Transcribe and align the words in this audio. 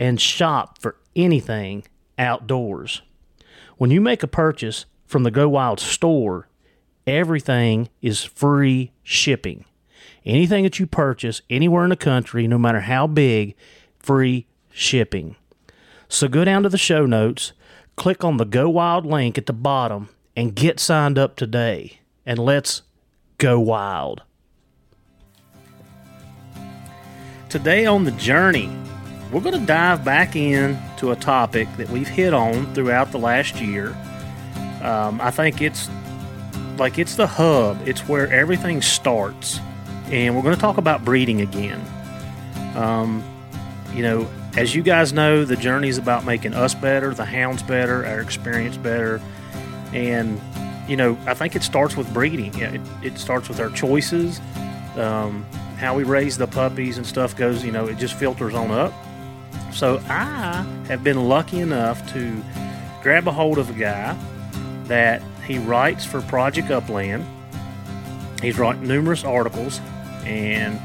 and 0.00 0.20
shop 0.20 0.78
for 0.78 0.96
anything 1.14 1.84
outdoors. 2.18 3.02
When 3.76 3.90
you 3.90 4.00
make 4.00 4.22
a 4.22 4.26
purchase 4.26 4.86
from 5.06 5.22
the 5.22 5.30
Go 5.30 5.48
Wild 5.48 5.78
store, 5.78 6.48
everything 7.06 7.90
is 8.00 8.24
free 8.24 8.92
shipping. 9.02 9.66
Anything 10.24 10.64
that 10.64 10.78
you 10.78 10.86
purchase 10.86 11.42
anywhere 11.50 11.84
in 11.84 11.90
the 11.90 11.96
country, 11.96 12.48
no 12.48 12.58
matter 12.58 12.80
how 12.80 13.06
big, 13.06 13.54
free 13.98 14.46
shipping. 14.70 15.36
So 16.08 16.28
go 16.28 16.44
down 16.44 16.62
to 16.62 16.68
the 16.68 16.78
show 16.78 17.04
notes, 17.04 17.52
click 17.96 18.24
on 18.24 18.38
the 18.38 18.44
Go 18.44 18.70
Wild 18.70 19.04
link 19.04 19.36
at 19.36 19.46
the 19.46 19.52
bottom, 19.52 20.08
and 20.34 20.54
get 20.54 20.80
signed 20.80 21.18
up 21.18 21.36
today. 21.36 22.00
And 22.24 22.38
let's 22.38 22.82
go 23.36 23.60
wild. 23.60 24.22
Today 27.48 27.84
on 27.84 28.04
the 28.04 28.12
journey, 28.12 28.70
we're 29.32 29.40
going 29.40 29.58
to 29.58 29.66
dive 29.66 30.04
back 30.04 30.34
into 30.34 31.12
a 31.12 31.16
topic 31.16 31.68
that 31.76 31.88
we've 31.88 32.08
hit 32.08 32.34
on 32.34 32.72
throughout 32.74 33.12
the 33.12 33.18
last 33.18 33.60
year. 33.60 33.96
Um, 34.82 35.20
I 35.20 35.30
think 35.30 35.60
it's 35.60 35.88
like 36.78 36.98
it's 36.98 37.14
the 37.14 37.26
hub, 37.26 37.86
it's 37.86 38.08
where 38.08 38.30
everything 38.32 38.82
starts. 38.82 39.60
And 40.06 40.34
we're 40.34 40.42
going 40.42 40.54
to 40.54 40.60
talk 40.60 40.78
about 40.78 41.04
breeding 41.04 41.40
again. 41.40 41.80
Um, 42.74 43.22
you 43.92 44.02
know, 44.02 44.28
as 44.56 44.74
you 44.74 44.82
guys 44.82 45.12
know, 45.12 45.44
the 45.44 45.56
journey 45.56 45.88
is 45.88 45.98
about 45.98 46.24
making 46.24 46.54
us 46.54 46.74
better, 46.74 47.14
the 47.14 47.24
hounds 47.24 47.62
better, 47.62 48.04
our 48.04 48.20
experience 48.20 48.76
better. 48.76 49.20
And, 49.92 50.40
you 50.88 50.96
know, 50.96 51.16
I 51.26 51.34
think 51.34 51.54
it 51.54 51.62
starts 51.62 51.96
with 51.96 52.12
breeding. 52.12 52.58
It, 52.58 52.80
it 53.02 53.18
starts 53.18 53.48
with 53.48 53.60
our 53.60 53.70
choices. 53.70 54.40
Um, 54.96 55.44
how 55.76 55.94
we 55.94 56.02
raise 56.02 56.36
the 56.36 56.48
puppies 56.48 56.96
and 56.96 57.06
stuff 57.06 57.36
goes, 57.36 57.64
you 57.64 57.70
know, 57.70 57.86
it 57.86 57.98
just 57.98 58.14
filters 58.14 58.54
on 58.54 58.72
up. 58.72 58.92
So 59.72 60.02
I 60.08 60.66
have 60.88 61.04
been 61.04 61.28
lucky 61.28 61.60
enough 61.60 62.12
to 62.12 62.42
grab 63.02 63.26
a 63.28 63.32
hold 63.32 63.58
of 63.58 63.70
a 63.70 63.72
guy 63.72 64.16
that 64.84 65.22
he 65.46 65.58
writes 65.58 66.04
for 66.04 66.20
Project 66.22 66.70
Upland. 66.70 67.24
He's 68.42 68.58
written 68.58 68.86
numerous 68.86 69.24
articles 69.24 69.80
and 70.24 70.80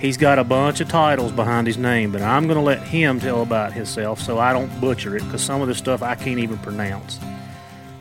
he's 0.00 0.16
got 0.16 0.38
a 0.38 0.44
bunch 0.44 0.80
of 0.80 0.88
titles 0.88 1.32
behind 1.32 1.66
his 1.66 1.78
name, 1.78 2.12
but 2.12 2.22
I'm 2.22 2.44
going 2.44 2.58
to 2.58 2.64
let 2.64 2.82
him 2.82 3.20
tell 3.20 3.42
about 3.42 3.72
himself 3.72 4.20
so 4.20 4.38
I 4.38 4.52
don't 4.52 4.80
butcher 4.80 5.16
it 5.16 5.24
because 5.24 5.42
some 5.42 5.62
of 5.62 5.68
the 5.68 5.74
stuff 5.74 6.02
I 6.02 6.14
can't 6.14 6.38
even 6.38 6.58
pronounce. 6.58 7.18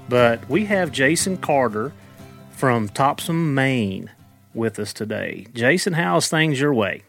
But 0.09 0.47
we 0.49 0.65
have 0.65 0.91
Jason 0.91 1.37
Carter 1.37 1.93
from 2.51 2.89
Topsham, 2.89 3.53
Maine 3.53 4.11
with 4.53 4.79
us 4.79 4.93
today. 4.93 5.47
Jason, 5.53 5.93
how's 5.93 6.27
things 6.27 6.59
your 6.59 6.73
way? 6.73 7.03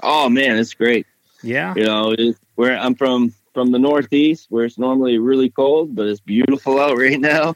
Oh 0.00 0.28
man, 0.28 0.58
it's 0.58 0.74
great. 0.74 1.06
Yeah. 1.44 1.74
You 1.76 1.84
know, 1.84 2.14
where 2.54 2.76
I'm 2.78 2.94
from 2.94 3.32
from 3.52 3.70
the 3.70 3.78
northeast 3.78 4.46
where 4.50 4.64
it's 4.64 4.78
normally 4.78 5.18
really 5.18 5.48
cold, 5.48 5.94
but 5.94 6.06
it's 6.06 6.20
beautiful 6.20 6.80
out 6.80 6.96
right 6.98 7.20
now. 7.20 7.54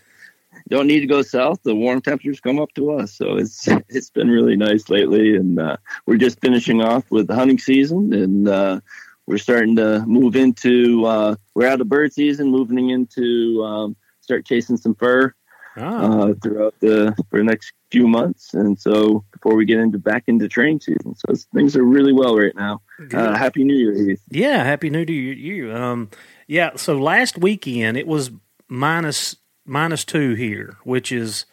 Don't 0.69 0.87
need 0.87 1.01
to 1.01 1.07
go 1.07 1.23
south. 1.23 1.63
The 1.63 1.75
warm 1.75 2.01
temperatures 2.01 2.41
come 2.41 2.59
up 2.59 2.73
to 2.75 2.93
us, 2.93 3.13
so 3.13 3.37
it's 3.37 3.67
it's 3.89 4.11
been 4.11 4.31
really 4.31 4.57
nice 4.57 4.89
lately. 4.89 5.37
And 5.37 5.59
uh, 5.59 5.77
we're 6.07 6.17
just 6.17 6.41
finishing 6.41 6.83
off 6.83 7.11
with 7.11 7.27
the 7.27 7.35
hunting 7.35 7.59
season, 7.59 8.13
and 8.13 8.49
uh, 8.49 8.81
we're 9.27 9.39
starting 9.39 9.77
to 9.77 10.05
move 10.07 10.37
into 10.37 11.05
uh, 11.07 11.37
we're 11.55 11.69
out 11.69 11.81
of 11.81 11.89
bird 11.89 12.13
season, 12.13 12.49
moving 12.51 12.91
into 12.91 13.63
um, 13.65 13.97
start 14.21 14.45
chasing 14.45 14.77
some 14.77 14.95
fur 14.95 15.35
Oh, 15.81 16.31
uh, 16.31 16.35
throughout 16.43 16.75
the 16.81 17.15
for 17.31 17.39
the 17.39 17.45
next 17.45 17.73
few 17.91 18.07
months, 18.07 18.55
and 18.55 18.79
so 18.79 19.25
before 19.33 19.55
we 19.55 19.65
get 19.65 19.79
into 19.79 19.99
back 19.99 20.25
into 20.27 20.49
training 20.49 20.81
season, 20.81 21.15
so 21.15 21.27
it's, 21.29 21.45
things 21.55 21.77
are 21.77 21.85
really 21.85 22.13
well 22.13 22.37
right 22.37 22.55
now. 22.55 22.81
Uh, 23.13 23.37
Happy 23.37 23.65
New 23.65 23.77
Year, 23.77 23.95
Heath. 23.95 24.23
yeah. 24.31 24.65
Happy 24.65 24.91
New 24.91 24.99
Year 24.99 25.35
to 25.35 25.41
you. 25.41 25.73
Um, 25.73 26.11
yeah. 26.47 26.77
So 26.77 26.99
last 26.99 27.39
weekend 27.39 27.97
it 27.97 28.07
was 28.07 28.31
minus 28.69 29.37
minus 29.65 30.05
two 30.05 30.35
here, 30.35 30.77
which 30.83 31.13
is 31.13 31.45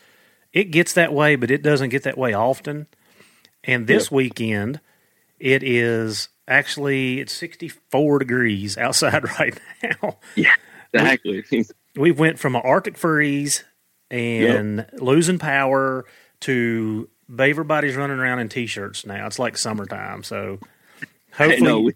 it 0.54 0.66
gets 0.66 0.94
that 0.94 1.14
way, 1.14 1.36
but 1.36 1.52
it 1.52 1.62
doesn't 1.62 1.90
get 1.90 2.04
that 2.04 2.18
way 2.18 2.34
often. 2.34 2.88
And 3.64 3.88
this 3.88 4.10
yeah. 4.10 4.16
weekend, 4.16 4.80
it 5.40 5.62
is 5.64 6.30
actually 6.48 7.20
it's 7.20 7.34
64 7.34 8.20
degrees 8.20 8.78
outside 8.80 9.24
right 9.40 9.60
now. 9.84 10.18
Yeah, 10.36 10.54
exactly. 10.94 11.44
We, 11.52 11.66
we 11.96 12.12
went 12.12 12.40
from 12.40 12.56
an 12.56 12.62
Arctic 12.64 12.98
freeze 12.98 13.64
and 14.12 14.78
yep. 14.78 14.94
losing 15.00 15.40
power 15.40 16.06
to 16.42 17.10
everybody's 17.40 17.96
running 17.96 18.20
around 18.20 18.40
in 18.40 18.50
t-shirts 18.50 19.06
now. 19.06 19.26
It's 19.28 19.40
like 19.40 19.58
summertime, 19.58 20.24
so 20.24 20.60
hopefully 21.34 21.94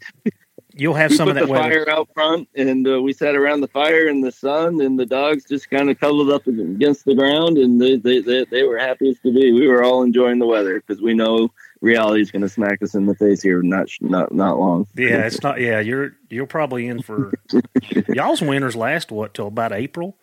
you'll 0.73 0.93
have 0.93 1.11
we 1.11 1.17
some 1.17 1.27
of 1.27 1.35
that 1.35 1.45
the 1.45 1.51
weather. 1.51 1.85
fire 1.85 1.89
out 1.89 2.09
front, 2.13 2.47
and 2.55 2.87
uh, 2.87 3.01
we 3.01 3.13
sat 3.13 3.35
around 3.35 3.61
the 3.61 3.67
fire 3.67 4.07
in 4.07 4.21
the 4.21 4.31
sun, 4.31 4.81
and 4.81 4.99
the 4.99 5.05
dogs 5.05 5.45
just 5.45 5.69
kind 5.69 5.89
of 5.89 5.99
cuddled 5.99 6.29
up 6.29 6.47
against 6.47 7.05
the 7.05 7.15
ground, 7.15 7.57
and 7.57 7.81
they 7.81 7.97
they 7.97 8.19
they, 8.19 8.45
they 8.45 8.63
were 8.63 8.77
happy 8.77 9.09
as 9.09 9.19
to 9.19 9.33
be. 9.33 9.51
We 9.51 9.67
were 9.67 9.83
all 9.83 10.03
enjoying 10.03 10.39
the 10.39 10.47
weather 10.47 10.81
because 10.81 11.01
we 11.01 11.13
know 11.13 11.51
reality 11.81 12.21
is 12.21 12.31
going 12.31 12.41
to 12.41 12.49
smack 12.49 12.81
us 12.81 12.95
in 12.95 13.05
the 13.05 13.15
face 13.15 13.41
here 13.41 13.61
not 13.61 13.89
not 14.01 14.33
not 14.33 14.59
long. 14.59 14.87
Yeah, 14.95 15.25
it's 15.25 15.41
not. 15.41 15.59
Yeah, 15.59 15.79
you're 15.79 16.13
you're 16.29 16.47
probably 16.47 16.87
in 16.87 17.01
for 17.01 17.33
y'all's 18.07 18.41
winters 18.41 18.75
last 18.75 19.11
what 19.11 19.33
till 19.33 19.47
about 19.47 19.73
April. 19.73 20.17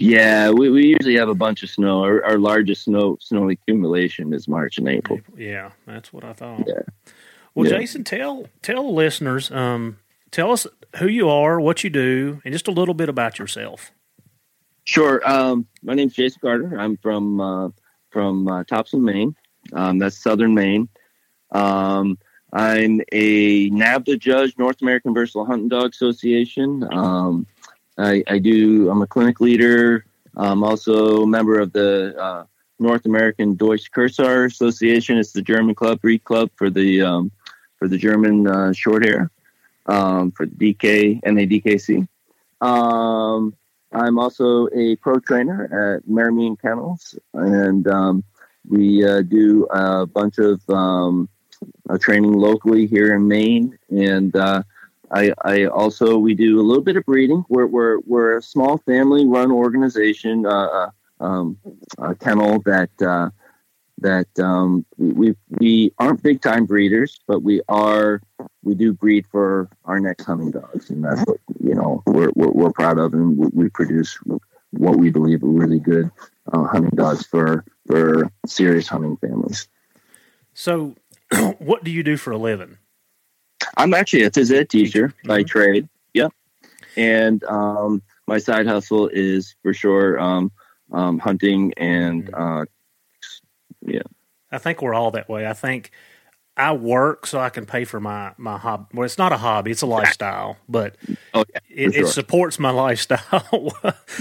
Yeah, 0.00 0.50
we, 0.50 0.70
we 0.70 0.86
usually 0.86 1.16
have 1.16 1.28
a 1.28 1.34
bunch 1.34 1.64
of 1.64 1.70
snow. 1.70 2.04
Our, 2.04 2.24
our 2.24 2.38
largest 2.38 2.84
snow 2.84 3.18
snow 3.20 3.48
accumulation 3.48 4.32
is 4.32 4.46
March 4.46 4.78
and 4.78 4.88
April. 4.88 5.18
Yeah, 5.36 5.72
that's 5.86 6.12
what 6.12 6.22
I 6.22 6.32
thought. 6.32 6.64
Yeah. 6.68 6.82
Well, 7.54 7.66
yeah. 7.66 7.78
Jason, 7.78 8.04
tell 8.04 8.46
tell 8.62 8.84
the 8.84 8.90
listeners, 8.90 9.50
um, 9.50 9.98
tell 10.30 10.52
us 10.52 10.68
who 10.98 11.08
you 11.08 11.28
are, 11.28 11.60
what 11.60 11.82
you 11.82 11.90
do, 11.90 12.40
and 12.44 12.52
just 12.52 12.68
a 12.68 12.70
little 12.70 12.94
bit 12.94 13.08
about 13.08 13.40
yourself. 13.40 13.90
Sure. 14.84 15.20
Um, 15.28 15.66
my 15.82 15.94
name's 15.94 16.14
Jason 16.14 16.38
Carter. 16.40 16.78
I'm 16.78 16.96
from 16.98 17.40
uh, 17.40 17.70
from 18.10 18.46
uh, 18.46 18.62
Topsham, 18.64 19.00
Maine. 19.00 19.34
Um, 19.72 19.98
that's 19.98 20.16
Southern 20.16 20.54
Maine. 20.54 20.88
Um, 21.50 22.18
I'm 22.52 23.00
a 23.10 23.68
NAVHDA 23.70 24.18
judge, 24.20 24.54
North 24.58 24.80
American 24.80 25.12
Versatile 25.12 25.44
Hunting 25.44 25.68
Dog 25.68 25.90
Association. 25.90 26.86
Um, 26.92 27.46
I, 27.98 28.22
I, 28.26 28.38
do. 28.38 28.90
I'm 28.90 29.02
a 29.02 29.06
clinic 29.06 29.40
leader. 29.40 30.04
I'm 30.36 30.62
also 30.62 31.22
a 31.22 31.26
member 31.26 31.58
of 31.58 31.72
the 31.72 32.14
uh, 32.16 32.44
North 32.78 33.06
American 33.06 33.54
Deutsch 33.54 33.90
Kurzhaar 33.90 34.46
Association. 34.46 35.18
It's 35.18 35.32
the 35.32 35.42
German 35.42 35.74
club, 35.74 36.00
breed 36.00 36.24
club 36.24 36.50
for 36.54 36.70
the 36.70 37.02
um, 37.02 37.32
for 37.76 37.88
the 37.88 37.98
German 37.98 38.46
uh, 38.46 38.72
short 38.72 39.04
hair 39.04 39.30
um, 39.86 40.30
for 40.30 40.46
the 40.46 40.74
DK 40.74 41.20
NADKC. 41.22 42.06
Um, 42.60 43.54
I'm 43.92 44.18
also 44.18 44.68
a 44.74 44.96
pro 44.96 45.18
trainer 45.18 45.96
at 45.96 46.08
Merry 46.08 46.32
Meeting 46.32 46.56
Kennels, 46.56 47.18
and 47.32 47.86
um, 47.88 48.24
we 48.68 49.04
uh, 49.04 49.22
do 49.22 49.66
a 49.70 50.06
bunch 50.06 50.38
of 50.38 50.60
um, 50.68 51.28
training 51.98 52.32
locally 52.32 52.86
here 52.86 53.14
in 53.14 53.26
Maine, 53.26 53.78
and 53.90 54.36
uh, 54.36 54.62
I, 55.10 55.32
I, 55.42 55.64
also 55.66 56.18
we 56.18 56.34
do 56.34 56.60
a 56.60 56.62
little 56.62 56.82
bit 56.82 56.96
of 56.96 57.04
breeding. 57.04 57.44
We're 57.48 57.66
we're, 57.66 57.98
we're 58.00 58.38
a 58.38 58.42
small 58.42 58.78
family-run 58.78 59.50
organization, 59.50 60.46
uh, 60.46 60.50
uh, 60.50 60.90
um, 61.20 61.58
a 61.98 62.14
kennel 62.14 62.60
that 62.66 62.90
uh, 63.00 63.30
that 64.00 64.28
um, 64.38 64.84
we 64.96 65.34
we 65.48 65.92
aren't 65.98 66.22
big-time 66.22 66.66
breeders, 66.66 67.20
but 67.26 67.42
we 67.42 67.60
are 67.68 68.20
we 68.62 68.74
do 68.74 68.92
breed 68.92 69.26
for 69.26 69.68
our 69.84 69.98
next 69.98 70.24
hunting 70.24 70.50
dogs, 70.50 70.90
and 70.90 71.04
that's 71.04 71.22
what 71.22 71.38
you 71.62 71.74
know 71.74 72.02
we're 72.06 72.30
we're, 72.34 72.50
we're 72.50 72.72
proud 72.72 72.98
of, 72.98 73.14
and 73.14 73.36
we, 73.36 73.64
we 73.64 73.68
produce 73.70 74.18
what 74.70 74.96
we 74.96 75.10
believe 75.10 75.42
are 75.42 75.46
really 75.46 75.80
good 75.80 76.10
uh, 76.52 76.64
hunting 76.64 76.94
dogs 76.94 77.26
for 77.26 77.64
for 77.86 78.30
serious 78.46 78.88
hunting 78.88 79.16
families. 79.16 79.68
So, 80.54 80.96
what 81.58 81.84
do 81.84 81.90
you 81.90 82.02
do 82.02 82.16
for 82.16 82.32
a 82.32 82.38
living? 82.38 82.78
I'm 83.76 83.94
actually 83.94 84.22
a 84.22 84.30
phys 84.30 84.52
ed 84.52 84.68
teacher 84.68 85.08
mm-hmm. 85.08 85.28
by 85.28 85.42
trade. 85.42 85.88
Yep, 86.14 86.32
and 86.96 87.42
um, 87.44 88.02
my 88.26 88.38
side 88.38 88.66
hustle 88.66 89.08
is 89.08 89.54
for 89.62 89.72
sure 89.72 90.18
um, 90.18 90.50
um, 90.92 91.18
hunting 91.18 91.72
and 91.76 92.26
mm-hmm. 92.26 92.60
uh, 92.60 92.64
yeah. 93.82 94.02
I 94.50 94.58
think 94.58 94.80
we're 94.80 94.94
all 94.94 95.10
that 95.12 95.28
way. 95.28 95.46
I 95.46 95.52
think 95.52 95.90
I 96.58 96.72
work 96.72 97.26
so 97.26 97.38
I 97.38 97.50
can 97.50 97.66
pay 97.66 97.84
for 97.84 98.00
my 98.00 98.32
my 98.36 98.58
hobby. 98.58 98.86
Well, 98.92 99.04
it's 99.04 99.16
not 99.16 99.32
a 99.32 99.36
hobby; 99.36 99.70
it's 99.70 99.82
a 99.82 99.86
lifestyle, 99.86 100.56
but 100.68 100.96
oh, 101.32 101.44
it, 101.70 101.94
sure. 101.94 102.04
it, 102.04 102.08
supports 102.08 102.58
my 102.58 102.70
lifestyle. 102.86 103.72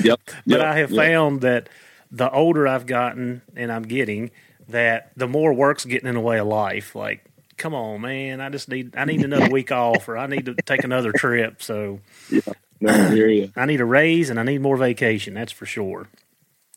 yep. 0.04 0.20
But 0.46 0.60
yep. 0.60 0.62
I 0.62 0.78
have 0.78 0.92
yep. 0.92 1.06
found 1.06 1.42
that 1.42 1.70
the 2.12 2.30
older 2.30 2.68
I've 2.68 2.86
gotten, 2.86 3.42
and 3.56 3.72
I'm 3.72 3.84
getting, 3.84 4.30
that 4.70 5.12
the 5.16 5.28
more 5.28 5.52
work's 5.52 5.84
getting 5.84 6.08
in 6.08 6.16
the 6.16 6.22
way 6.22 6.38
of 6.38 6.48
life. 6.48 6.96
Like, 6.96 7.26
come 7.58 7.74
on, 7.74 8.02
man! 8.02 8.42
I 8.42 8.50
just 8.50 8.70
need 8.70 8.96
I 8.96 9.06
need 9.06 9.22
another 9.24 9.50
week 9.50 9.72
off, 9.72 10.08
or 10.08 10.18
I 10.18 10.28
need 10.28 10.46
to 10.46 10.56
take 10.66 10.84
another 10.84 11.12
trip. 11.12 11.62
So, 11.62 12.00
yeah. 12.30 12.42
No, 12.80 12.92
I. 12.92 13.52
I 13.56 13.66
need 13.66 13.82
a 13.82 13.86
raise, 13.86 14.30
and 14.30 14.40
I 14.40 14.44
need 14.44 14.62
more 14.62 14.78
vacation. 14.78 15.34
That's 15.34 15.52
for 15.52 15.66
sure. 15.66 16.08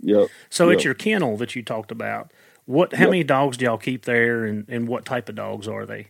Yep. 0.00 0.28
So 0.48 0.68
yep. 0.68 0.76
it's 0.76 0.84
your 0.84 0.94
kennel 0.94 1.36
that 1.36 1.54
you 1.54 1.62
talked 1.62 1.90
about. 1.90 2.32
What? 2.64 2.94
How 2.94 3.04
yep. 3.04 3.10
many 3.10 3.24
dogs 3.24 3.56
do 3.56 3.66
y'all 3.66 3.78
keep 3.78 4.04
there, 4.04 4.44
and, 4.44 4.66
and 4.68 4.88
what 4.88 5.04
type 5.04 5.28
of 5.28 5.34
dogs 5.34 5.68
are 5.68 5.86
they? 5.86 6.08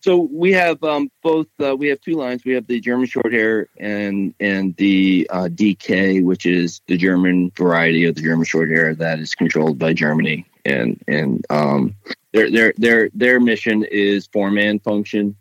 So 0.00 0.28
we 0.32 0.52
have 0.52 0.82
um, 0.82 1.10
both. 1.22 1.46
Uh, 1.60 1.76
we 1.76 1.88
have 1.88 2.00
two 2.00 2.14
lines. 2.14 2.44
We 2.44 2.52
have 2.52 2.66
the 2.66 2.80
German 2.80 3.06
Shorthair 3.06 3.66
and 3.78 4.34
and 4.40 4.76
the 4.76 5.28
uh, 5.30 5.48
DK, 5.48 6.24
which 6.24 6.46
is 6.46 6.80
the 6.86 6.96
German 6.96 7.52
variety 7.56 8.04
of 8.04 8.14
the 8.14 8.22
German 8.22 8.44
Shorthair 8.44 8.96
that 8.98 9.20
is 9.20 9.34
controlled 9.34 9.78
by 9.78 9.92
Germany. 9.92 10.46
And 10.64 11.02
and 11.08 11.44
um, 11.50 11.96
their 12.32 12.50
their 12.50 12.72
their 12.76 13.10
their 13.14 13.40
mission 13.40 13.84
is 13.84 14.26
form 14.26 14.58
and 14.58 14.82
function. 14.82 15.36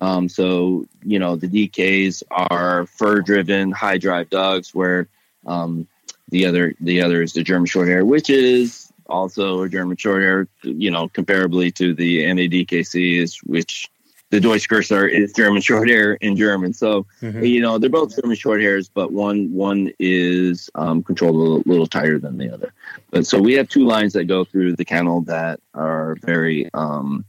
Um, 0.00 0.28
so 0.28 0.86
you 1.02 1.18
know 1.18 1.36
the 1.36 1.48
DKs 1.48 2.22
are 2.30 2.86
fur 2.86 3.20
driven, 3.22 3.72
high 3.72 3.98
drive 3.98 4.30
dogs, 4.30 4.74
where 4.74 5.08
um, 5.46 5.88
the 6.28 6.46
other 6.46 6.74
the 6.80 7.00
other 7.00 7.22
is 7.22 7.32
the 7.32 7.42
German 7.42 7.66
Shorthair, 7.66 8.04
which 8.04 8.30
is 8.30 8.92
also 9.08 9.62
a 9.62 9.68
German 9.68 9.96
short 9.96 10.22
hair, 10.22 10.48
you 10.62 10.90
know, 10.90 11.08
comparably 11.08 11.74
to 11.74 11.94
the 11.94 12.24
NADKC 12.24 13.18
is 13.18 13.38
which 13.38 13.90
the 14.30 14.40
Deutsch 14.40 14.68
Kurzhaar 14.68 15.10
is 15.10 15.32
German 15.32 15.62
short 15.62 15.88
hair 15.88 16.14
in 16.14 16.36
German. 16.36 16.72
So, 16.74 17.06
mm-hmm. 17.22 17.42
you 17.42 17.60
know, 17.60 17.78
they're 17.78 17.88
both 17.88 18.14
German 18.14 18.36
short 18.36 18.60
hairs, 18.60 18.88
but 18.88 19.12
one 19.12 19.52
one 19.52 19.90
is 19.98 20.68
um, 20.74 21.02
controlled 21.02 21.34
a 21.34 21.38
little, 21.38 21.62
little, 21.64 21.86
tighter 21.86 22.18
than 22.18 22.36
the 22.36 22.52
other. 22.52 22.72
But 23.10 23.26
so 23.26 23.40
we 23.40 23.54
have 23.54 23.68
two 23.68 23.86
lines 23.86 24.12
that 24.12 24.24
go 24.24 24.44
through 24.44 24.76
the 24.76 24.84
kennel 24.84 25.22
that 25.22 25.60
are 25.72 26.16
very 26.20 26.68
um, 26.74 27.24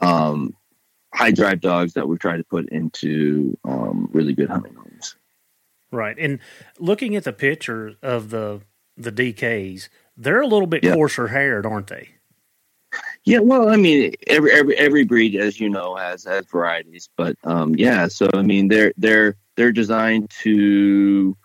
um, 0.00 0.54
high 1.12 1.32
drive 1.32 1.60
dogs 1.60 1.94
that 1.94 2.06
we 2.06 2.16
try 2.16 2.36
to 2.36 2.44
put 2.44 2.68
into 2.68 3.56
um, 3.64 4.08
really 4.12 4.34
good 4.34 4.48
hunting 4.48 4.74
homes. 4.74 5.16
Right, 5.90 6.16
and 6.18 6.38
looking 6.78 7.16
at 7.16 7.24
the 7.24 7.32
picture 7.32 7.94
of 8.02 8.30
the 8.30 8.60
the 8.96 9.10
DKs, 9.10 9.88
they're 10.16 10.42
a 10.42 10.46
little 10.46 10.66
bit 10.66 10.84
yeah. 10.84 10.94
coarser 10.94 11.28
haired, 11.28 11.66
aren't 11.66 11.86
they? 11.88 12.10
Yeah, 13.24 13.40
well, 13.40 13.68
I 13.68 13.76
mean, 13.76 14.14
every 14.26 14.52
every 14.52 14.76
every 14.76 15.04
breed, 15.04 15.36
as 15.36 15.60
you 15.60 15.68
know, 15.68 15.96
has 15.96 16.24
has 16.24 16.46
varieties, 16.46 17.10
but 17.16 17.36
um, 17.44 17.74
yeah. 17.74 18.08
So 18.08 18.30
I 18.32 18.42
mean, 18.42 18.68
they're 18.68 18.92
they're 18.96 19.36
they're 19.56 19.72
designed 19.72 20.30
to 20.42 21.36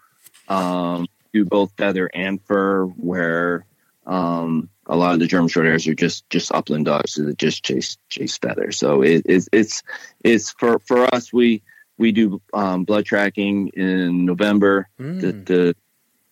um, 0.48 1.08
do 1.34 1.46
both 1.46 1.74
feather 1.78 2.10
and 2.14 2.42
fur, 2.46 2.86
where 2.86 3.66
um, 4.06 4.70
a 4.86 4.96
lot 4.96 5.14
of 5.14 5.20
the 5.20 5.28
German 5.28 5.50
short 5.50 5.66
hairs 5.66 5.88
are 5.88 5.96
just 5.96 6.30
just 6.30 6.52
upland 6.52 6.86
dogs 6.86 7.16
that 7.16 7.38
just 7.38 7.64
chase 7.64 7.98
chase 8.10 8.38
feather. 8.38 8.72
So 8.72 9.02
it, 9.02 9.24
it's 9.26 9.50
it's 9.52 9.84
it's 10.24 10.52
for 10.52 10.80
for 10.80 11.14
us 11.14 11.34
we 11.34 11.64
we 11.98 12.12
do 12.12 12.42
um, 12.54 12.84
blood 12.84 13.06
tracking 13.06 13.70
in 13.70 14.26
November 14.26 14.90
mm. 15.00 15.22
to, 15.22 15.44
to 15.44 15.74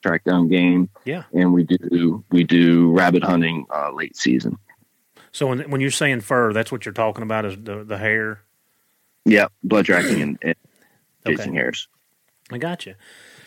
track 0.02 0.24
down 0.24 0.48
game. 0.50 0.90
Yeah, 1.06 1.24
and 1.34 1.54
we 1.54 1.64
do 1.64 2.24
we 2.32 2.44
do 2.44 2.92
rabbit 2.92 3.24
hunting 3.24 3.66
uh, 3.74 3.92
late 3.92 4.18
season. 4.18 4.58
So 5.32 5.48
when 5.48 5.70
when 5.70 5.82
you're 5.82 5.92
saying 5.92 6.22
fur, 6.22 6.54
that's 6.54 6.72
what 6.72 6.86
you're 6.86 6.94
talking 6.94 7.24
about 7.24 7.46
is 7.46 7.58
the 7.58 7.84
the 7.84 7.98
hair. 7.98 8.42
Yeah, 9.26 9.48
blood 9.64 9.86
tracking 9.86 10.22
and, 10.22 10.38
and 10.42 10.56
chasing 11.26 11.50
okay. 11.52 11.58
hairs. 11.58 11.88
I 12.52 12.58
got 12.58 12.86
you. 12.86 12.96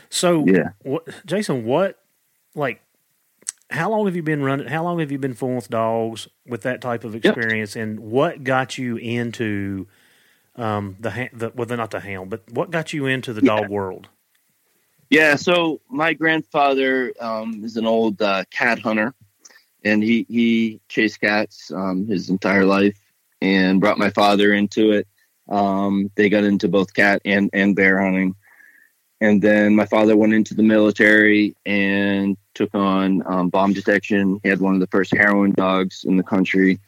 So 0.08 0.44
yeah, 0.46 0.70
what, 0.82 1.08
Jason, 1.26 1.64
what 1.64 1.98
like? 2.54 2.80
How 3.70 3.90
long 3.90 4.06
have 4.06 4.14
you 4.14 4.22
been 4.22 4.42
running? 4.42 4.68
How 4.68 4.84
long 4.84 5.00
have 5.00 5.10
you 5.10 5.18
been 5.18 5.34
fooling 5.34 5.56
with 5.56 5.68
dogs 5.68 6.28
with 6.46 6.62
that 6.62 6.80
type 6.80 7.02
of 7.02 7.14
experience? 7.14 7.74
Yep. 7.74 7.82
And 7.82 8.00
what 8.00 8.44
got 8.44 8.78
you 8.78 8.96
into 8.96 9.88
um, 10.56 10.96
the 11.00 11.30
the 11.32 11.52
well, 11.54 11.66
not 11.68 11.90
the 11.90 12.00
hound, 12.00 12.30
but 12.30 12.42
what 12.50 12.70
got 12.70 12.92
you 12.92 13.06
into 13.06 13.32
the 13.32 13.44
yeah. 13.44 13.56
dog 13.56 13.68
world? 13.68 14.08
Yeah, 15.10 15.36
so 15.36 15.80
my 15.88 16.12
grandfather 16.14 17.12
um, 17.20 17.64
is 17.64 17.76
an 17.76 17.86
old 17.86 18.20
uh, 18.22 18.44
cat 18.50 18.80
hunter, 18.80 19.14
and 19.84 20.02
he 20.02 20.26
he 20.28 20.80
chased 20.88 21.20
cats 21.20 21.70
um, 21.72 22.06
his 22.06 22.30
entire 22.30 22.64
life, 22.64 22.98
and 23.40 23.80
brought 23.80 23.98
my 23.98 24.10
father 24.10 24.52
into 24.52 24.92
it. 24.92 25.06
Um, 25.48 26.10
they 26.14 26.28
got 26.28 26.44
into 26.44 26.68
both 26.68 26.94
cat 26.94 27.20
and 27.24 27.50
and 27.52 27.76
bear 27.76 28.00
hunting, 28.00 28.34
and 29.20 29.40
then 29.40 29.74
my 29.74 29.86
father 29.86 30.16
went 30.16 30.34
into 30.34 30.54
the 30.54 30.62
military 30.62 31.54
and 31.64 32.36
took 32.54 32.74
on 32.74 33.22
um, 33.26 33.48
bomb 33.48 33.72
detection. 33.72 34.40
He 34.42 34.48
had 34.48 34.60
one 34.60 34.74
of 34.74 34.80
the 34.80 34.86
first 34.88 35.14
heroin 35.14 35.52
dogs 35.52 36.04
in 36.04 36.16
the 36.16 36.22
country 36.22 36.78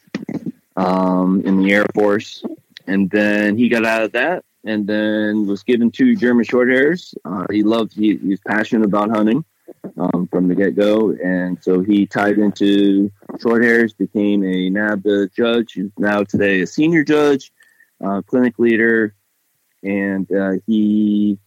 um, 0.77 1.43
in 1.45 1.63
the 1.63 1.73
Air 1.73 1.87
Force. 1.95 2.45
And 2.87 3.11
then 3.11 3.57
he 3.57 3.69
got 3.69 3.85
out 3.85 4.03
of 4.03 4.13
that 4.13 4.45
and 4.65 4.87
then 4.87 5.47
was 5.47 5.63
given 5.63 5.91
two 5.91 6.15
German 6.15 6.45
short 6.45 6.69
hairs. 6.69 7.15
Uh, 7.25 7.47
he 7.51 7.63
loved, 7.63 7.95
he, 7.95 8.17
he 8.17 8.29
was 8.29 8.41
passionate 8.47 8.85
about 8.85 9.11
hunting 9.11 9.45
um, 9.99 10.29
from 10.29 10.49
the 10.49 10.55
get 10.55 10.77
go. 10.77 11.13
And 11.13 11.59
so 11.63 11.81
he 11.81 12.07
tied 12.07 12.39
into 12.39 13.11
short 13.41 13.65
hairs, 13.65 13.93
became 13.93 14.43
a 14.43 14.71
NAVHDA 14.71 15.35
judge. 15.35 15.73
He's 15.73 15.91
now 15.99 16.23
today 16.23 16.61
a 16.61 16.67
senior 16.67 17.05
judge, 17.05 17.53
uh, 18.05 18.23
clinic 18.23 18.59
leader. 18.59 19.15
And 19.83 20.31
uh, 20.33 20.53
he 20.67 21.39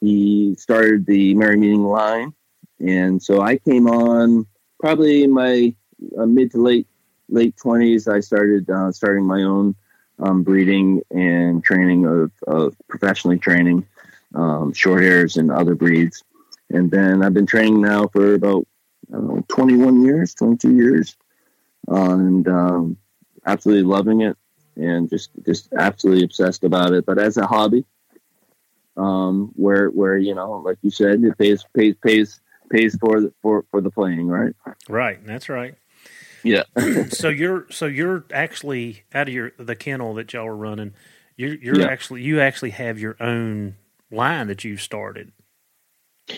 he 0.00 0.54
started 0.56 1.06
the 1.06 1.34
Merry 1.34 1.56
Meeting 1.56 1.82
line, 1.82 2.32
and 2.78 3.20
so 3.20 3.40
I 3.40 3.56
came 3.58 3.88
on 3.88 4.46
probably 4.78 5.24
in 5.24 5.32
my 5.32 5.74
uh, 6.16 6.26
mid 6.26 6.52
to 6.52 6.62
late 6.62 6.86
late 7.28 7.56
twenties. 7.56 8.06
I 8.06 8.20
started 8.20 8.70
uh, 8.70 8.92
starting 8.92 9.24
my 9.24 9.42
own 9.42 9.74
um, 10.20 10.42
breeding 10.42 11.02
and 11.10 11.64
training 11.64 12.06
of, 12.06 12.30
of 12.46 12.76
professionally 12.86 13.38
training 13.38 13.86
um, 14.34 14.72
short 14.72 15.02
hairs 15.02 15.36
and 15.36 15.50
other 15.50 15.74
breeds, 15.74 16.22
and 16.70 16.90
then 16.90 17.22
I've 17.22 17.34
been 17.34 17.46
training 17.46 17.80
now 17.80 18.06
for 18.08 18.34
about 18.34 18.66
know, 19.10 19.44
21 19.48 20.04
years, 20.04 20.34
22 20.34 20.74
years, 20.74 21.16
and 21.88 22.46
um, 22.48 22.96
absolutely 23.46 23.84
loving 23.84 24.22
it, 24.22 24.36
and 24.76 25.08
just 25.10 25.30
just 25.44 25.72
absolutely 25.76 26.24
obsessed 26.24 26.64
about 26.64 26.92
it. 26.92 27.06
But 27.06 27.18
as 27.18 27.36
a 27.36 27.46
hobby, 27.46 27.84
um, 28.96 29.52
where 29.56 29.88
where 29.88 30.16
you 30.16 30.34
know, 30.34 30.62
like 30.64 30.78
you 30.82 30.90
said, 30.90 31.22
it 31.22 31.38
pays 31.38 31.64
pays 31.74 31.94
pays 31.96 32.40
pays 32.70 32.96
for 32.96 33.20
the, 33.20 33.32
for 33.42 33.64
for 33.70 33.80
the 33.80 33.90
playing, 33.90 34.28
right? 34.28 34.54
Right, 34.88 35.24
that's 35.26 35.48
right. 35.48 35.74
Yeah. 36.42 36.62
so 37.08 37.28
you're 37.28 37.66
so 37.70 37.86
you're 37.86 38.24
actually 38.32 39.02
out 39.12 39.28
of 39.28 39.34
your 39.34 39.52
the 39.58 39.76
kennel 39.76 40.14
that 40.14 40.32
y'all 40.32 40.46
are 40.46 40.56
running. 40.56 40.94
You're 41.36 41.54
you're 41.54 41.80
yeah. 41.80 41.86
actually 41.86 42.22
you 42.22 42.40
actually 42.40 42.70
have 42.70 42.98
your 42.98 43.16
own 43.20 43.76
line 44.10 44.46
that 44.48 44.64
you've 44.64 44.82
started. 44.82 45.32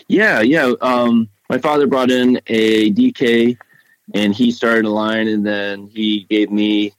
Yeah, 0.07 0.41
yeah. 0.41 0.73
Um, 0.81 1.29
my 1.49 1.57
father 1.57 1.87
brought 1.87 2.11
in 2.11 2.41
a 2.47 2.91
DK, 2.91 3.57
and 4.13 4.33
he 4.33 4.51
started 4.51 4.85
a 4.85 4.89
line, 4.89 5.27
and 5.27 5.45
then 5.45 5.87
he 5.87 6.25
gave 6.29 6.51
me 6.51 6.93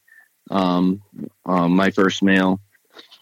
um, 0.50 1.02
um, 1.46 1.72
my 1.72 1.90
first 1.90 2.22
male, 2.22 2.60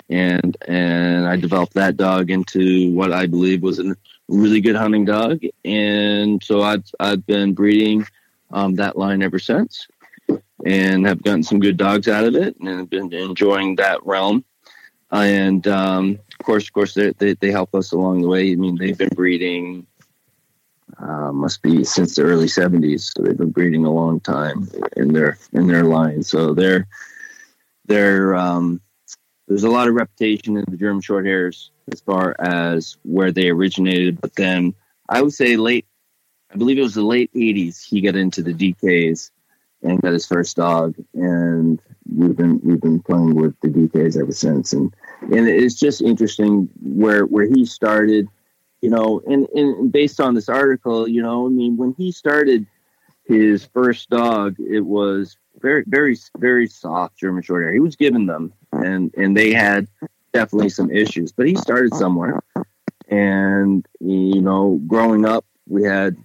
and 0.08 0.56
and 0.68 1.26
I 1.26 1.36
developed 1.36 1.74
that 1.74 1.96
dog 1.96 2.30
into 2.30 2.92
what 2.92 3.12
I 3.12 3.26
believe 3.26 3.62
was 3.62 3.78
a 3.78 3.96
really 4.28 4.60
good 4.60 4.76
hunting 4.76 5.04
dog, 5.04 5.42
and 5.64 6.42
so 6.42 6.62
I've 6.62 6.84
I've 7.00 7.26
been 7.26 7.54
breeding 7.54 8.06
um, 8.50 8.74
that 8.76 8.98
line 8.98 9.22
ever 9.22 9.38
since, 9.38 9.86
and 10.64 11.06
have 11.06 11.22
gotten 11.22 11.42
some 11.42 11.60
good 11.60 11.76
dogs 11.76 12.08
out 12.08 12.24
of 12.24 12.34
it, 12.34 12.56
and 12.58 12.68
have 12.68 12.90
been 12.90 13.12
enjoying 13.12 13.76
that 13.76 14.04
realm. 14.04 14.44
And 15.12 15.66
um, 15.68 16.18
of 16.40 16.44
course, 16.44 16.66
of 16.66 16.72
course, 16.72 16.94
they, 16.94 17.12
they, 17.12 17.34
they 17.34 17.50
help 17.50 17.74
us 17.74 17.92
along 17.92 18.22
the 18.22 18.28
way. 18.28 18.50
I 18.50 18.56
mean, 18.56 18.76
they've 18.76 18.96
been 18.96 19.10
breeding 19.10 19.86
uh, 20.98 21.32
must 21.32 21.62
be 21.62 21.84
since 21.84 22.14
the 22.14 22.22
early 22.22 22.46
'70s, 22.46 23.12
so 23.12 23.22
they've 23.22 23.36
been 23.36 23.50
breeding 23.50 23.84
a 23.84 23.92
long 23.92 24.20
time 24.20 24.68
in 24.96 25.12
their 25.12 25.38
in 25.52 25.66
their 25.66 25.84
line. 25.84 26.22
So 26.22 26.54
they're 26.54 26.86
they're 27.86 28.34
um, 28.34 28.80
there's 29.48 29.64
a 29.64 29.70
lot 29.70 29.88
of 29.88 29.94
reputation 29.94 30.56
in 30.56 30.64
the 30.68 30.76
German 30.76 31.02
short 31.02 31.26
hairs 31.26 31.70
as 31.92 32.00
far 32.00 32.36
as 32.38 32.96
where 33.02 33.32
they 33.32 33.48
originated. 33.48 34.20
But 34.20 34.34
then 34.34 34.74
I 35.08 35.22
would 35.22 35.32
say 35.32 35.56
late, 35.56 35.86
I 36.52 36.56
believe 36.56 36.78
it 36.78 36.82
was 36.82 36.94
the 36.94 37.02
late 37.02 37.32
80s, 37.34 37.84
he 37.84 38.00
got 38.00 38.16
into 38.16 38.42
the 38.42 38.54
DKs 38.54 39.30
and 39.82 40.00
got 40.00 40.12
his 40.12 40.26
first 40.26 40.56
dog. 40.56 40.94
And 41.14 41.80
we've 42.08 42.36
been, 42.36 42.60
we've 42.62 42.80
been 42.80 43.00
playing 43.00 43.34
with 43.34 43.58
the 43.60 43.68
DKs 43.68 44.20
ever 44.20 44.32
since. 44.32 44.72
And, 44.72 44.94
and 45.22 45.48
it's 45.48 45.74
just 45.74 46.02
interesting 46.02 46.68
where, 46.80 47.24
where 47.24 47.46
he 47.46 47.64
started, 47.64 48.28
you 48.80 48.90
know, 48.90 49.22
and, 49.26 49.48
and 49.50 49.92
based 49.92 50.20
on 50.20 50.34
this 50.34 50.48
article, 50.48 51.08
you 51.08 51.22
know, 51.22 51.46
I 51.46 51.50
mean, 51.50 51.76
when 51.76 51.94
he 51.96 52.12
started 52.12 52.66
his 53.24 53.64
first 53.66 54.10
dog, 54.10 54.56
it 54.58 54.80
was 54.80 55.36
very, 55.60 55.84
very, 55.86 56.16
very 56.38 56.66
soft 56.66 57.16
German 57.16 57.42
short 57.42 57.62
hair. 57.62 57.72
He 57.72 57.80
was 57.80 57.96
given 57.96 58.26
them 58.26 58.52
and 58.72 59.12
and 59.16 59.36
they 59.36 59.52
had 59.52 59.86
definitely 60.32 60.70
some 60.70 60.90
issues. 60.90 61.32
But 61.32 61.46
he 61.46 61.54
started 61.56 61.94
somewhere, 61.94 62.42
and 63.08 63.86
you 64.00 64.40
know, 64.40 64.80
growing 64.86 65.24
up, 65.24 65.44
we 65.68 65.84
had 65.84 66.16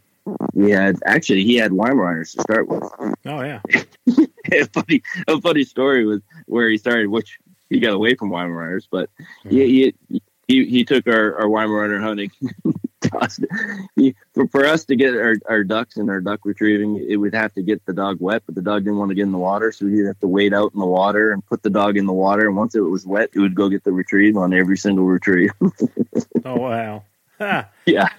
we 0.53 0.71
had 0.71 0.97
actually 1.05 1.43
he 1.43 1.55
had 1.55 1.71
Weimaraners 1.71 2.35
to 2.35 2.41
start 2.41 2.67
with. 2.67 2.83
Oh 3.25 3.41
yeah, 3.41 3.61
a 4.51 4.65
funny 4.67 5.03
a 5.27 5.41
funny 5.41 5.63
story 5.63 6.05
was 6.05 6.21
where 6.45 6.69
he 6.69 6.77
started, 6.77 7.07
which 7.07 7.39
he 7.69 7.79
got 7.79 7.93
away 7.93 8.15
from 8.15 8.29
Weimaraners, 8.29 8.87
but 8.89 9.09
mm-hmm. 9.19 9.49
he, 9.49 9.93
he 10.09 10.21
he 10.47 10.65
he 10.65 10.85
took 10.85 11.07
our 11.07 11.35
our 11.39 11.47
Weimaraner 11.47 12.01
hunting 12.01 12.31
for, 14.33 14.47
for 14.47 14.65
us 14.65 14.85
to 14.85 14.95
get 14.95 15.15
our, 15.15 15.35
our 15.47 15.63
ducks 15.63 15.97
and 15.97 16.09
our 16.09 16.21
duck 16.21 16.41
retrieving, 16.43 17.05
it 17.07 17.17
would 17.17 17.33
have 17.33 17.53
to 17.53 17.61
get 17.61 17.85
the 17.85 17.93
dog 17.93 18.17
wet, 18.19 18.43
but 18.45 18.55
the 18.55 18.61
dog 18.61 18.83
didn't 18.83 18.97
want 18.97 19.09
to 19.09 19.15
get 19.15 19.23
in 19.23 19.31
the 19.31 19.37
water, 19.37 19.71
so 19.71 19.85
he'd 19.85 20.05
have 20.05 20.19
to 20.19 20.27
wait 20.27 20.53
out 20.53 20.73
in 20.73 20.79
the 20.79 20.85
water 20.85 21.31
and 21.31 21.45
put 21.45 21.63
the 21.63 21.69
dog 21.69 21.97
in 21.97 22.05
the 22.05 22.13
water. 22.13 22.47
And 22.47 22.55
once 22.55 22.75
it 22.75 22.81
was 22.81 23.05
wet, 23.05 23.29
it 23.33 23.39
would 23.39 23.55
go 23.55 23.69
get 23.69 23.83
the 23.83 23.91
retrieve 23.91 24.37
on 24.37 24.53
every 24.53 24.77
single 24.77 25.05
retrieve. 25.05 25.51
oh 26.45 26.55
wow! 26.55 27.03
yeah. 27.85 28.09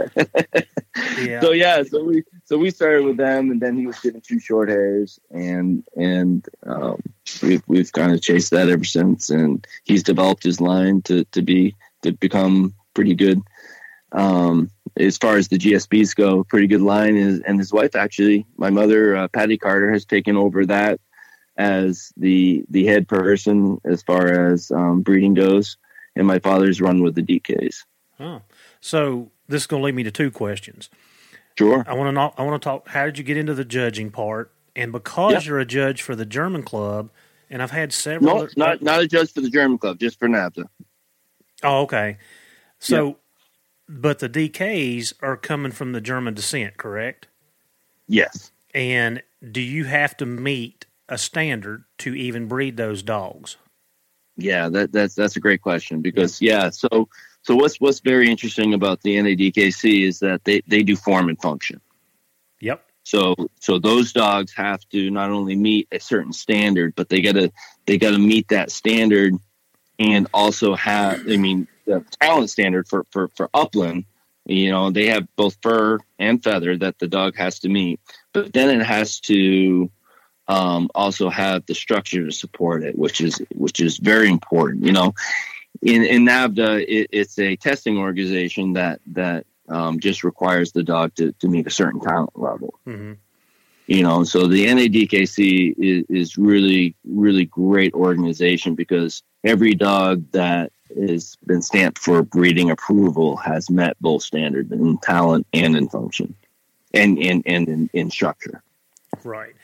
yeah. 1.19 1.41
So 1.41 1.53
yeah, 1.53 1.83
so 1.83 2.05
we 2.05 2.23
so 2.45 2.59
we 2.59 2.71
started 2.71 3.05
with 3.05 3.17
them, 3.17 3.51
and 3.51 3.61
then 3.61 3.77
he 3.77 3.87
was 3.87 3.99
getting 4.01 4.21
two 4.21 4.41
short 4.41 4.69
hairs, 4.69 5.19
and 5.31 5.85
and 5.97 6.47
um, 6.65 7.03
we've 7.43 7.63
we've 7.67 7.93
kind 7.93 8.13
of 8.13 8.23
chased 8.23 8.51
that 8.53 8.69
ever 8.69 8.85
since, 8.85 9.31
and 9.31 9.67
he's 9.85 10.03
developed 10.03 10.45
his 10.45 10.61
line 10.61 11.03
to 11.03 11.25
to 11.27 11.43
be 11.43 11.75
to 12.03 12.13
become 12.13 12.75
pretty 12.95 13.15
good 13.15 13.43
um, 14.13 14.71
as 14.97 15.19
far 15.19 15.37
as 15.37 15.49
the 15.49 15.59
GSPs 15.59 16.15
go, 16.15 16.45
pretty 16.45 16.67
good 16.67 16.81
line. 16.81 17.17
Is, 17.17 17.41
and 17.41 17.59
his 17.59 17.73
wife, 17.73 17.95
actually, 17.95 18.47
my 18.57 18.71
mother, 18.71 19.17
uh, 19.17 19.29
Patty 19.29 19.59
Carter, 19.59 19.93
has 19.93 20.05
taken 20.05 20.37
over 20.37 20.67
that 20.67 21.01
as 21.57 22.13
the 22.17 22.65
the 22.71 22.87
head 22.87 23.09
person 23.09 23.81
as 23.85 24.03
far 24.03 24.51
as 24.51 24.71
um, 24.71 25.03
breeding 25.03 25.35
goes. 25.35 25.77
And 26.17 26.27
my 26.27 26.39
father's 26.41 26.81
run 26.81 27.03
with 27.03 27.15
the 27.15 27.23
DKs. 27.23 27.85
Huh. 28.17 28.41
So 28.81 29.31
this 29.49 29.63
is 29.63 29.67
going 29.67 29.81
to 29.83 29.85
lead 29.87 29.95
me 29.95 30.03
to 30.05 30.11
two 30.11 30.31
questions. 30.31 30.89
Sure. 31.57 31.85
I 31.87 31.95
want 31.95 32.09
to 32.09 32.13
know, 32.13 32.33
I 32.37 32.43
want 32.43 32.61
to 32.63 32.65
talk. 32.65 32.89
How 32.89 33.05
did 33.05 33.19
you 33.19 33.25
get 33.25 33.37
into 33.37 33.55
the 33.55 33.65
judging 33.65 34.11
part? 34.11 34.53
And 34.77 34.93
because 34.93 35.33
yep. 35.33 35.45
you're 35.47 35.59
a 35.59 35.65
judge 35.65 36.03
for 36.03 36.15
the 36.15 36.27
German 36.27 36.63
club, 36.63 37.11
and 37.51 37.63
I've 37.63 37.73
had 37.73 37.93
several. 37.93 38.37
No, 38.37 38.49
not 38.57 38.83
not 38.83 39.01
a 39.01 39.09
judge 39.09 39.33
for 39.33 39.41
the 39.41 39.51
German 39.51 39.79
club, 39.79 39.99
just 39.99 40.19
for 40.19 40.29
NAVHDA. 40.29 40.67
Oh, 41.65 41.81
okay. 41.81 42.19
So 42.79 43.07
yep. 43.07 43.17
But 43.89 44.19
the 44.19 44.29
DKs 44.29 45.15
are 45.23 45.37
coming 45.37 45.73
from 45.73 45.93
the 45.93 46.01
German 46.01 46.35
descent, 46.35 46.77
correct? 46.77 47.27
Yes. 48.07 48.53
And 48.75 49.23
do 49.51 49.63
you 49.63 49.85
have 49.85 50.17
to 50.19 50.27
meet 50.27 50.85
a 51.09 51.17
standard 51.17 51.85
to 51.99 52.15
even 52.15 52.49
breed 52.49 52.77
those 52.77 53.03
dogs? 53.03 53.57
Yeah, 54.37 54.69
that, 54.69 54.93
that's 54.93 55.15
that's 55.15 55.37
a 55.37 55.41
great 55.41 55.63
question 55.63 56.03
because 56.03 56.41
yeah, 56.41 56.71
so 56.71 57.09
so 57.49 57.57
what's 57.57 57.81
what's 57.81 58.01
very 58.01 58.31
interesting 58.31 58.75
about 58.75 59.01
the 59.01 59.17
NADKC 59.17 60.07
is 60.07 60.19
that 60.19 60.45
they, 60.45 60.61
they 60.67 60.83
do 60.83 60.95
form 60.95 61.31
and 61.31 61.41
function. 61.41 61.81
Yep. 62.61 62.85
So 63.05 63.35
so 63.59 63.79
those 63.79 64.13
dogs 64.13 64.53
have 64.53 64.87
to 64.91 65.11
not 65.11 65.31
only 65.31 65.57
meet 65.57 65.89
a 65.91 65.99
certain 65.99 66.35
standard, 66.35 66.95
but 66.95 67.09
they 67.09 67.23
gotta 67.23 67.51
they 67.87 67.97
gotta 67.97 68.19
meet 68.19 68.49
that 68.49 68.71
standard 68.71 69.33
and 69.99 70.29
also 70.35 70.75
have 70.75 71.23
I 71.27 71.39
mean 71.39 71.67
the 71.87 72.05
talent 72.21 72.51
standard 72.51 72.87
for, 72.87 73.07
for, 73.13 73.29
for 73.29 73.49
upland, 73.55 74.05
you 74.45 74.71
know, 74.71 74.91
they 74.91 75.07
have 75.07 75.27
both 75.35 75.57
fur 75.63 76.01
and 76.19 76.45
feather 76.45 76.77
that 76.77 76.99
the 76.99 77.09
dog 77.09 77.35
has 77.37 77.61
to 77.61 77.71
meet, 77.71 77.99
but 78.35 78.53
then 78.53 78.79
it 78.79 78.85
has 78.85 79.21
to 79.21 79.91
um, 80.49 80.91
also 80.95 81.31
have 81.31 81.65
the 81.65 81.75
structure 81.75 82.27
to 82.27 82.31
support 82.31 82.83
it, 82.83 82.99
which 82.99 83.23
is 83.23 83.41
which 83.55 83.81
is 83.81 83.97
very 83.97 84.29
important. 84.29 84.85
You 84.85 84.93
know, 84.93 85.15
in 85.83 86.05
in 86.05 86.25
NAVHDA, 86.25 86.85
it, 86.89 87.09
it's 87.13 87.39
a 87.39 87.57
testing 87.57 87.99
organization 87.99 88.75
that 88.75 89.01
that 89.09 89.47
um, 89.69 90.01
just 90.01 90.25
requires 90.25 90.73
the 90.73 90.83
dog 90.83 91.15
to, 91.17 91.33
to 91.33 91.49
meet 91.49 91.67
a 91.67 91.71
certain 91.71 92.01
talent 92.01 92.31
level. 92.35 92.79
Mm-hmm. 92.87 93.15
You 93.87 94.03
know, 94.03 94.25
so 94.25 94.47
the 94.47 94.67
NADKC 94.67 95.75
is, 95.79 96.05
is 96.09 96.39
really 96.39 96.95
really 97.05 97.47
great 97.47 97.95
organization 97.95 98.75
because 98.75 99.23
every 99.45 99.75
dog 99.75 100.31
that 100.33 100.73
has 100.97 101.37
been 101.47 101.63
stamped 101.63 101.99
for 101.99 102.23
breeding 102.23 102.71
approval 102.71 103.37
has 103.37 103.71
met 103.71 103.97
both 104.01 104.23
standard 104.23 104.73
in 104.73 104.99
talent 104.99 105.47
and 105.53 105.77
in 105.77 105.89
function 105.89 106.35
and 106.95 107.19
and, 107.19 107.43
and 107.47 107.69
in, 107.69 107.91
in 107.93 108.11
structure 108.11 108.63
right 109.25 109.55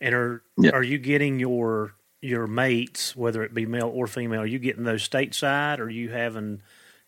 and 0.00 0.14
are 0.14 0.42
are 0.72 0.82
you 0.82 0.98
getting 0.98 1.38
your 1.38 1.94
your 2.24 2.46
mates 2.46 3.14
whether 3.14 3.42
it 3.42 3.52
be 3.52 3.66
male 3.66 3.92
or 3.94 4.06
female 4.06 4.40
are 4.40 4.46
you 4.46 4.58
getting 4.58 4.84
those 4.84 5.06
stateside 5.06 5.78
or 5.78 5.84
are 5.84 5.90
you 5.90 6.10
having 6.10 6.62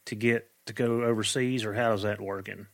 to 0.05 0.15
get 0.15 0.51
to 0.67 0.73
go 0.73 1.03
overseas, 1.03 1.65
or 1.65 1.75
how 1.75 1.93
is 1.93 2.03
that 2.03 2.21
working? 2.21 2.67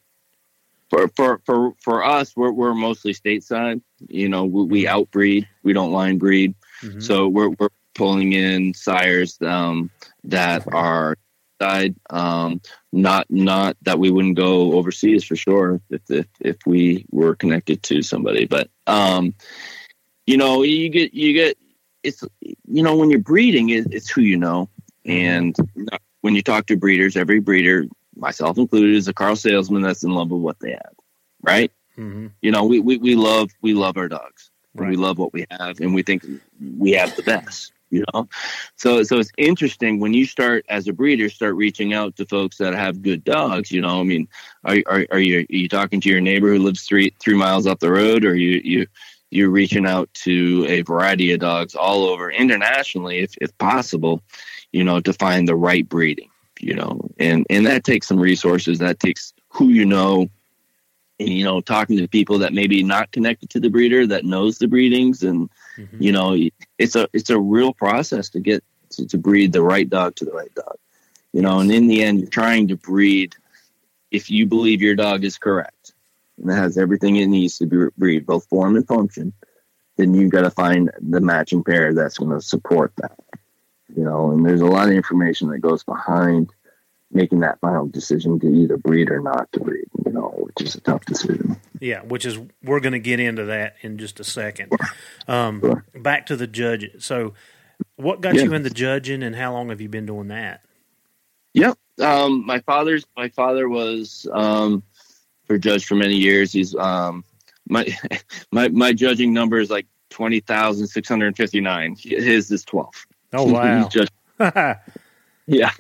For 0.90 1.08
for 1.08 1.40
for 1.44 1.72
for 1.78 2.04
us, 2.04 2.36
we're 2.36 2.52
we're 2.52 2.74
mostly 2.74 3.14
stateside. 3.14 3.80
You 4.08 4.28
know, 4.28 4.44
we, 4.44 4.64
we 4.64 4.86
outbreed. 4.86 5.48
We 5.62 5.72
don't 5.72 5.92
line 5.92 6.18
breed. 6.18 6.54
Mm-hmm. 6.82 7.00
So 7.00 7.28
we're 7.28 7.50
we're 7.50 7.68
pulling 7.94 8.32
in 8.32 8.74
sires 8.74 9.38
um, 9.42 9.90
that 10.24 10.66
are 10.72 11.16
side. 11.60 11.94
Um, 12.10 12.60
not 12.92 13.30
not 13.30 13.76
that 13.82 13.98
we 13.98 14.10
wouldn't 14.10 14.36
go 14.36 14.72
overseas 14.74 15.24
for 15.24 15.36
sure 15.36 15.80
if 15.88 16.02
if, 16.10 16.26
if 16.40 16.56
we 16.66 17.06
were 17.10 17.36
connected 17.36 17.82
to 17.84 18.02
somebody, 18.02 18.44
but 18.44 18.68
um, 18.86 19.34
you 20.26 20.36
know, 20.36 20.62
you 20.62 20.90
get 20.90 21.14
you 21.14 21.32
get 21.32 21.56
it's 22.02 22.24
you 22.66 22.82
know 22.82 22.96
when 22.96 23.10
you're 23.10 23.20
breeding, 23.20 23.70
it, 23.70 23.86
it's 23.90 24.10
who 24.10 24.22
you 24.22 24.36
know, 24.36 24.68
and 25.04 25.56
when 26.20 26.34
you 26.34 26.42
talk 26.42 26.66
to 26.66 26.76
breeders, 26.76 27.16
every 27.16 27.40
breeder, 27.40 27.86
myself 28.16 28.58
included, 28.58 28.94
is 28.94 29.08
a 29.08 29.14
car 29.14 29.36
salesman 29.36 29.82
that's 29.82 30.04
in 30.04 30.10
love 30.10 30.30
with 30.30 30.40
what 30.40 30.58
they 30.60 30.72
have, 30.72 30.94
right? 31.42 31.70
Mm-hmm. 31.96 32.28
You 32.40 32.50
know, 32.50 32.64
we, 32.64 32.80
we 32.80 32.98
we 32.98 33.14
love 33.14 33.50
we 33.60 33.74
love 33.74 33.96
our 33.96 34.08
dogs. 34.08 34.50
Right. 34.74 34.88
We 34.88 34.96
love 34.96 35.18
what 35.18 35.34
we 35.34 35.44
have, 35.50 35.80
and 35.80 35.94
we 35.94 36.02
think 36.02 36.24
we 36.78 36.92
have 36.92 37.14
the 37.14 37.22
best 37.22 37.72
you 37.92 38.02
know 38.12 38.26
so 38.76 39.02
so 39.04 39.18
it's 39.18 39.30
interesting 39.36 40.00
when 40.00 40.14
you 40.14 40.24
start 40.24 40.64
as 40.68 40.88
a 40.88 40.92
breeder 40.92 41.28
start 41.28 41.54
reaching 41.54 41.92
out 41.92 42.16
to 42.16 42.26
folks 42.26 42.56
that 42.56 42.74
have 42.74 43.02
good 43.02 43.22
dogs 43.22 43.70
you 43.70 43.80
know 43.80 44.00
i 44.00 44.02
mean 44.02 44.26
are, 44.64 44.78
are, 44.86 45.06
are 45.12 45.20
you 45.20 45.40
are 45.40 45.46
you 45.50 45.68
talking 45.68 46.00
to 46.00 46.08
your 46.08 46.20
neighbor 46.20 46.48
who 46.48 46.58
lives 46.58 46.82
three 46.82 47.12
three 47.20 47.36
miles 47.36 47.66
up 47.66 47.78
the 47.78 47.92
road 47.92 48.24
or 48.24 48.34
you 48.34 48.60
you 48.64 48.86
you're 49.32 49.50
reaching 49.50 49.86
out 49.86 50.12
to 50.14 50.64
a 50.68 50.82
variety 50.82 51.32
of 51.32 51.40
dogs 51.40 51.74
all 51.74 52.04
over 52.04 52.30
internationally 52.30 53.18
if, 53.18 53.34
if 53.40 53.56
possible 53.58 54.22
you 54.72 54.84
know 54.84 55.00
to 55.00 55.12
find 55.12 55.48
the 55.48 55.56
right 55.56 55.88
breeding 55.88 56.30
you 56.60 56.74
know 56.74 57.00
and 57.18 57.46
and 57.50 57.66
that 57.66 57.84
takes 57.84 58.06
some 58.06 58.18
resources 58.18 58.78
that 58.78 59.00
takes 59.00 59.32
who 59.48 59.68
you 59.68 59.84
know 59.84 60.28
and, 61.18 61.28
you 61.28 61.44
know 61.44 61.60
talking 61.60 61.96
to 61.96 62.08
people 62.08 62.38
that 62.38 62.52
maybe 62.52 62.82
not 62.82 63.10
connected 63.12 63.50
to 63.50 63.60
the 63.60 63.70
breeder 63.70 64.06
that 64.06 64.24
knows 64.24 64.58
the 64.58 64.68
breedings 64.68 65.22
and 65.22 65.50
Mm-hmm. 65.78 66.02
You 66.02 66.12
know, 66.12 66.36
it's 66.78 66.96
a 66.96 67.08
it's 67.12 67.30
a 67.30 67.38
real 67.38 67.72
process 67.72 68.28
to 68.30 68.40
get 68.40 68.62
to, 68.90 69.06
to 69.06 69.18
breed 69.18 69.52
the 69.52 69.62
right 69.62 69.88
dog 69.88 70.16
to 70.16 70.24
the 70.24 70.32
right 70.32 70.54
dog. 70.54 70.76
You 71.32 71.42
know, 71.42 71.60
and 71.60 71.72
in 71.72 71.86
the 71.86 72.02
end, 72.02 72.20
you're 72.20 72.28
trying 72.28 72.68
to 72.68 72.76
breed 72.76 73.34
if 74.10 74.30
you 74.30 74.46
believe 74.46 74.82
your 74.82 74.94
dog 74.94 75.24
is 75.24 75.38
correct 75.38 75.92
and 76.40 76.50
it 76.50 76.54
has 76.54 76.78
everything 76.78 77.16
it 77.16 77.26
needs 77.26 77.58
to 77.58 77.66
be 77.66 77.76
breed, 77.96 78.26
both 78.26 78.46
form 78.46 78.76
and 78.76 78.86
function. 78.86 79.32
Then 79.96 80.14
you've 80.14 80.30
got 80.30 80.42
to 80.42 80.50
find 80.50 80.90
the 81.00 81.20
matching 81.20 81.64
pair 81.64 81.92
that's 81.92 82.18
going 82.18 82.30
to 82.30 82.40
support 82.40 82.92
that. 82.96 83.18
You 83.94 84.04
know, 84.04 84.30
and 84.30 84.44
there's 84.44 84.62
a 84.62 84.66
lot 84.66 84.88
of 84.88 84.94
information 84.94 85.50
that 85.50 85.58
goes 85.58 85.84
behind 85.84 86.50
making 87.10 87.40
that 87.40 87.60
final 87.60 87.86
decision 87.86 88.40
to 88.40 88.46
either 88.46 88.78
breed 88.78 89.10
or 89.10 89.20
not 89.20 89.52
to 89.52 89.60
breed, 89.60 89.84
you 90.06 90.12
know, 90.12 90.32
which 90.38 90.66
is 90.66 90.74
a 90.74 90.80
tough 90.80 91.04
decision. 91.04 91.60
Yeah, 91.78 92.00
which 92.02 92.24
is 92.24 92.38
we're 92.62 92.80
going 92.80 92.94
to 92.94 92.98
get 92.98 93.20
into 93.20 93.44
that 93.46 93.76
in 93.82 93.98
just 93.98 94.18
a 94.20 94.24
second. 94.24 94.72
Um, 95.28 95.60
sure. 95.60 95.84
Back 95.94 96.26
to 96.26 96.36
the 96.36 96.46
judge. 96.46 96.90
So, 96.98 97.34
what 97.96 98.20
got 98.20 98.34
yeah. 98.34 98.42
you 98.42 98.54
into 98.54 98.70
judging, 98.70 99.22
and 99.22 99.36
how 99.36 99.52
long 99.52 99.68
have 99.68 99.80
you 99.80 99.88
been 99.88 100.06
doing 100.06 100.28
that? 100.28 100.64
Yep, 101.54 101.78
um, 102.00 102.46
my 102.46 102.60
father's 102.60 103.04
my 103.16 103.28
father 103.28 103.68
was 103.68 104.26
um, 104.32 104.82
for 105.52 105.58
judge 105.58 105.84
for 105.84 105.96
many 105.96 106.16
years. 106.16 106.52
He's 106.52 106.74
um, 106.74 107.24
my 107.68 107.86
my 108.52 108.68
my 108.68 108.92
judging 108.92 109.32
number 109.32 109.58
is 109.58 109.70
like 109.70 109.86
twenty 110.08 110.40
thousand 110.40 110.86
six 110.86 111.08
hundred 111.08 111.36
fifty 111.36 111.60
nine. 111.60 111.96
His 111.98 112.50
is 112.50 112.64
twelve. 112.64 112.94
Oh 113.32 113.44
wow! 113.44 113.88
Yeah. 115.44 115.72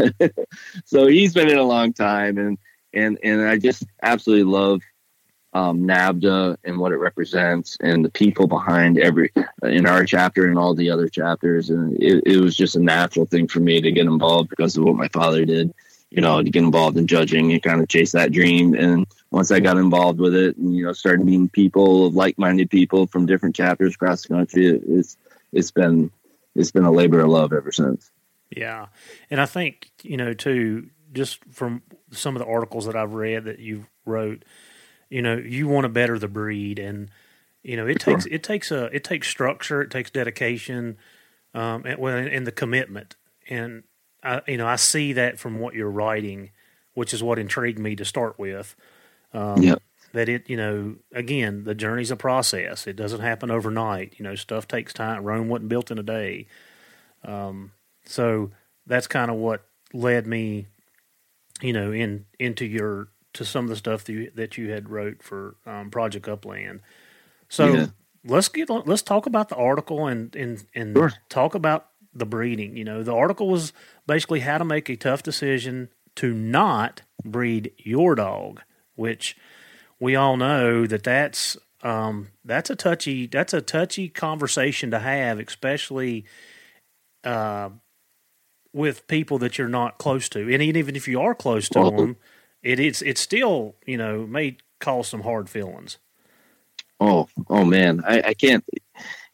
so 0.84 1.06
he's 1.06 1.32
been 1.32 1.48
in 1.48 1.56
a 1.56 1.62
long 1.62 1.92
time 1.92 2.36
and 2.36 2.58
and 2.92 3.16
and 3.22 3.40
I 3.42 3.58
just 3.58 3.84
absolutely 4.02 4.52
love 4.52 4.82
um, 5.52 5.82
NAVHDA 5.82 6.56
and 6.64 6.78
what 6.78 6.90
it 6.90 6.96
represents 6.96 7.78
and 7.80 8.04
the 8.04 8.10
people 8.10 8.48
behind 8.48 8.98
every 8.98 9.30
in 9.62 9.86
our 9.86 10.04
chapter 10.04 10.48
and 10.48 10.58
all 10.58 10.74
the 10.74 10.90
other 10.90 11.08
chapters 11.08 11.70
and 11.70 11.96
it, 12.02 12.24
it 12.26 12.38
was 12.38 12.56
just 12.56 12.74
a 12.74 12.80
natural 12.80 13.24
thing 13.24 13.46
for 13.46 13.60
me 13.60 13.80
to 13.80 13.92
get 13.92 14.06
involved 14.06 14.50
because 14.50 14.76
of 14.76 14.82
what 14.82 14.96
my 14.96 15.08
father 15.08 15.44
did 15.44 15.72
you 16.12 16.20
know 16.20 16.42
to 16.42 16.50
get 16.50 16.62
involved 16.62 16.96
in 16.96 17.06
judging 17.06 17.52
and 17.52 17.62
kind 17.62 17.80
of 17.80 17.88
chase 17.88 18.12
that 18.12 18.32
dream. 18.32 18.74
And 18.74 19.06
once 19.30 19.50
i 19.50 19.60
got 19.60 19.78
involved 19.78 20.20
with 20.20 20.34
it 20.34 20.56
and 20.56 20.76
you 20.76 20.84
know 20.84 20.92
started 20.92 21.24
meeting 21.24 21.48
people 21.48 22.10
like-minded 22.10 22.68
people 22.70 23.06
from 23.06 23.26
different 23.26 23.56
chapters 23.56 23.94
across 23.94 24.22
the 24.22 24.28
country 24.28 24.66
it, 24.66 24.82
it's 24.86 25.16
it's 25.52 25.70
been 25.70 26.10
it's 26.54 26.70
been 26.70 26.84
a 26.84 26.92
labor 26.92 27.20
of 27.20 27.28
love 27.28 27.52
ever 27.52 27.72
since. 27.72 28.10
Yeah, 28.50 28.86
and 29.30 29.40
I 29.40 29.46
think 29.46 29.90
you 30.02 30.16
know 30.16 30.34
too, 30.34 30.90
just 31.12 31.42
from 31.50 31.82
some 32.10 32.36
of 32.36 32.40
the 32.40 32.46
articles 32.46 32.86
that 32.86 32.96
I've 32.96 33.14
read 33.14 33.44
that 33.44 33.58
you 33.58 33.86
wrote, 34.04 34.44
you 35.08 35.22
know, 35.22 35.36
you 35.36 35.68
want 35.68 35.84
to 35.84 35.88
better 35.88 36.18
the 36.18 36.28
breed, 36.28 36.78
and 36.78 37.08
you 37.62 37.76
know, 37.76 37.86
it 37.86 38.02
sure. 38.02 38.14
takes 38.14 38.26
it 38.26 38.42
takes 38.42 38.70
a 38.70 38.84
it 38.94 39.04
takes 39.04 39.28
structure, 39.28 39.80
it 39.80 39.90
takes 39.90 40.10
dedication, 40.10 40.98
um, 41.54 41.84
and 41.86 41.98
well, 41.98 42.16
and 42.16 42.46
the 42.46 42.52
commitment, 42.52 43.16
and 43.48 43.84
I, 44.22 44.40
you 44.46 44.56
know, 44.56 44.66
I 44.66 44.76
see 44.76 45.14
that 45.14 45.38
from 45.38 45.58
what 45.58 45.74
you're 45.74 45.90
writing, 45.90 46.50
which 46.94 47.12
is 47.12 47.22
what 47.22 47.38
intrigued 47.38 47.78
me 47.78 47.96
to 47.96 48.04
start 48.04 48.38
with. 48.38 48.74
Um, 49.32 49.62
yep. 49.62 49.82
That 50.12 50.28
it, 50.28 50.50
you 50.50 50.58
know, 50.58 50.96
again, 51.14 51.64
the 51.64 51.74
journey's 51.74 52.10
a 52.10 52.16
process. 52.16 52.86
It 52.86 52.96
doesn't 52.96 53.20
happen 53.20 53.50
overnight. 53.50 54.14
You 54.18 54.24
know, 54.24 54.34
stuff 54.34 54.68
takes 54.68 54.92
time. 54.92 55.24
Rome 55.24 55.48
wasn't 55.48 55.70
built 55.70 55.90
in 55.90 55.98
a 55.98 56.02
day. 56.02 56.46
Um, 57.24 57.72
so 58.04 58.50
that's 58.86 59.06
kind 59.06 59.30
of 59.30 59.38
what 59.38 59.64
led 59.94 60.26
me, 60.26 60.66
you 61.62 61.72
know, 61.72 61.92
in 61.92 62.26
into 62.38 62.66
your 62.66 63.08
to 63.34 63.44
some 63.44 63.64
of 63.64 63.70
the 63.70 63.76
stuff 63.76 64.04
that 64.04 64.12
you, 64.12 64.30
that 64.34 64.58
you 64.58 64.70
had 64.70 64.90
wrote 64.90 65.22
for 65.22 65.56
um, 65.64 65.90
Project 65.90 66.28
Upland. 66.28 66.80
So 67.48 67.72
yeah. 67.72 67.86
let's 68.24 68.48
get 68.48 68.68
let's 68.68 69.02
talk 69.02 69.26
about 69.26 69.48
the 69.48 69.56
article 69.56 70.06
and 70.06 70.34
and 70.36 70.64
and 70.74 70.96
sure. 70.96 71.12
talk 71.28 71.54
about 71.54 71.88
the 72.14 72.26
breeding. 72.26 72.76
You 72.76 72.84
know, 72.84 73.02
the 73.02 73.14
article 73.14 73.48
was 73.48 73.72
basically 74.06 74.40
how 74.40 74.58
to 74.58 74.64
make 74.64 74.88
a 74.88 74.96
tough 74.96 75.22
decision 75.22 75.88
to 76.16 76.32
not 76.34 77.02
breed 77.24 77.72
your 77.78 78.14
dog, 78.14 78.60
which 78.94 79.36
we 79.98 80.16
all 80.16 80.36
know 80.36 80.86
that 80.86 81.04
that's 81.04 81.56
um, 81.82 82.28
that's 82.44 82.70
a 82.70 82.76
touchy 82.76 83.26
that's 83.26 83.54
a 83.54 83.60
touchy 83.60 84.08
conversation 84.08 84.90
to 84.90 84.98
have, 84.98 85.38
especially 85.38 86.24
uh, 87.24 87.70
with 88.72 89.06
people 89.06 89.38
that 89.38 89.58
you're 89.58 89.68
not 89.68 89.98
close 89.98 90.28
to, 90.30 90.52
and 90.52 90.62
even 90.62 90.96
if 90.96 91.08
you 91.08 91.20
are 91.20 91.34
close 91.34 91.68
to 91.70 91.80
well, 91.80 91.90
them, 91.90 92.16
it 92.62 92.78
is 92.78 93.02
it's 93.02 93.20
still 93.20 93.76
you 93.86 93.96
know 93.96 94.26
may 94.26 94.56
cause 94.80 95.08
some 95.08 95.22
hard 95.22 95.48
feelings. 95.48 95.98
Oh, 97.00 97.28
oh 97.48 97.64
man, 97.64 98.02
I, 98.06 98.22
I 98.22 98.34
can't. 98.34 98.64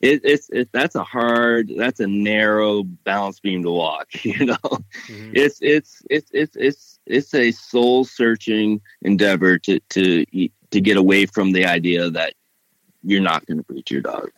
It, 0.00 0.20
it's 0.24 0.48
it, 0.50 0.68
that's 0.72 0.94
a 0.94 1.02
hard, 1.02 1.72
that's 1.76 1.98
a 1.98 2.06
narrow 2.06 2.84
balance 2.84 3.40
beam 3.40 3.62
to 3.64 3.70
walk. 3.70 4.08
You 4.24 4.46
know, 4.46 4.56
mm-hmm. 4.56 5.32
it's 5.34 5.58
it's 5.61 6.02
it's 6.11 6.30
it's 6.32 6.56
it's 6.56 6.98
it's 7.06 7.34
a 7.34 7.50
soul 7.50 8.04
searching 8.04 8.80
endeavor 9.02 9.58
to 9.58 9.80
to 9.90 10.24
to 10.70 10.80
get 10.80 10.96
away 10.96 11.26
from 11.26 11.52
the 11.52 11.66
idea 11.66 12.11
that 12.11 12.34
you're 13.02 13.22
not 13.22 13.46
going 13.46 13.58
to 13.58 13.64
breed 13.64 13.90
your 13.90 14.02
dog. 14.02 14.30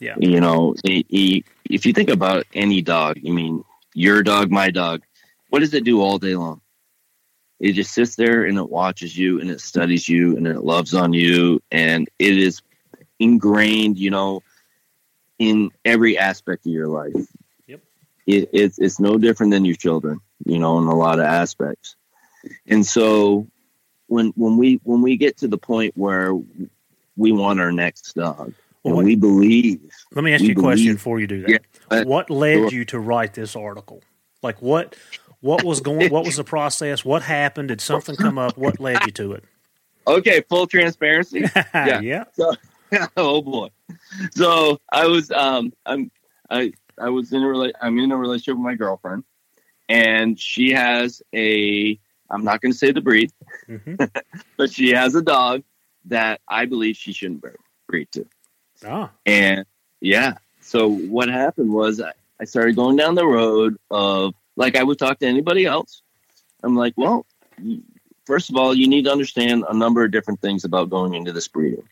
Yeah, 0.00 0.16
you 0.18 0.40
know, 0.40 0.74
if 0.84 1.86
you 1.86 1.92
think 1.92 2.08
about 2.08 2.46
any 2.54 2.82
dog, 2.82 3.18
I 3.26 3.30
mean, 3.30 3.64
your 3.94 4.22
dog, 4.22 4.50
my 4.50 4.70
dog. 4.70 5.02
What 5.50 5.60
does 5.60 5.74
it 5.74 5.84
do 5.84 6.00
all 6.00 6.18
day 6.18 6.34
long? 6.34 6.60
It 7.60 7.72
just 7.72 7.94
sits 7.94 8.16
there 8.16 8.44
and 8.44 8.58
it 8.58 8.68
watches 8.68 9.16
you 9.16 9.40
and 9.40 9.50
it 9.50 9.60
studies 9.60 10.08
you 10.08 10.36
and 10.36 10.46
it 10.46 10.64
loves 10.64 10.94
on 10.94 11.12
you 11.12 11.62
and 11.70 12.08
it 12.18 12.36
is 12.36 12.60
ingrained, 13.18 13.96
you 13.96 14.10
know, 14.10 14.42
in 15.48 15.70
every 15.84 16.18
aspect 16.18 16.66
of 16.66 16.72
your 16.72 16.88
life. 16.88 17.26
Yep. 17.66 17.80
It, 18.26 18.48
it's 18.52 18.78
it's 18.78 19.00
no 19.00 19.18
different 19.18 19.52
than 19.52 19.64
your 19.64 19.76
children, 19.76 20.20
you 20.44 20.58
know, 20.58 20.78
in 20.78 20.84
a 20.84 20.94
lot 20.94 21.18
of 21.18 21.26
aspects. 21.26 21.96
And 22.66 22.84
so 22.84 23.46
when 24.06 24.32
when 24.36 24.56
we 24.56 24.80
when 24.84 25.02
we 25.02 25.16
get 25.16 25.38
to 25.38 25.48
the 25.48 25.58
point 25.58 25.96
where 25.96 26.34
we 27.16 27.32
want 27.32 27.60
our 27.60 27.72
next 27.72 28.14
dog, 28.14 28.52
well, 28.82 28.98
and 28.98 29.06
we 29.06 29.16
believe. 29.16 29.80
Let 30.14 30.24
me 30.24 30.34
ask 30.34 30.44
you 30.44 30.52
a 30.52 30.54
question 30.54 30.94
before 30.94 31.20
you 31.20 31.26
do 31.26 31.42
that. 31.42 31.50
Yeah, 31.50 31.58
uh, 31.90 32.04
what 32.04 32.30
led 32.30 32.54
sure. 32.54 32.72
you 32.72 32.84
to 32.86 32.98
write 32.98 33.34
this 33.34 33.56
article? 33.56 34.02
Like 34.42 34.60
what 34.60 34.96
what 35.40 35.64
was 35.64 35.80
going 35.80 36.10
what 36.10 36.24
was 36.24 36.36
the 36.36 36.44
process? 36.44 37.04
What 37.04 37.22
happened? 37.22 37.68
Did 37.68 37.80
something 37.80 38.16
come 38.16 38.38
up? 38.38 38.56
What 38.56 38.80
led 38.80 39.04
you 39.06 39.12
to 39.12 39.32
it? 39.32 39.44
Okay, 40.06 40.42
full 40.50 40.66
transparency. 40.66 41.40
yeah. 41.74 42.00
yeah. 42.00 42.24
So, 42.34 42.52
oh 43.16 43.42
boy. 43.42 43.68
So 44.32 44.80
I 44.90 45.06
was 45.06 45.30
um 45.30 45.72
I'm 45.86 46.10
I 46.50 46.72
I 46.98 47.10
was 47.10 47.32
in 47.32 47.42
a 47.42 47.46
rela- 47.46 47.72
I'm 47.80 47.98
in 47.98 48.12
a 48.12 48.16
relationship 48.16 48.56
with 48.56 48.64
my 48.64 48.74
girlfriend 48.74 49.24
and 49.88 50.38
she 50.38 50.72
has 50.72 51.22
a 51.34 51.98
I'm 52.30 52.44
not 52.44 52.60
going 52.60 52.72
to 52.72 52.78
say 52.78 52.90
the 52.90 53.00
breed, 53.00 53.32
mm-hmm. 53.68 53.96
but 54.56 54.72
she 54.72 54.90
has 54.90 55.14
a 55.14 55.22
dog 55.22 55.62
that 56.06 56.40
I 56.48 56.64
believe 56.64 56.96
she 56.96 57.12
shouldn't 57.12 57.44
breed 57.86 58.08
to. 58.12 58.26
Ah. 58.86 59.10
And 59.26 59.64
yeah, 60.00 60.34
so 60.60 60.88
what 60.88 61.28
happened 61.28 61.72
was 61.72 62.00
I, 62.00 62.12
I 62.40 62.44
started 62.44 62.76
going 62.76 62.96
down 62.96 63.14
the 63.14 63.26
road 63.26 63.76
of 63.90 64.34
like 64.56 64.76
I 64.76 64.82
would 64.82 64.98
talk 64.98 65.18
to 65.20 65.26
anybody 65.26 65.66
else. 65.66 66.02
I'm 66.62 66.74
like, 66.74 66.94
well, 66.96 67.26
first 68.24 68.50
of 68.50 68.56
all, 68.56 68.74
you 68.74 68.88
need 68.88 69.04
to 69.04 69.12
understand 69.12 69.64
a 69.68 69.74
number 69.74 70.04
of 70.04 70.10
different 70.10 70.40
things 70.40 70.64
about 70.64 70.90
going 70.90 71.14
into 71.14 71.32
this 71.32 71.48
breeding. 71.48 71.86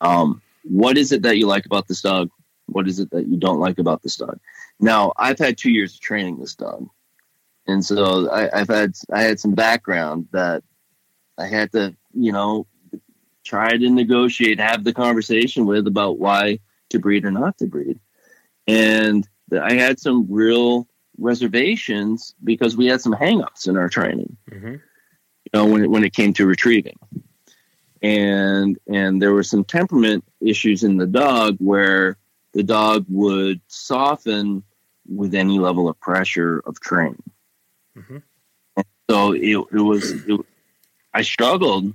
Um, 0.00 0.42
what 0.64 0.98
is 0.98 1.12
it 1.12 1.22
that 1.22 1.38
you 1.38 1.46
like 1.46 1.66
about 1.66 1.88
this 1.88 2.02
dog? 2.02 2.30
What 2.66 2.88
is 2.88 2.98
it 2.98 3.10
that 3.10 3.26
you 3.26 3.38
don't 3.38 3.60
like 3.60 3.78
about 3.78 4.02
this 4.02 4.16
dog? 4.16 4.38
Now, 4.78 5.12
I've 5.16 5.38
had 5.38 5.56
two 5.56 5.70
years 5.70 5.94
of 5.94 6.00
training 6.00 6.38
this 6.38 6.54
dog, 6.54 6.88
and 7.66 7.84
so 7.84 8.30
I, 8.30 8.60
I've 8.60 8.68
had 8.68 8.94
I 9.12 9.22
had 9.22 9.40
some 9.40 9.54
background 9.54 10.28
that 10.32 10.62
I 11.38 11.46
had 11.46 11.72
to, 11.72 11.96
you 12.12 12.32
know, 12.32 12.66
try 13.44 13.76
to 13.76 13.90
negotiate, 13.90 14.60
have 14.60 14.84
the 14.84 14.92
conversation 14.92 15.66
with 15.66 15.86
about 15.86 16.18
why 16.18 16.60
to 16.90 16.98
breed 16.98 17.24
or 17.24 17.30
not 17.30 17.58
to 17.58 17.66
breed, 17.66 17.98
and 18.66 19.26
I 19.52 19.74
had 19.74 19.98
some 19.98 20.26
real 20.28 20.86
reservations 21.16 22.34
because 22.44 22.76
we 22.76 22.86
had 22.86 23.00
some 23.00 23.14
hangups 23.14 23.66
in 23.66 23.76
our 23.76 23.88
training. 23.88 24.36
Mm-hmm. 24.50 24.72
You 24.74 25.50
know, 25.54 25.66
when 25.66 25.84
it, 25.84 25.90
when 25.90 26.04
it 26.04 26.12
came 26.12 26.34
to 26.34 26.46
retrieving, 26.46 26.98
and 28.02 28.78
and 28.86 29.20
there 29.20 29.32
were 29.32 29.42
some 29.42 29.64
temperament 29.64 30.24
issues 30.40 30.84
in 30.84 30.96
the 30.96 31.06
dog 31.06 31.56
where 31.58 32.16
the 32.52 32.62
dog 32.62 33.06
would 33.08 33.60
soften 33.68 34.62
with 35.08 35.34
any 35.34 35.58
level 35.58 35.88
of 35.88 35.98
pressure 36.00 36.62
of 36.66 36.80
training. 36.80 37.22
Mm-hmm. 37.96 38.18
So 39.10 39.32
it, 39.32 39.56
it 39.72 39.80
was, 39.80 40.10
it, 40.26 40.40
I 41.14 41.22
struggled 41.22 41.94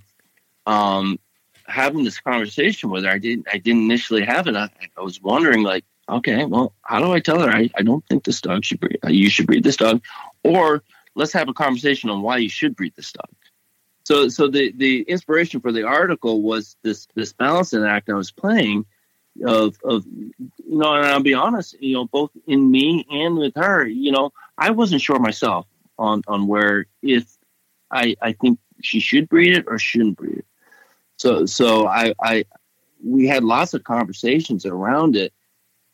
um, 0.66 1.20
having 1.68 2.04
this 2.04 2.20
conversation 2.20 2.90
with 2.90 3.04
her. 3.04 3.12
I 3.12 3.20
didn't, 3.20 3.48
I 3.52 3.58
didn't 3.58 3.84
initially 3.84 4.24
have 4.24 4.48
it. 4.48 4.56
I, 4.56 4.70
I, 4.98 5.02
was 5.02 5.22
wondering, 5.22 5.64
like, 5.64 5.86
okay, 6.10 6.46
well, 6.46 6.74
how 6.82 7.00
do 7.00 7.12
I 7.12 7.20
tell 7.20 7.40
her 7.40 7.50
I, 7.50 7.70
I 7.78 7.84
don't 7.84 8.06
think 8.08 8.24
this 8.24 8.42
dog 8.42 8.66
should 8.66 8.80
breed? 8.80 8.98
You 9.08 9.30
should 9.30 9.48
breed 9.48 9.64
this 9.64 9.78
dog, 9.78 10.04
or 10.44 10.84
let's 11.16 11.34
have 11.34 11.50
a 11.50 11.54
conversation 11.54 12.10
on 12.10 12.22
why 12.22 12.38
you 12.38 12.50
should 12.50 12.76
breed 12.76 12.94
this 12.96 13.12
dog. 13.12 13.30
So, 14.04 14.28
so 14.28 14.48
the 14.48 14.72
the 14.74 15.02
inspiration 15.04 15.62
for 15.62 15.72
the 15.72 15.84
article 15.84 16.42
was 16.42 16.76
this 16.84 17.08
this 17.16 17.34
balancing 17.34 17.84
act 17.84 18.10
I 18.10 18.14
was 18.14 18.32
playing 18.32 18.86
of 19.46 19.78
of 19.84 20.06
you 20.06 20.34
know, 20.68 20.94
and 20.94 21.06
I'll 21.06 21.22
be 21.22 21.34
honest, 21.34 21.82
you 21.82 21.96
know, 21.96 22.06
both 22.06 22.32
in 22.46 22.70
me 22.70 23.06
and 23.10 23.38
with 23.38 23.54
her, 23.56 23.86
you 23.88 24.12
know, 24.12 24.32
I 24.58 24.72
wasn't 24.72 25.02
sure 25.02 25.20
myself 25.20 25.68
on 25.98 26.22
on 26.28 26.48
where 26.48 26.86
if 27.02 27.26
I 27.92 28.16
I 28.22 28.34
think 28.34 28.60
she 28.82 29.00
should 29.00 29.30
breed 29.30 29.56
it 29.56 29.66
or 29.68 29.80
shouldn't 29.80 30.18
breed 30.18 30.40
it. 30.40 30.46
So 31.18 31.46
so 31.46 31.88
I 31.88 32.14
I 32.22 32.46
we 33.04 33.28
had 33.28 33.44
lots 33.44 33.74
of 33.74 33.84
conversations 33.84 34.66
around 34.66 35.16
it, 35.16 35.34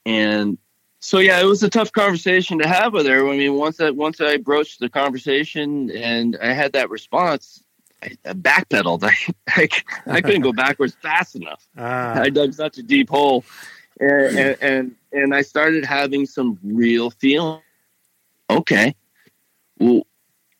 and 0.05 0.57
so 0.99 1.19
yeah, 1.19 1.39
it 1.39 1.45
was 1.45 1.63
a 1.63 1.69
tough 1.69 1.91
conversation 1.91 2.59
to 2.59 2.67
have 2.67 2.93
with 2.93 3.05
her. 3.05 3.27
I 3.27 3.37
mean, 3.37 3.53
once 3.53 3.79
I 3.79 3.91
once 3.91 4.19
I 4.19 4.37
broached 4.37 4.79
the 4.79 4.89
conversation 4.89 5.91
and 5.91 6.37
I 6.41 6.53
had 6.53 6.73
that 6.73 6.89
response, 6.89 7.63
I, 8.03 8.17
I 8.25 8.33
backpedaled. 8.33 9.03
I, 9.03 9.15
I, 9.47 9.69
I 10.07 10.21
couldn't 10.21 10.41
go 10.41 10.53
backwards 10.53 10.95
fast 11.01 11.35
enough. 11.35 11.67
Ah. 11.77 12.19
I 12.19 12.29
dug 12.29 12.53
such 12.53 12.77
a 12.77 12.83
deep 12.83 13.09
hole, 13.09 13.45
and, 13.99 14.37
and, 14.37 14.57
and 14.61 14.95
and 15.11 15.35
I 15.35 15.41
started 15.41 15.85
having 15.85 16.25
some 16.25 16.59
real 16.63 17.09
feeling. 17.09 17.61
Okay, 18.49 18.95
well, 19.79 20.05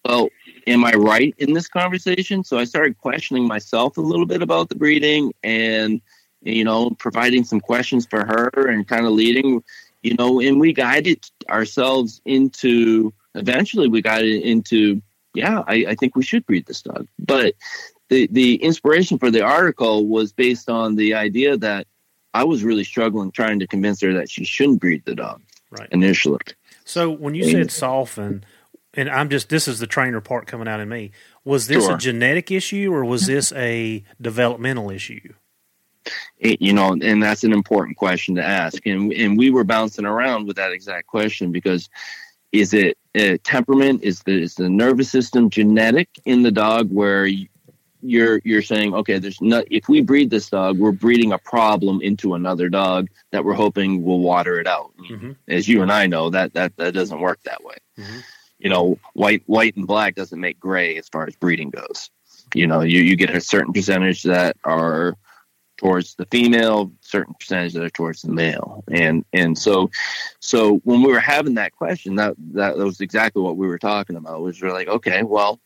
well, 0.06 0.30
am 0.68 0.86
I 0.86 0.94
right 0.94 1.36
in 1.38 1.54
this 1.54 1.68
conversation? 1.68 2.44
So 2.44 2.58
I 2.58 2.64
started 2.64 2.98
questioning 2.98 3.48
myself 3.48 3.98
a 3.98 4.02
little 4.02 4.26
bit 4.26 4.42
about 4.42 4.70
the 4.70 4.76
breeding, 4.76 5.34
and 5.44 6.02
you 6.42 6.64
know, 6.64 6.92
providing 6.92 7.44
some 7.44 7.60
questions 7.60 8.06
for 8.06 8.26
her 8.26 8.68
and 8.70 8.88
kind 8.88 9.06
of 9.06 9.12
leading, 9.12 9.62
you 10.04 10.16
know, 10.16 10.40
and 10.40 10.60
we 10.60 10.74
guided 10.74 11.26
ourselves 11.50 12.22
into. 12.26 13.14
Eventually, 13.36 13.88
we 13.88 14.02
got 14.02 14.24
into 14.24 15.02
yeah, 15.40 15.64
I, 15.68 15.86
I 15.90 15.96
think 15.96 16.16
we 16.16 16.24
should 16.24 16.46
breed 16.46 16.66
this 16.66 16.82
dog. 16.82 17.08
But 17.18 17.56
the 18.10 18.28
the 18.32 18.56
inspiration 18.56 19.18
for 19.18 19.32
the 19.32 19.42
article 19.42 20.06
was 20.08 20.32
based 20.32 20.70
on 20.70 20.96
the 20.96 21.14
idea 21.16 21.58
that 21.58 21.88
I 22.34 22.44
was 22.44 22.64
really 22.64 22.84
struggling 22.84 23.32
trying 23.32 23.60
to 23.60 23.68
convince 23.68 24.02
her 24.02 24.14
that 24.14 24.30
she 24.30 24.46
shouldn't 24.46 24.82
breed 24.82 25.04
the 25.06 25.16
dog 25.16 25.42
right. 25.72 25.90
initially. 25.92 26.40
So 26.86 27.10
when 27.10 27.36
you 27.36 27.50
said 27.50 27.72
soften, 27.72 28.44
and 28.94 29.10
I'm 29.10 29.30
just 29.30 29.50
this 29.50 29.68
is 29.68 29.80
the 29.80 29.88
trainer 29.88 30.22
part 30.22 30.48
coming 30.48 30.68
out 30.68 30.80
in 30.80 30.90
me. 30.90 31.12
Was 31.44 31.68
this 31.68 31.86
sure. 31.86 31.96
a 31.96 31.98
genetic 31.98 32.52
issue 32.52 32.92
or 32.94 33.06
was 33.06 33.26
this 33.26 33.52
a 33.54 34.04
developmental 34.20 34.90
issue? 34.90 35.34
It, 36.38 36.62
you 36.62 36.74
know, 36.74 36.98
and 37.00 37.22
that's 37.22 37.44
an 37.44 37.54
important 37.54 37.98
question 37.98 38.36
to 38.36 38.44
ask. 38.44 38.86
And 38.86 39.14
and 39.14 39.38
we 39.38 39.52
were 39.52 39.64
bouncing 39.64 40.06
around 40.06 40.48
with 40.48 40.56
that 40.58 40.72
exact 40.72 41.08
question 41.08 41.52
because 41.52 41.90
is 42.52 42.74
it 42.74 42.98
uh, 43.18 43.38
temperament? 43.44 44.04
Is 44.04 44.22
the 44.24 44.42
is 44.42 44.56
the 44.56 44.70
nervous 44.70 45.10
system 45.10 45.50
genetic 45.50 46.10
in 46.26 46.44
the 46.44 46.52
dog 46.52 46.92
where 46.92 47.28
you're 48.02 48.42
you're 48.44 48.62
saying 48.62 48.94
okay, 48.94 49.20
there's 49.20 49.42
not 49.42 49.66
if 49.70 49.88
we 49.90 50.02
breed 50.02 50.30
this 50.30 50.50
dog, 50.50 50.78
we're 50.78 50.92
breeding 50.92 51.32
a 51.32 51.38
problem 51.38 52.02
into 52.02 52.34
another 52.34 52.70
dog 52.70 53.10
that 53.32 53.44
we're 53.44 53.54
hoping 53.54 54.04
will 54.04 54.20
water 54.20 54.60
it 54.60 54.68
out. 54.68 54.92
Mm-hmm. 55.10 55.32
As 55.48 55.68
you 55.68 55.82
and 55.82 55.92
I 55.92 56.08
know, 56.08 56.30
that 56.30 56.54
that 56.54 56.76
that 56.78 56.94
doesn't 56.94 57.20
work 57.20 57.42
that 57.44 57.64
way. 57.64 57.76
Mm-hmm. 57.98 58.20
You 58.60 58.70
know, 58.70 59.00
white 59.14 59.44
white 59.46 59.76
and 59.76 59.88
black 59.88 60.16
doesn't 60.16 60.40
make 60.40 60.60
gray 60.60 60.98
as 60.98 61.08
far 61.10 61.26
as 61.28 61.36
breeding 61.36 61.70
goes. 61.70 62.10
You 62.54 62.68
know, 62.68 62.82
you 62.82 63.02
you 63.02 63.16
get 63.16 63.36
a 63.36 63.42
certain 63.42 63.74
percentage 63.74 64.24
that 64.24 64.58
are 64.64 65.16
towards 65.80 66.16
the 66.16 66.26
female, 66.26 66.92
certain 67.00 67.34
percentage 67.40 67.72
that 67.74 67.84
are 67.84 67.90
towards 67.90 68.22
the 68.22 68.32
male. 68.32 68.84
And 68.92 69.24
and 69.32 69.58
so 69.58 69.90
so 70.42 70.80
when 70.84 71.02
we 71.02 71.12
were 71.12 71.22
having 71.22 71.54
that 71.54 71.74
question, 71.74 72.16
that 72.16 72.36
that 72.52 72.76
was 72.76 73.00
exactly 73.00 73.42
what 73.42 73.56
we 73.56 73.66
were 73.66 73.80
talking 73.80 74.18
about. 74.18 74.42
Was 74.42 74.62
we're 74.62 74.74
like, 74.74 74.90
okay, 74.90 75.24
well, 75.24 75.62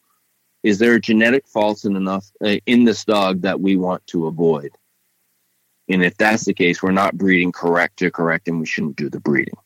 is 0.61 0.77
there 0.77 0.93
a 0.93 1.01
genetic 1.01 1.47
fault 1.47 1.83
in 1.83 1.95
enough 1.95 2.31
uh, 2.45 2.57
in 2.67 2.83
this 2.83 3.03
dog 3.03 3.41
that 3.41 3.59
we 3.59 3.75
want 3.75 4.05
to 4.07 4.27
avoid? 4.27 4.77
And 5.89 6.03
if 6.03 6.15
that's 6.15 6.45
the 6.45 6.53
case, 6.53 6.83
we're 6.83 6.91
not 6.91 7.17
breeding 7.17 7.51
correct 7.51 7.97
to 7.97 8.11
correct, 8.11 8.47
and 8.47 8.59
we 8.59 8.67
shouldn't 8.67 8.97
do 8.97 9.09
the 9.09 9.19
breeding. 9.19 9.57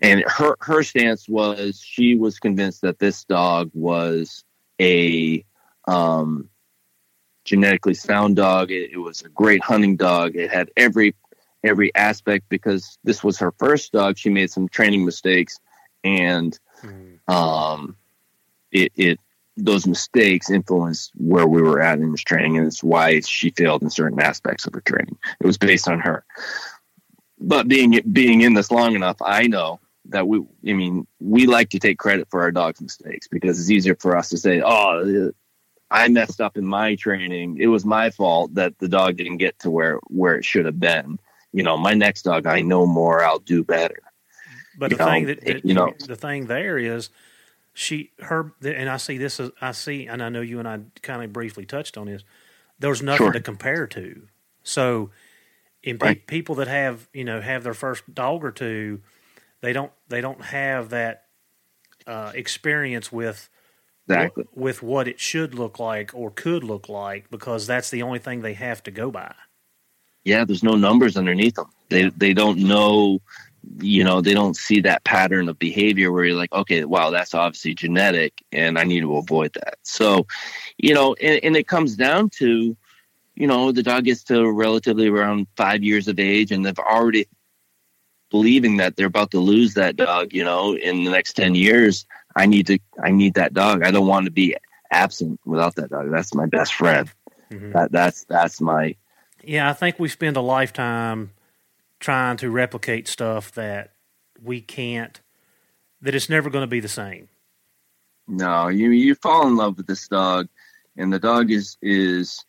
And 0.00 0.22
her 0.28 0.56
her 0.60 0.84
stance 0.84 1.28
was 1.28 1.82
she 1.84 2.14
was 2.14 2.38
convinced 2.38 2.82
that 2.82 3.00
this 3.00 3.24
dog 3.24 3.68
was 3.74 4.44
a 4.80 5.44
um, 5.88 6.48
genetically 7.50 7.94
sound 7.94 8.36
dog. 8.36 8.70
It, 8.70 8.92
it, 8.92 8.96
was 8.96 9.22
a 9.22 9.28
great 9.28 9.60
hunting 9.60 9.96
dog. 9.96 10.36
It 10.36 10.52
had 10.52 10.70
every 10.76 11.16
every 11.64 11.92
aspect 11.96 12.48
because 12.48 12.96
this 13.02 13.24
was 13.24 13.38
her 13.38 13.52
first 13.58 13.92
dog. 13.92 14.16
She 14.16 14.30
made 14.30 14.52
some 14.52 14.68
training 14.68 15.04
mistakes, 15.04 15.58
and 16.04 16.56
mm. 16.80 17.18
um, 17.28 17.96
it, 18.70 18.92
it 18.94 19.20
those 19.56 19.84
mistakes 19.84 20.48
influenced 20.48 21.10
where 21.16 21.46
we 21.46 21.60
were 21.60 21.82
at 21.82 21.98
in 21.98 22.12
this 22.12 22.22
training, 22.22 22.56
and 22.56 22.68
it's 22.68 22.84
why 22.84 23.18
she 23.18 23.50
failed 23.50 23.82
in 23.82 23.90
certain 23.90 24.20
aspects 24.20 24.66
of 24.66 24.74
her 24.74 24.80
training. 24.82 25.18
It 25.40 25.46
was 25.46 25.58
based 25.58 25.88
on 25.88 25.98
her. 25.98 26.24
But 27.40 27.66
being 27.66 28.00
being 28.12 28.42
in 28.42 28.54
this 28.54 28.70
long 28.70 28.94
enough, 28.94 29.16
I 29.20 29.48
know 29.48 29.80
that 30.06 30.26
we 30.26 30.38
i 30.66 30.72
mean 30.72 31.06
we 31.20 31.46
like 31.46 31.68
to 31.68 31.78
take 31.78 31.98
credit 31.98 32.26
for 32.30 32.40
our 32.40 32.50
dog's 32.50 32.80
mistakes 32.80 33.28
because 33.28 33.60
it's 33.60 33.70
easier 33.70 33.94
for 33.94 34.16
us 34.16 34.30
to 34.30 34.38
say 34.38 34.62
oh 34.64 35.30
I 35.90 36.08
messed 36.08 36.40
up 36.40 36.56
in 36.56 36.64
my 36.64 36.94
training. 36.94 37.58
It 37.58 37.66
was 37.66 37.84
my 37.84 38.10
fault 38.10 38.54
that 38.54 38.78
the 38.78 38.88
dog 38.88 39.16
didn't 39.16 39.38
get 39.38 39.58
to 39.60 39.70
where 39.70 39.98
where 40.06 40.36
it 40.36 40.44
should 40.44 40.66
have 40.66 40.78
been. 40.78 41.18
You 41.52 41.64
know, 41.64 41.76
my 41.76 41.94
next 41.94 42.22
dog, 42.22 42.46
I 42.46 42.60
know 42.60 42.86
more. 42.86 43.24
I'll 43.24 43.40
do 43.40 43.64
better. 43.64 43.98
But 44.78 44.92
you 44.92 44.96
the 44.96 45.04
know, 45.04 45.10
thing 45.10 45.26
that, 45.26 45.44
that, 45.44 45.64
you 45.64 45.74
know, 45.74 45.92
the 46.06 46.16
thing 46.16 46.46
there 46.46 46.78
is, 46.78 47.10
she 47.74 48.12
her 48.20 48.52
and 48.62 48.88
I 48.88 48.98
see 48.98 49.18
this 49.18 49.40
as 49.40 49.50
I 49.60 49.72
see, 49.72 50.06
and 50.06 50.22
I 50.22 50.28
know 50.28 50.40
you 50.40 50.58
and 50.58 50.68
I 50.68 50.80
kind 51.02 51.24
of 51.24 51.32
briefly 51.32 51.66
touched 51.66 51.98
on 51.98 52.06
this. 52.06 52.22
There's 52.78 53.02
nothing 53.02 53.26
sure. 53.26 53.32
to 53.32 53.40
compare 53.40 53.86
to. 53.88 54.22
So, 54.62 55.10
in 55.82 55.98
right. 55.98 56.24
people 56.26 56.54
that 56.56 56.68
have 56.68 57.08
you 57.12 57.24
know 57.24 57.40
have 57.40 57.64
their 57.64 57.74
first 57.74 58.14
dog 58.14 58.44
or 58.44 58.52
two, 58.52 59.00
they 59.60 59.72
don't 59.72 59.92
they 60.08 60.20
don't 60.20 60.42
have 60.42 60.90
that 60.90 61.24
uh, 62.06 62.32
experience 62.34 63.10
with 63.10 63.48
exactly. 64.10 64.44
with 64.54 64.82
what 64.82 65.08
it 65.08 65.20
should 65.20 65.54
look 65.54 65.78
like 65.78 66.12
or 66.14 66.30
could 66.30 66.64
look 66.64 66.88
like 66.88 67.30
because 67.30 67.66
that's 67.66 67.90
the 67.90 68.02
only 68.02 68.18
thing 68.18 68.42
they 68.42 68.54
have 68.54 68.82
to 68.84 68.90
go 68.90 69.10
by. 69.10 69.34
Yeah, 70.24 70.44
there's 70.44 70.62
no 70.62 70.74
numbers 70.74 71.16
underneath 71.16 71.54
them. 71.54 71.70
They 71.88 72.10
they 72.10 72.34
don't 72.34 72.58
know, 72.58 73.20
you 73.78 74.04
know, 74.04 74.20
they 74.20 74.34
don't 74.34 74.56
see 74.56 74.80
that 74.82 75.04
pattern 75.04 75.48
of 75.48 75.58
behavior 75.58 76.12
where 76.12 76.24
you're 76.24 76.36
like, 76.36 76.52
okay, 76.52 76.84
wow, 76.84 77.10
that's 77.10 77.34
obviously 77.34 77.74
genetic, 77.74 78.34
and 78.52 78.78
I 78.78 78.84
need 78.84 79.00
to 79.00 79.16
avoid 79.16 79.54
that. 79.54 79.78
So, 79.82 80.26
you 80.76 80.94
know, 80.94 81.14
and, 81.14 81.42
and 81.42 81.56
it 81.56 81.66
comes 81.66 81.96
down 81.96 82.30
to, 82.38 82.76
you 83.34 83.46
know, 83.46 83.72
the 83.72 83.82
dog 83.82 84.04
gets 84.04 84.22
to 84.24 84.50
relatively 84.50 85.08
around 85.08 85.46
five 85.56 85.82
years 85.82 86.06
of 86.06 86.20
age, 86.20 86.52
and 86.52 86.66
they've 86.66 86.78
already 86.78 87.26
believing 88.30 88.76
that 88.76 88.96
they're 88.96 89.06
about 89.06 89.32
to 89.32 89.40
lose 89.40 89.74
that 89.74 89.96
dog, 89.96 90.32
you 90.32 90.44
know, 90.44 90.76
in 90.76 91.04
the 91.04 91.10
next 91.10 91.34
10 91.34 91.54
years, 91.54 92.06
I 92.40 92.46
need 92.46 92.66
to, 92.68 92.78
I 93.02 93.10
need 93.10 93.34
that 93.34 93.54
dog. 93.54 93.82
I 93.82 93.90
don't 93.90 94.06
want 94.06 94.24
to 94.26 94.30
be 94.30 94.56
absent 94.90 95.40
without 95.44 95.76
that 95.76 95.90
dog. 95.90 96.10
That's 96.10 96.34
my 96.34 96.46
best 96.46 96.74
friend. 96.74 97.10
Mm-hmm. 97.50 97.72
That, 97.72 97.92
that's, 97.92 98.24
that's 98.24 98.60
my. 98.60 98.96
Yeah. 99.44 99.68
I 99.68 99.72
think 99.72 99.98
we 99.98 100.08
spend 100.08 100.36
a 100.36 100.40
lifetime 100.40 101.32
trying 102.00 102.36
to 102.38 102.50
replicate 102.50 103.06
stuff 103.06 103.52
that 103.52 103.92
we 104.42 104.60
can't, 104.60 105.20
that 106.00 106.14
it's 106.14 106.28
never 106.28 106.50
going 106.50 106.62
to 106.62 106.66
be 106.66 106.80
the 106.80 106.88
same. 106.88 107.28
No, 108.30 108.68
you 108.68 108.90
you 108.90 109.16
fall 109.16 109.46
in 109.48 109.56
love 109.56 109.76
with 109.76 109.88
this 109.88 110.06
dog, 110.06 110.48
and 110.96 111.12
the 111.12 111.18
dog 111.18 111.50
is 111.50 111.76
is 111.82 112.44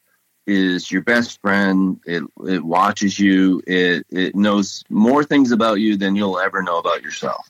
is 0.45 0.91
your 0.91 1.01
best 1.01 1.41
friend. 1.41 1.99
It 2.05 2.23
it 2.45 2.63
watches 2.63 3.19
you. 3.19 3.63
It 3.65 4.05
it 4.11 4.35
knows 4.35 4.83
more 4.89 5.23
things 5.23 5.51
about 5.51 5.79
you 5.79 5.97
than 5.97 6.15
you'll 6.15 6.39
ever 6.39 6.61
know 6.61 6.77
about 6.77 7.01
yourself. 7.01 7.49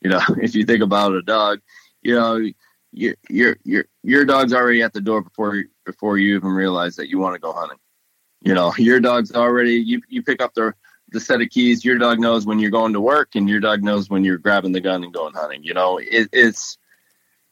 You 0.00 0.10
know, 0.10 0.20
if 0.40 0.54
you 0.54 0.64
think 0.64 0.82
about 0.82 1.14
a 1.14 1.22
dog, 1.22 1.60
you 2.02 2.14
know, 2.14 2.40
your 2.92 3.14
your 3.28 3.56
your 3.64 3.84
your 4.02 4.24
dog's 4.24 4.52
already 4.52 4.82
at 4.82 4.92
the 4.92 5.00
door 5.00 5.22
before 5.22 5.64
before 5.86 6.18
you 6.18 6.36
even 6.36 6.50
realize 6.50 6.96
that 6.96 7.08
you 7.08 7.18
want 7.18 7.34
to 7.34 7.40
go 7.40 7.52
hunting. 7.52 7.78
You 8.42 8.54
know, 8.54 8.74
your 8.76 9.00
dog's 9.00 9.32
already 9.32 9.74
you 9.74 10.02
you 10.08 10.22
pick 10.22 10.42
up 10.42 10.54
the 10.54 10.74
the 11.10 11.20
set 11.20 11.40
of 11.40 11.48
keys. 11.50 11.84
Your 11.84 11.98
dog 11.98 12.18
knows 12.18 12.46
when 12.46 12.58
you're 12.58 12.70
going 12.70 12.94
to 12.94 13.00
work, 13.00 13.30
and 13.34 13.48
your 13.48 13.60
dog 13.60 13.82
knows 13.82 14.10
when 14.10 14.24
you're 14.24 14.38
grabbing 14.38 14.72
the 14.72 14.80
gun 14.80 15.04
and 15.04 15.12
going 15.12 15.34
hunting. 15.34 15.62
You 15.62 15.74
know, 15.74 15.98
it, 15.98 16.28
it's 16.32 16.78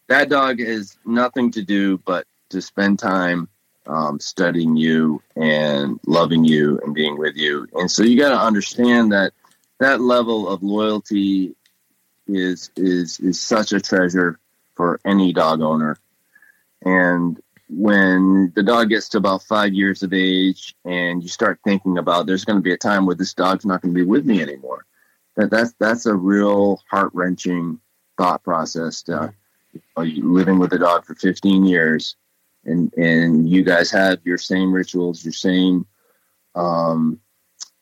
that 0.09 0.29
dog 0.29 0.59
has 0.61 0.99
nothing 1.05 1.53
to 1.53 1.63
do 1.63 1.99
but 1.99 2.27
to 2.51 2.61
spend 2.61 2.99
time 2.99 3.49
um, 3.87 4.19
studying 4.19 4.77
you 4.77 5.23
and 5.37 6.01
loving 6.07 6.45
you 6.45 6.81
and 6.85 6.95
being 6.95 7.17
with 7.17 7.37
you. 7.37 7.69
And 7.75 7.91
so 7.91 8.03
you 8.03 8.19
got 8.19 8.31
to 8.31 8.41
understand 8.41 9.13
that 9.13 9.33
that 9.79 10.01
level 10.01 10.49
of 10.49 10.63
loyalty 10.63 11.55
is 12.27 12.71
is 12.77 13.21
is 13.21 13.41
such 13.41 13.73
a 13.73 13.81
treasure 13.81 14.39
for 14.81 14.99
any 15.05 15.31
dog 15.31 15.61
owner. 15.61 15.95
And 16.87 17.38
when 17.69 18.51
the 18.57 18.62
dog 18.62 18.88
gets 18.88 19.11
to 19.11 19.19
about 19.19 19.43
five 19.43 19.75
years 19.75 20.03
of 20.03 20.14
age 20.14 20.75
and 20.87 21.23
you 21.23 21.29
start 21.29 21.61
thinking 21.62 21.99
about 21.99 22.27
there's 22.27 22.47
going 22.47 22.57
to 22.57 22.62
be 22.62 22.73
a 22.73 22.79
time 22.79 23.05
where 23.05 23.14
this 23.14 23.35
dog's 23.35 23.66
not 23.66 23.83
going 23.83 23.93
to 23.93 24.01
be 24.01 24.07
with 24.07 24.25
me 24.25 24.40
anymore. 24.40 24.87
That 25.37 25.51
that's 25.51 25.75
that's 25.79 26.07
a 26.07 26.14
real 26.14 26.81
heart-wrenching 26.90 27.79
thought 28.16 28.43
process 28.43 29.03
to, 29.03 29.35
you 29.75 29.83
know, 29.99 30.03
living 30.03 30.59
with 30.59 30.73
a 30.73 30.79
dog 30.79 31.05
for 31.05 31.14
15 31.14 31.66
years 31.66 32.16
and 32.64 32.90
and 32.95 33.47
you 33.51 33.62
guys 33.62 33.90
have 33.90 34.21
your 34.25 34.38
same 34.38 34.73
rituals 34.73 35.23
your 35.23 35.35
same 35.35 35.87
um, 36.55 37.21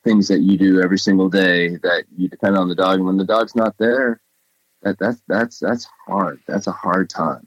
things 0.02 0.26
that 0.26 0.40
you 0.40 0.58
do 0.58 0.82
every 0.82 0.98
single 0.98 1.28
day 1.28 1.76
that 1.76 2.06
you 2.16 2.28
depend 2.28 2.56
on 2.56 2.68
the 2.68 2.74
dog. 2.74 2.96
And 2.96 3.06
when 3.06 3.18
the 3.18 3.24
dog's 3.24 3.54
not 3.54 3.78
there 3.78 4.20
that 4.82 4.98
that's 4.98 5.20
that's 5.26 5.58
that's 5.58 5.86
hard 6.06 6.40
that's 6.46 6.66
a 6.66 6.72
hard 6.72 7.10
time 7.10 7.46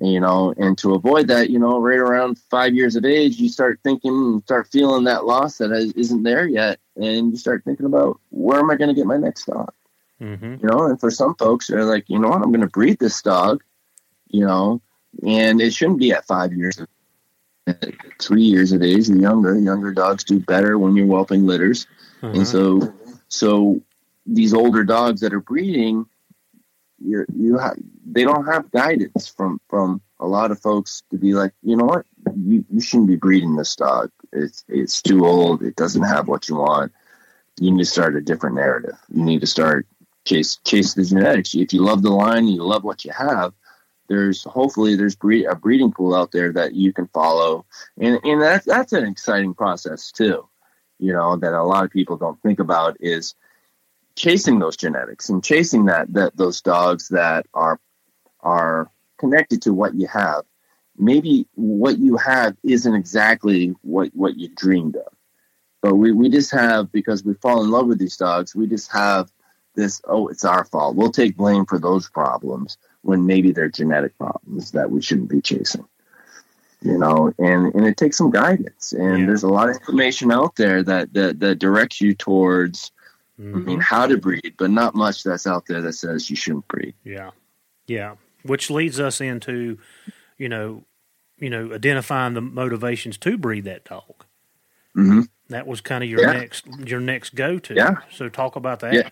you 0.00 0.18
know, 0.18 0.54
and 0.56 0.78
to 0.78 0.94
avoid 0.94 1.28
that, 1.28 1.50
you 1.50 1.58
know, 1.58 1.78
right 1.78 1.98
around 1.98 2.38
five 2.50 2.74
years 2.74 2.96
of 2.96 3.04
age, 3.04 3.38
you 3.38 3.50
start 3.50 3.80
thinking, 3.84 4.40
start 4.44 4.68
feeling 4.68 5.04
that 5.04 5.26
loss 5.26 5.58
that 5.58 5.70
isn't 5.94 6.22
there 6.22 6.48
yet, 6.48 6.80
and 6.96 7.32
you 7.32 7.36
start 7.36 7.64
thinking 7.64 7.84
about 7.84 8.18
where 8.30 8.58
am 8.58 8.70
I 8.70 8.76
going 8.76 8.88
to 8.88 8.94
get 8.94 9.06
my 9.06 9.18
next 9.18 9.44
dog, 9.44 9.72
mm-hmm. 10.20 10.54
you 10.54 10.68
know. 10.68 10.86
And 10.86 10.98
for 10.98 11.10
some 11.10 11.34
folks, 11.34 11.66
they're 11.66 11.84
like, 11.84 12.08
you 12.08 12.18
know 12.18 12.28
what, 12.28 12.40
I'm 12.40 12.50
going 12.50 12.62
to 12.62 12.66
breed 12.66 12.98
this 12.98 13.20
dog, 13.20 13.62
you 14.28 14.46
know, 14.46 14.80
and 15.26 15.60
it 15.60 15.74
shouldn't 15.74 15.98
be 15.98 16.12
at 16.12 16.26
five 16.26 16.54
years, 16.54 16.80
at 17.66 17.94
three 18.18 18.44
years 18.44 18.72
of 18.72 18.82
age, 18.82 19.08
and 19.08 19.20
younger. 19.20 19.58
Younger 19.58 19.92
dogs 19.92 20.24
do 20.24 20.40
better 20.40 20.78
when 20.78 20.96
you're 20.96 21.06
whelping 21.06 21.46
litters, 21.46 21.86
and 22.22 22.36
uh-huh. 22.36 22.44
so, 22.44 22.94
so 23.28 23.82
these 24.24 24.54
older 24.54 24.82
dogs 24.82 25.20
that 25.20 25.34
are 25.34 25.40
breeding 25.40 26.06
you 27.00 27.24
you 27.34 27.58
have 27.58 27.76
they 28.06 28.24
don't 28.24 28.46
have 28.46 28.70
guidance 28.70 29.28
from 29.28 29.60
from 29.68 30.00
a 30.18 30.26
lot 30.26 30.50
of 30.50 30.60
folks 30.60 31.02
to 31.10 31.18
be 31.18 31.34
like 31.34 31.52
you 31.62 31.76
know 31.76 31.86
what? 31.86 32.06
You, 32.36 32.64
you 32.70 32.80
shouldn't 32.80 33.08
be 33.08 33.16
breeding 33.16 33.56
this 33.56 33.76
dog. 33.76 34.10
It's 34.32 34.64
it's 34.68 35.02
too 35.02 35.24
old. 35.24 35.62
It 35.62 35.76
doesn't 35.76 36.02
have 36.02 36.28
what 36.28 36.48
you 36.48 36.56
want. 36.56 36.92
You 37.58 37.72
need 37.72 37.84
to 37.84 37.90
start 37.90 38.16
a 38.16 38.20
different 38.20 38.56
narrative. 38.56 38.96
You 39.12 39.24
need 39.24 39.40
to 39.40 39.46
start 39.46 39.86
chase 40.24 40.56
chase 40.64 40.94
the 40.94 41.04
genetics. 41.04 41.54
If 41.54 41.72
you 41.72 41.82
love 41.82 42.02
the 42.02 42.10
line 42.10 42.46
you 42.48 42.62
love 42.62 42.84
what 42.84 43.04
you 43.04 43.12
have 43.12 43.52
there's 44.08 44.42
hopefully 44.42 44.96
there's 44.96 45.14
breed, 45.14 45.46
a 45.46 45.54
breeding 45.54 45.92
pool 45.92 46.16
out 46.16 46.32
there 46.32 46.52
that 46.52 46.74
you 46.74 46.92
can 46.92 47.06
follow. 47.08 47.64
And 47.98 48.18
and 48.24 48.42
that's 48.42 48.66
that's 48.66 48.92
an 48.92 49.06
exciting 49.06 49.54
process 49.54 50.12
too 50.12 50.48
you 51.00 51.12
know 51.12 51.36
that 51.36 51.54
a 51.54 51.62
lot 51.64 51.84
of 51.84 51.90
people 51.90 52.16
don't 52.16 52.40
think 52.42 52.60
about 52.60 52.96
is 53.00 53.34
chasing 54.16 54.58
those 54.58 54.76
genetics 54.76 55.28
and 55.28 55.42
chasing 55.42 55.86
that 55.86 56.12
that 56.12 56.36
those 56.36 56.60
dogs 56.60 57.08
that 57.08 57.46
are 57.54 57.80
are 58.40 58.90
connected 59.18 59.62
to 59.62 59.72
what 59.72 59.94
you 59.94 60.06
have. 60.06 60.44
Maybe 60.96 61.46
what 61.54 61.98
you 61.98 62.16
have 62.16 62.56
isn't 62.62 62.94
exactly 62.94 63.74
what 63.82 64.10
what 64.14 64.36
you 64.36 64.48
dreamed 64.48 64.96
of, 64.96 65.12
but 65.80 65.94
we 65.94 66.12
we 66.12 66.28
just 66.28 66.50
have 66.50 66.92
because 66.92 67.24
we 67.24 67.34
fall 67.34 67.62
in 67.64 67.70
love 67.70 67.86
with 67.86 67.98
these 67.98 68.16
dogs. 68.16 68.54
We 68.54 68.66
just 68.66 68.90
have 68.92 69.30
this. 69.74 70.02
Oh, 70.04 70.28
it's 70.28 70.44
our 70.44 70.64
fault. 70.64 70.96
We'll 70.96 71.12
take 71.12 71.36
blame 71.36 71.64
for 71.64 71.78
those 71.78 72.08
problems 72.08 72.76
when 73.02 73.24
maybe 73.24 73.52
they're 73.52 73.70
genetic 73.70 74.16
problems 74.18 74.72
that 74.72 74.90
we 74.90 75.00
shouldn't 75.00 75.30
be 75.30 75.40
chasing 75.40 75.86
you 76.82 76.96
know 76.96 77.32
and 77.38 77.74
and 77.74 77.86
it 77.86 77.96
takes 77.96 78.16
some 78.16 78.30
guidance 78.30 78.92
and 78.92 79.20
yeah. 79.20 79.26
there's 79.26 79.42
a 79.42 79.48
lot 79.48 79.68
of 79.68 79.76
information 79.76 80.32
out 80.32 80.56
there 80.56 80.82
that, 80.82 81.12
that 81.12 81.38
that 81.38 81.58
directs 81.58 82.00
you 82.00 82.14
towards 82.14 82.90
Mm-hmm. 83.40 83.56
I 83.56 83.58
mean, 83.60 83.80
how 83.80 84.06
to 84.06 84.18
breed, 84.18 84.54
but 84.58 84.70
not 84.70 84.94
much 84.94 85.22
that's 85.22 85.46
out 85.46 85.66
there 85.66 85.80
that 85.80 85.94
says 85.94 86.28
you 86.28 86.36
shouldn't 86.36 86.68
breed. 86.68 86.94
Yeah, 87.04 87.30
yeah. 87.86 88.16
Which 88.42 88.70
leads 88.70 89.00
us 89.00 89.20
into, 89.20 89.78
you 90.36 90.48
know, 90.48 90.84
you 91.38 91.48
know, 91.48 91.72
identifying 91.72 92.34
the 92.34 92.42
motivations 92.42 93.16
to 93.18 93.38
breed 93.38 93.64
that 93.64 93.84
dog. 93.84 94.24
Mm-hmm. 94.96 95.22
That 95.48 95.66
was 95.66 95.80
kind 95.80 96.04
of 96.04 96.10
your 96.10 96.20
yeah. 96.20 96.32
next 96.32 96.66
your 96.86 97.00
next 97.00 97.34
go 97.34 97.58
to. 97.58 97.74
Yeah. 97.74 97.96
So 98.12 98.28
talk 98.28 98.56
about 98.56 98.80
that. 98.80 98.92
Yeah. 98.92 99.08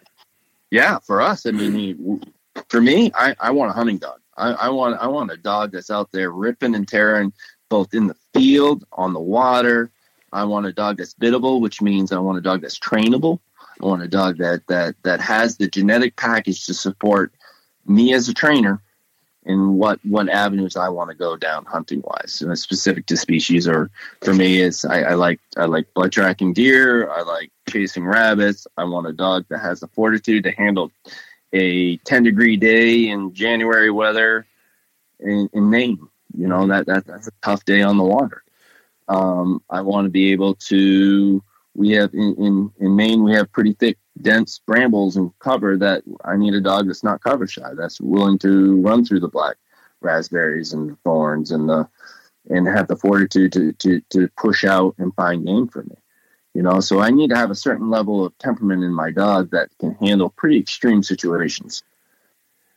Yeah. 0.71 0.99
For 0.99 1.23
us, 1.23 1.47
I 1.47 1.53
mean, 1.53 2.23
for 2.69 2.83
me, 2.83 3.11
I, 3.15 3.35
I 3.41 3.51
want 3.51 3.71
a 3.71 3.75
hunting 3.75 3.99
dog. 3.99 4.21
I, 4.37 4.53
I 4.53 4.69
want 4.69 5.01
I 5.01 5.07
want 5.07 5.31
a 5.31 5.37
dog 5.37 5.73
that's 5.73 5.91
out 5.91 6.13
there 6.13 6.31
ripping 6.31 6.75
and 6.75 6.87
tearing, 6.87 7.33
both 7.71 7.95
in 7.95 8.07
the 8.07 8.17
field, 8.35 8.85
on 8.93 9.15
the 9.15 9.21
water. 9.21 9.91
I 10.33 10.45
want 10.45 10.67
a 10.67 10.73
dog 10.73 10.99
that's 10.99 11.15
biddable, 11.15 11.63
which 11.63 11.81
means 11.81 12.13
I 12.13 12.19
want 12.19 12.37
a 12.37 12.43
dog 12.43 12.61
that's 12.61 12.79
trainable. 12.79 13.41
Want 13.81 14.03
a 14.03 14.09
dog 14.09 14.39
that 14.39 14.67
that 14.69 14.97
that 15.05 15.21
has 15.21 15.57
the 15.57 15.69
genetic 15.69 16.17
package 16.17 16.67
to 16.67 16.75
support 16.75 17.33
me 17.87 18.13
as 18.13 18.29
a 18.29 18.35
trainer 18.35 18.83
in 19.45 19.75
what 19.75 19.99
what 20.05 20.29
avenues 20.29 20.77
I 20.77 20.89
want 20.91 21.11
to 21.11 21.17
go 21.17 21.37
down 21.37 21.65
hunting 21.65 22.03
wise, 22.05 22.43
and 22.43 22.57
specific 22.59 23.07
to 23.07 23.17
species. 23.17 23.67
Or 23.67 23.91
for 24.23 24.35
me, 24.35 24.61
is 24.61 24.85
I, 24.85 25.03
I 25.03 25.15
like 25.15 25.41
I 25.57 25.65
like 25.65 25.93
blood 25.95 26.13
tracking 26.13 26.53
deer. 26.53 27.11
I 27.11 27.23
like 27.23 27.51
chasing 27.69 28.05
rabbits. 28.05 28.67
I 28.77 28.85
want 28.85 29.07
a 29.07 29.13
dog 29.13 29.47
that 29.49 29.59
has 29.59 29.81
the 29.81 29.89
fortitude 29.89 30.45
to 30.45 30.51
handle 30.51 30.93
a 31.53 31.97
10 31.99 32.25
degree 32.25 32.57
day 32.57 33.09
in 33.09 33.33
January 33.33 33.91
weather 33.91 34.47
in, 35.19 35.49
in 35.53 35.71
Maine. 35.71 36.07
You 36.37 36.47
know 36.47 36.67
that, 36.67 36.87
that 36.87 37.07
that's 37.07 37.27
a 37.27 37.33
tough 37.43 37.65
day 37.65 37.83
on 37.83 37.97
the 37.97 38.05
water. 38.05 38.43
Um, 39.09 39.63
I 39.71 39.81
want 39.81 40.05
to 40.05 40.11
be 40.11 40.33
able 40.33 40.55
to 40.57 41.43
we 41.79 41.91
have 41.93 42.13
in, 42.13 42.35
in, 42.39 42.73
in 42.81 42.97
Maine, 42.97 43.23
we 43.23 43.33
have 43.35 43.53
pretty 43.53 43.73
thick, 43.73 43.99
dense 44.21 44.59
brambles 44.67 45.17
and 45.17 45.31
cover 45.39 45.77
that 45.77 46.03
I 46.25 46.37
need 46.37 46.55
a 46.55 46.61
dog 46.61 46.89
that's 46.89 47.05
not 47.05 47.23
cover 47.23 47.47
shy, 47.47 47.71
that's 47.75 48.01
willing 48.01 48.37
to 48.41 48.81
run 48.83 49.05
through 49.05 49.21
the 49.21 49.29
black 49.29 49.57
raspberries 50.01 50.73
and 50.73 51.01
thorns 51.05 51.53
and 51.53 51.69
the, 51.69 51.89
and 52.51 52.67
have 52.67 52.89
the 52.89 52.97
fortitude 52.97 53.53
to, 53.53 53.73
to, 53.75 54.01
to 54.11 54.29
push 54.37 54.65
out 54.65 54.97
and 54.99 55.15
find 55.15 55.47
game 55.47 55.69
for 55.69 55.85
me. 55.85 55.95
You 56.53 56.63
know, 56.63 56.81
so 56.81 56.99
I 56.99 57.11
need 57.11 57.31
to 57.31 57.37
have 57.37 57.53
a 57.53 57.55
certain 57.55 57.89
level 57.89 58.25
of 58.25 58.37
temperament 58.39 58.83
in 58.83 58.93
my 58.93 59.13
dog 59.13 59.53
that 59.53 59.69
can 59.79 59.95
handle 59.95 60.31
pretty 60.31 60.59
extreme 60.59 61.05
situations. 61.05 61.85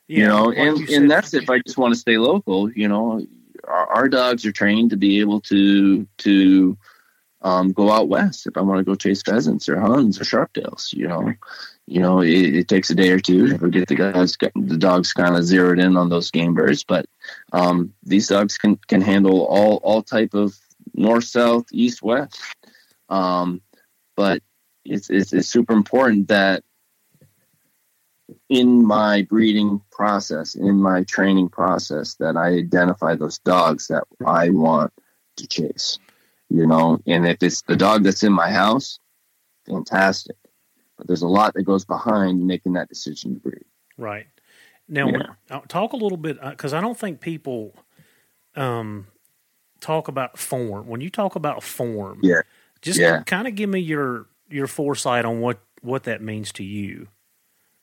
Yeah, 0.07 0.17
you 0.19 0.27
know, 0.27 0.51
and, 0.51 0.77
you 0.77 0.97
and 0.97 1.09
that's 1.09 1.33
if 1.33 1.49
I 1.49 1.59
just 1.65 1.79
want 1.79 1.95
to 1.95 1.99
stay 1.99 2.19
local, 2.19 2.71
you 2.71 2.87
know, 2.87 3.25
our, 3.63 3.87
our 3.87 4.09
dogs 4.09 4.45
are 4.45 4.51
trained 4.51 4.91
to 4.91 4.97
be 4.97 5.21
able 5.21 5.41
to, 5.41 6.05
to, 6.19 6.77
um, 7.41 7.71
go 7.71 7.91
out 7.91 8.07
west 8.07 8.45
if 8.45 8.55
I 8.55 8.61
want 8.61 8.79
to 8.79 8.83
go 8.83 8.95
chase 8.95 9.21
pheasants 9.23 9.67
or 9.67 9.79
huns 9.79 10.19
or 10.19 10.23
sharptails. 10.23 10.93
You 10.93 11.07
know, 11.07 11.33
you 11.87 11.99
know, 11.99 12.21
it, 12.21 12.55
it 12.55 12.67
takes 12.67 12.89
a 12.89 12.95
day 12.95 13.09
or 13.09 13.19
two 13.19 13.57
to 13.57 13.69
get 13.69 13.87
the 13.87 13.95
guys, 13.95 14.37
the 14.37 14.77
dogs 14.77 15.13
kind 15.13 15.35
of 15.35 15.43
zeroed 15.43 15.79
in 15.79 15.97
on 15.97 16.09
those 16.09 16.31
game 16.31 16.53
birds. 16.53 16.83
But 16.83 17.05
um, 17.51 17.93
these 18.03 18.27
dogs 18.27 18.57
can 18.57 18.77
can 18.87 19.01
handle 19.01 19.45
all 19.45 19.77
all 19.77 20.03
type 20.03 20.33
of 20.33 20.55
north, 20.93 21.25
south, 21.25 21.65
east, 21.71 22.01
west. 22.03 22.39
Um, 23.09 23.61
but 24.15 24.41
it's, 24.85 25.09
it's 25.09 25.33
it's 25.33 25.47
super 25.47 25.73
important 25.73 26.27
that 26.27 26.63
in 28.49 28.85
my 28.85 29.23
breeding 29.23 29.81
process, 29.91 30.55
in 30.55 30.75
my 30.75 31.03
training 31.03 31.49
process, 31.49 32.15
that 32.15 32.37
I 32.37 32.49
identify 32.49 33.15
those 33.15 33.39
dogs 33.39 33.87
that 33.87 34.03
I 34.25 34.49
want 34.49 34.93
to 35.37 35.47
chase 35.47 35.99
you 36.51 36.67
know. 36.67 37.01
And 37.07 37.27
if 37.27 37.41
it's 37.41 37.61
the 37.63 37.75
dog 37.75 38.03
that's 38.03 38.23
in 38.23 38.33
my 38.33 38.51
house, 38.51 38.99
fantastic. 39.65 40.35
But 40.97 41.07
there's 41.07 41.21
a 41.21 41.27
lot 41.27 41.53
that 41.53 41.63
goes 41.63 41.85
behind 41.85 42.45
making 42.45 42.73
that 42.73 42.89
decision 42.89 43.35
to 43.35 43.39
breed. 43.39 43.65
Right. 43.97 44.27
Now, 44.87 45.07
yeah. 45.07 45.23
Uh, 45.49 45.61
talk 45.67 45.93
a 45.93 45.97
little 45.97 46.17
bit 46.17 46.39
because 46.41 46.73
uh, 46.73 46.77
I 46.77 46.81
don't 46.81 46.97
think 46.97 47.21
people 47.21 47.73
um, 48.55 49.07
talk 49.79 50.07
about 50.07 50.37
form. 50.37 50.87
When 50.87 51.01
you 51.01 51.09
talk 51.09 51.35
about 51.35 51.63
form, 51.63 52.19
yeah, 52.21 52.41
just 52.81 52.99
yeah. 52.99 53.23
kind 53.23 53.47
of 53.47 53.55
give 53.55 53.69
me 53.69 53.79
your 53.79 54.27
your 54.49 54.67
foresight 54.67 55.23
on 55.23 55.39
what 55.39 55.59
what 55.81 56.03
that 56.03 56.21
means 56.21 56.51
to 56.53 56.63
you. 56.63 57.07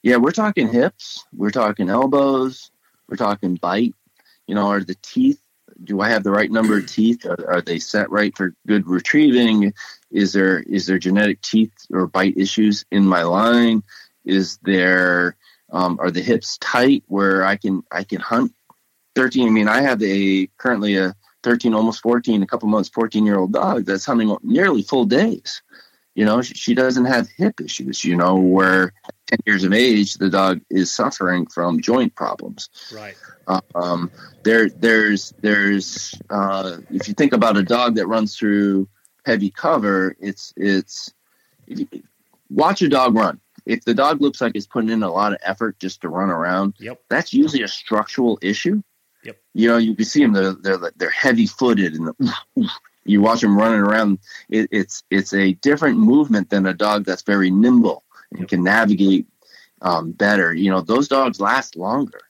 Yeah, 0.02 0.16
we're 0.16 0.30
talking 0.32 0.68
hips, 0.68 1.24
we're 1.34 1.50
talking 1.50 1.88
elbows, 1.88 2.70
we're 3.08 3.16
talking 3.16 3.56
bite, 3.56 3.94
you 4.46 4.54
know, 4.54 4.68
are 4.68 4.84
the 4.84 4.96
teeth 5.02 5.42
do 5.82 6.00
I 6.00 6.08
have 6.08 6.24
the 6.24 6.30
right 6.30 6.50
number 6.50 6.78
of 6.78 6.86
teeth? 6.86 7.24
Are, 7.26 7.48
are, 7.48 7.60
they 7.60 7.78
set 7.78 8.10
right 8.10 8.36
for 8.36 8.54
good 8.66 8.86
retrieving? 8.86 9.72
Is 10.10 10.32
there 10.32 10.60
is 10.60 10.86
there 10.86 10.98
genetic 10.98 11.40
teeth 11.40 11.72
or 11.90 12.06
bite 12.06 12.36
issues 12.36 12.84
in 12.90 13.04
my 13.04 13.22
line? 13.22 13.82
Is 14.24 14.58
there 14.62 15.36
um, 15.70 15.98
are 16.00 16.10
the 16.10 16.22
hips 16.22 16.58
tight 16.58 17.04
where 17.06 17.44
I 17.44 17.56
can 17.56 17.82
I 17.92 18.04
can 18.04 18.20
hunt 18.20 18.52
13? 19.14 19.48
I 19.48 19.50
mean, 19.50 19.68
I 19.68 19.82
have 19.82 20.02
a 20.02 20.48
currently 20.58 20.96
a 20.96 21.14
13, 21.44 21.74
almost 21.74 22.02
14, 22.02 22.42
a 22.42 22.46
couple 22.46 22.68
months, 22.68 22.88
14 22.88 23.24
year 23.24 23.38
old 23.38 23.52
dog 23.52 23.84
that's 23.84 24.06
hunting 24.06 24.36
nearly 24.42 24.82
full 24.82 25.04
days. 25.04 25.62
You 26.14 26.24
know, 26.24 26.42
she, 26.42 26.54
she 26.54 26.74
doesn't 26.74 27.04
have 27.04 27.28
hip 27.28 27.60
issues. 27.60 28.04
You 28.04 28.16
know, 28.16 28.36
where 28.36 28.92
10 29.28 29.38
years 29.46 29.64
of 29.64 29.72
age, 29.72 30.14
the 30.14 30.30
dog 30.30 30.60
is 30.70 30.92
suffering 30.92 31.46
from 31.46 31.80
joint 31.80 32.14
problems. 32.14 32.68
Right. 32.92 33.14
Um, 33.74 34.10
there, 34.42 34.68
there's, 34.70 35.34
there's, 35.40 36.14
uh, 36.30 36.78
if 36.90 37.08
you 37.08 37.14
think 37.14 37.32
about 37.32 37.56
a 37.56 37.62
dog 37.62 37.96
that 37.96 38.06
runs 38.06 38.36
through 38.36 38.88
heavy 39.24 39.50
cover, 39.50 40.16
it's, 40.18 40.52
it's, 40.56 41.12
you, 41.66 41.86
watch 42.50 42.82
a 42.82 42.88
dog 42.88 43.14
run. 43.14 43.40
If 43.66 43.84
the 43.84 43.94
dog 43.94 44.22
looks 44.22 44.40
like 44.40 44.52
it's 44.54 44.66
putting 44.66 44.90
in 44.90 45.02
a 45.02 45.10
lot 45.10 45.32
of 45.32 45.38
effort 45.42 45.78
just 45.78 46.00
to 46.00 46.08
run 46.08 46.30
around, 46.30 46.74
yep. 46.78 47.02
that's 47.10 47.34
usually 47.34 47.62
a 47.62 47.68
structural 47.68 48.38
issue. 48.40 48.82
Yep. 49.24 49.36
You 49.52 49.68
know, 49.68 49.76
you 49.76 49.94
can 49.94 50.04
see 50.06 50.22
them; 50.22 50.32
they're 50.32 50.54
they're 50.54 50.92
they're 50.96 51.10
heavy 51.10 51.46
footed, 51.46 51.94
and 51.94 52.06
the, 52.06 52.70
you 53.04 53.20
watch 53.20 53.40
them 53.40 53.58
running 53.58 53.80
around. 53.80 54.20
It, 54.48 54.68
it's 54.70 55.02
it's 55.10 55.34
a 55.34 55.52
different 55.54 55.98
movement 55.98 56.48
than 56.48 56.64
a 56.66 56.72
dog 56.72 57.04
that's 57.04 57.22
very 57.22 57.50
nimble 57.50 58.04
and 58.32 58.48
can 58.48 58.62
navigate 58.62 59.26
um, 59.80 60.12
better. 60.12 60.52
You 60.52 60.70
know, 60.70 60.80
those 60.80 61.08
dogs 61.08 61.40
last 61.40 61.76
longer 61.76 62.20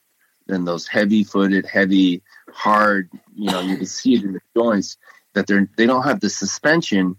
than 0.47 0.65
those 0.65 0.87
heavy 0.87 1.23
footed, 1.23 1.65
heavy, 1.65 2.21
hard. 2.51 3.09
You 3.33 3.51
know, 3.51 3.61
you 3.61 3.77
can 3.77 3.85
see 3.85 4.15
it 4.15 4.23
in 4.23 4.33
the 4.33 4.41
joints 4.55 4.97
that 5.33 5.47
they're 5.47 5.69
they 5.77 5.85
don't 5.85 6.03
have 6.03 6.19
the 6.19 6.29
suspension 6.29 7.15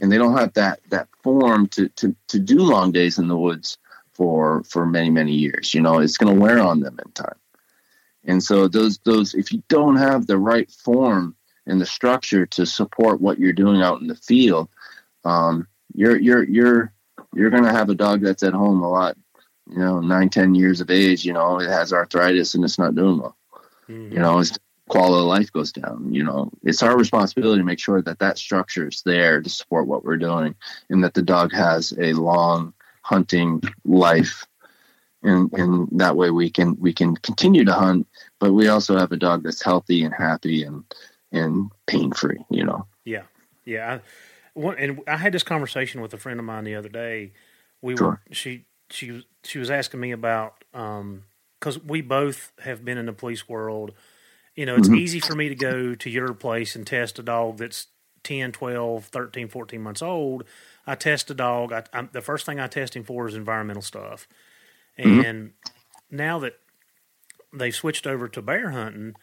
and 0.00 0.10
they 0.10 0.18
don't 0.18 0.36
have 0.36 0.52
that 0.54 0.80
that 0.90 1.08
form 1.22 1.68
to 1.68 1.88
to 1.90 2.14
to 2.28 2.38
do 2.38 2.58
long 2.58 2.92
days 2.92 3.18
in 3.18 3.28
the 3.28 3.36
woods 3.36 3.78
for 4.12 4.62
for 4.64 4.86
many 4.86 5.10
many 5.10 5.32
years. 5.32 5.74
You 5.74 5.80
know, 5.80 5.98
it's 5.98 6.16
going 6.16 6.34
to 6.34 6.40
wear 6.40 6.58
on 6.58 6.80
them 6.80 6.98
in 7.04 7.12
time. 7.12 7.38
And 8.24 8.42
so 8.42 8.68
those 8.68 8.98
those 8.98 9.34
if 9.34 9.52
you 9.52 9.62
don't 9.68 9.96
have 9.96 10.26
the 10.26 10.38
right 10.38 10.70
form 10.70 11.36
and 11.66 11.80
the 11.80 11.86
structure 11.86 12.46
to 12.46 12.66
support 12.66 13.20
what 13.20 13.38
you're 13.38 13.52
doing 13.52 13.82
out 13.82 14.00
in 14.00 14.08
the 14.08 14.16
field, 14.16 14.68
um, 15.24 15.66
you're 15.94 16.16
you're 16.16 16.44
you're 16.44 16.92
you're 17.34 17.50
going 17.50 17.64
to 17.64 17.72
have 17.72 17.90
a 17.90 17.94
dog 17.94 18.20
that's 18.20 18.42
at 18.42 18.52
home 18.52 18.82
a 18.82 18.90
lot 18.90 19.16
you 19.70 19.78
know, 19.78 20.00
nine, 20.00 20.28
ten 20.28 20.54
years 20.54 20.80
of 20.80 20.90
age, 20.90 21.24
you 21.24 21.32
know, 21.32 21.60
it 21.60 21.68
has 21.68 21.92
arthritis 21.92 22.54
and 22.54 22.64
it's 22.64 22.78
not 22.78 22.94
doing 22.94 23.18
well. 23.18 23.36
Mm-hmm. 23.88 24.12
You 24.12 24.18
know, 24.18 24.40
its 24.40 24.58
quality 24.88 25.20
of 25.20 25.26
life 25.26 25.52
goes 25.52 25.72
down. 25.72 26.12
You 26.12 26.24
know, 26.24 26.50
it's 26.62 26.82
our 26.82 26.96
responsibility 26.96 27.60
to 27.60 27.64
make 27.64 27.78
sure 27.78 28.02
that 28.02 28.18
that 28.18 28.38
structure 28.38 28.88
is 28.88 29.02
there 29.02 29.40
to 29.40 29.48
support 29.48 29.86
what 29.86 30.04
we're 30.04 30.16
doing, 30.16 30.54
and 30.90 31.02
that 31.04 31.14
the 31.14 31.22
dog 31.22 31.52
has 31.52 31.92
a 31.98 32.12
long 32.12 32.74
hunting 33.02 33.62
life, 33.84 34.46
and 35.22 35.52
and 35.52 35.88
that 35.92 36.16
way 36.16 36.30
we 36.30 36.50
can 36.50 36.78
we 36.78 36.92
can 36.92 37.16
continue 37.16 37.64
to 37.64 37.72
hunt, 37.72 38.06
but 38.38 38.52
we 38.52 38.68
also 38.68 38.96
have 38.96 39.12
a 39.12 39.16
dog 39.16 39.42
that's 39.42 39.62
healthy 39.62 40.02
and 40.02 40.14
happy 40.14 40.64
and 40.64 40.84
and 41.30 41.70
pain 41.86 42.12
free. 42.12 42.44
You 42.50 42.64
know. 42.64 42.86
Yeah, 43.04 43.22
yeah. 43.64 43.94
I, 43.94 44.00
one, 44.54 44.76
and 44.78 45.00
I 45.06 45.16
had 45.16 45.32
this 45.32 45.42
conversation 45.42 46.00
with 46.00 46.12
a 46.14 46.18
friend 46.18 46.38
of 46.38 46.46
mine 46.46 46.64
the 46.64 46.74
other 46.74 46.88
day. 46.88 47.32
We 47.80 47.96
sure. 47.96 48.08
were 48.08 48.20
she 48.30 48.66
she 48.90 49.26
she 49.44 49.58
was 49.58 49.70
asking 49.70 50.00
me 50.00 50.12
about 50.12 50.64
because 50.72 51.76
um, 51.76 51.86
we 51.86 52.00
both 52.00 52.52
have 52.60 52.84
been 52.84 52.98
in 52.98 53.06
the 53.06 53.12
police 53.12 53.48
world. 53.48 53.92
You 54.54 54.66
know, 54.66 54.76
it's 54.76 54.88
mm-hmm. 54.88 54.98
easy 54.98 55.20
for 55.20 55.34
me 55.34 55.48
to 55.48 55.54
go 55.54 55.94
to 55.94 56.10
your 56.10 56.34
place 56.34 56.76
and 56.76 56.86
test 56.86 57.18
a 57.18 57.22
dog 57.22 57.56
that's 57.56 57.86
10, 58.24 58.52
12, 58.52 59.06
13, 59.06 59.48
14 59.48 59.80
months 59.80 60.02
old. 60.02 60.44
I 60.86 60.94
test 60.94 61.30
a 61.30 61.34
dog. 61.34 61.72
I, 61.72 62.08
the 62.12 62.20
first 62.20 62.44
thing 62.44 62.60
I 62.60 62.66
test 62.66 62.94
him 62.94 63.04
for 63.04 63.26
is 63.26 63.34
environmental 63.34 63.82
stuff. 63.82 64.28
Mm-hmm. 64.98 65.20
And 65.20 65.48
mm-hmm. 65.48 66.16
now 66.16 66.38
that 66.40 66.58
they've 67.52 67.74
switched 67.74 68.06
over 68.06 68.28
to 68.28 68.42
bear 68.42 68.70
hunting, 68.70 69.16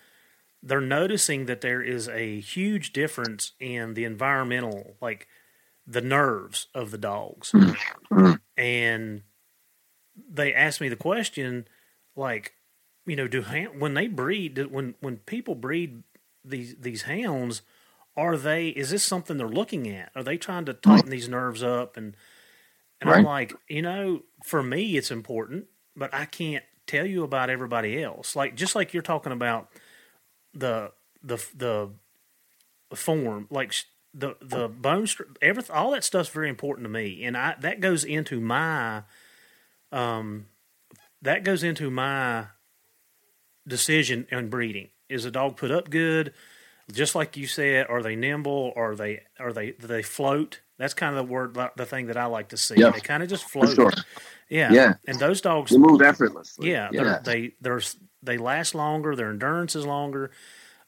they're 0.61 0.81
noticing 0.81 1.45
that 1.45 1.61
there 1.61 1.81
is 1.81 2.07
a 2.09 2.39
huge 2.39 2.91
difference 2.91 3.53
in 3.59 3.93
the 3.93 4.03
environmental, 4.03 4.95
like 5.01 5.27
the 5.87 6.01
nerves 6.01 6.67
of 6.75 6.91
the 6.91 6.97
dogs. 6.97 7.51
Mm-hmm. 7.51 8.33
And 8.57 9.21
they 10.29 10.53
asked 10.53 10.81
me 10.81 10.89
the 10.89 10.95
question, 10.95 11.67
like, 12.15 12.53
you 13.05 13.15
know, 13.15 13.27
do 13.27 13.41
when 13.77 13.93
they 13.93 14.07
breed, 14.07 14.57
when 14.69 14.95
when 14.99 15.17
people 15.17 15.55
breed 15.55 16.03
these 16.43 16.75
these 16.79 17.03
hounds, 17.03 17.61
are 18.15 18.37
they? 18.37 18.67
Is 18.67 18.89
this 18.89 19.03
something 19.03 19.37
they're 19.37 19.47
looking 19.47 19.87
at? 19.87 20.11
Are 20.15 20.23
they 20.23 20.37
trying 20.37 20.65
to 20.65 20.73
tighten 20.73 21.09
these 21.09 21.29
nerves 21.29 21.63
up? 21.63 21.95
And 21.95 22.15
and 23.01 23.09
right. 23.09 23.19
I'm 23.19 23.23
like, 23.25 23.53
you 23.69 23.81
know, 23.81 24.23
for 24.43 24.61
me, 24.61 24.97
it's 24.97 25.09
important, 25.09 25.67
but 25.95 26.13
I 26.13 26.25
can't 26.25 26.65
tell 26.85 27.05
you 27.05 27.23
about 27.23 27.49
everybody 27.49 28.03
else. 28.03 28.35
Like 28.35 28.55
just 28.55 28.75
like 28.75 28.93
you're 28.93 29.01
talking 29.01 29.31
about 29.31 29.69
the 30.53 30.91
the 31.23 31.43
the 31.59 31.89
form, 32.95 33.47
like 33.49 33.73
the 34.13 34.35
the 34.41 34.67
bone, 34.67 35.07
everything, 35.41 35.75
all 35.75 35.91
that 35.91 36.03
stuff's 36.03 36.29
very 36.29 36.49
important 36.49 36.85
to 36.85 36.89
me, 36.89 37.23
and 37.23 37.37
I 37.37 37.55
that 37.61 37.79
goes 37.79 38.03
into 38.03 38.39
my 38.39 39.03
um, 39.91 40.47
that 41.21 41.43
goes 41.43 41.63
into 41.63 41.89
my 41.89 42.45
decision 43.67 44.27
on 44.31 44.49
breeding. 44.49 44.89
Is 45.09 45.25
a 45.25 45.31
dog 45.31 45.57
put 45.57 45.71
up 45.71 45.89
good? 45.89 46.33
Just 46.91 47.15
like 47.15 47.37
you 47.37 47.47
said, 47.47 47.87
are 47.87 48.01
they 48.01 48.15
nimble? 48.15 48.73
Are 48.75 48.95
they 48.95 49.23
are 49.39 49.53
they 49.53 49.71
they 49.71 50.01
float? 50.01 50.61
That's 50.79 50.93
kind 50.93 51.15
of 51.15 51.27
the 51.27 51.31
word, 51.31 51.57
the 51.75 51.85
thing 51.85 52.07
that 52.07 52.15
I 52.15 52.25
like 52.25 52.49
to 52.49 52.57
see. 52.57 52.75
Yeah. 52.77 52.91
They 52.91 53.01
kind 53.01 53.21
of 53.21 53.27
just 53.27 53.43
float. 53.43 53.75
Sure. 53.75 53.91
Yeah, 54.49 54.71
yeah. 54.71 54.93
And 55.05 55.19
those 55.19 55.41
dogs 55.41 55.71
they 55.71 55.77
move 55.77 56.01
effortlessly. 56.01 56.71
Yeah, 56.71 56.89
yeah. 56.91 57.19
they 57.23 57.51
they're 57.61 57.81
they 58.23 58.37
last 58.37 58.73
longer. 58.73 59.15
Their 59.15 59.29
endurance 59.29 59.75
is 59.75 59.85
longer. 59.85 60.31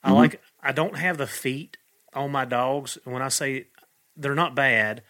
I 0.01 0.07
mm-hmm. 0.07 0.17
like. 0.17 0.41
I 0.63 0.71
don't 0.71 0.95
have 0.95 1.17
the 1.17 1.27
feet 1.27 1.77
on 2.13 2.31
my 2.31 2.45
dogs. 2.45 2.97
When 3.03 3.21
I 3.21 3.27
say 3.27 3.67
they're 4.15 4.33
not 4.33 4.55
bad, 4.55 5.03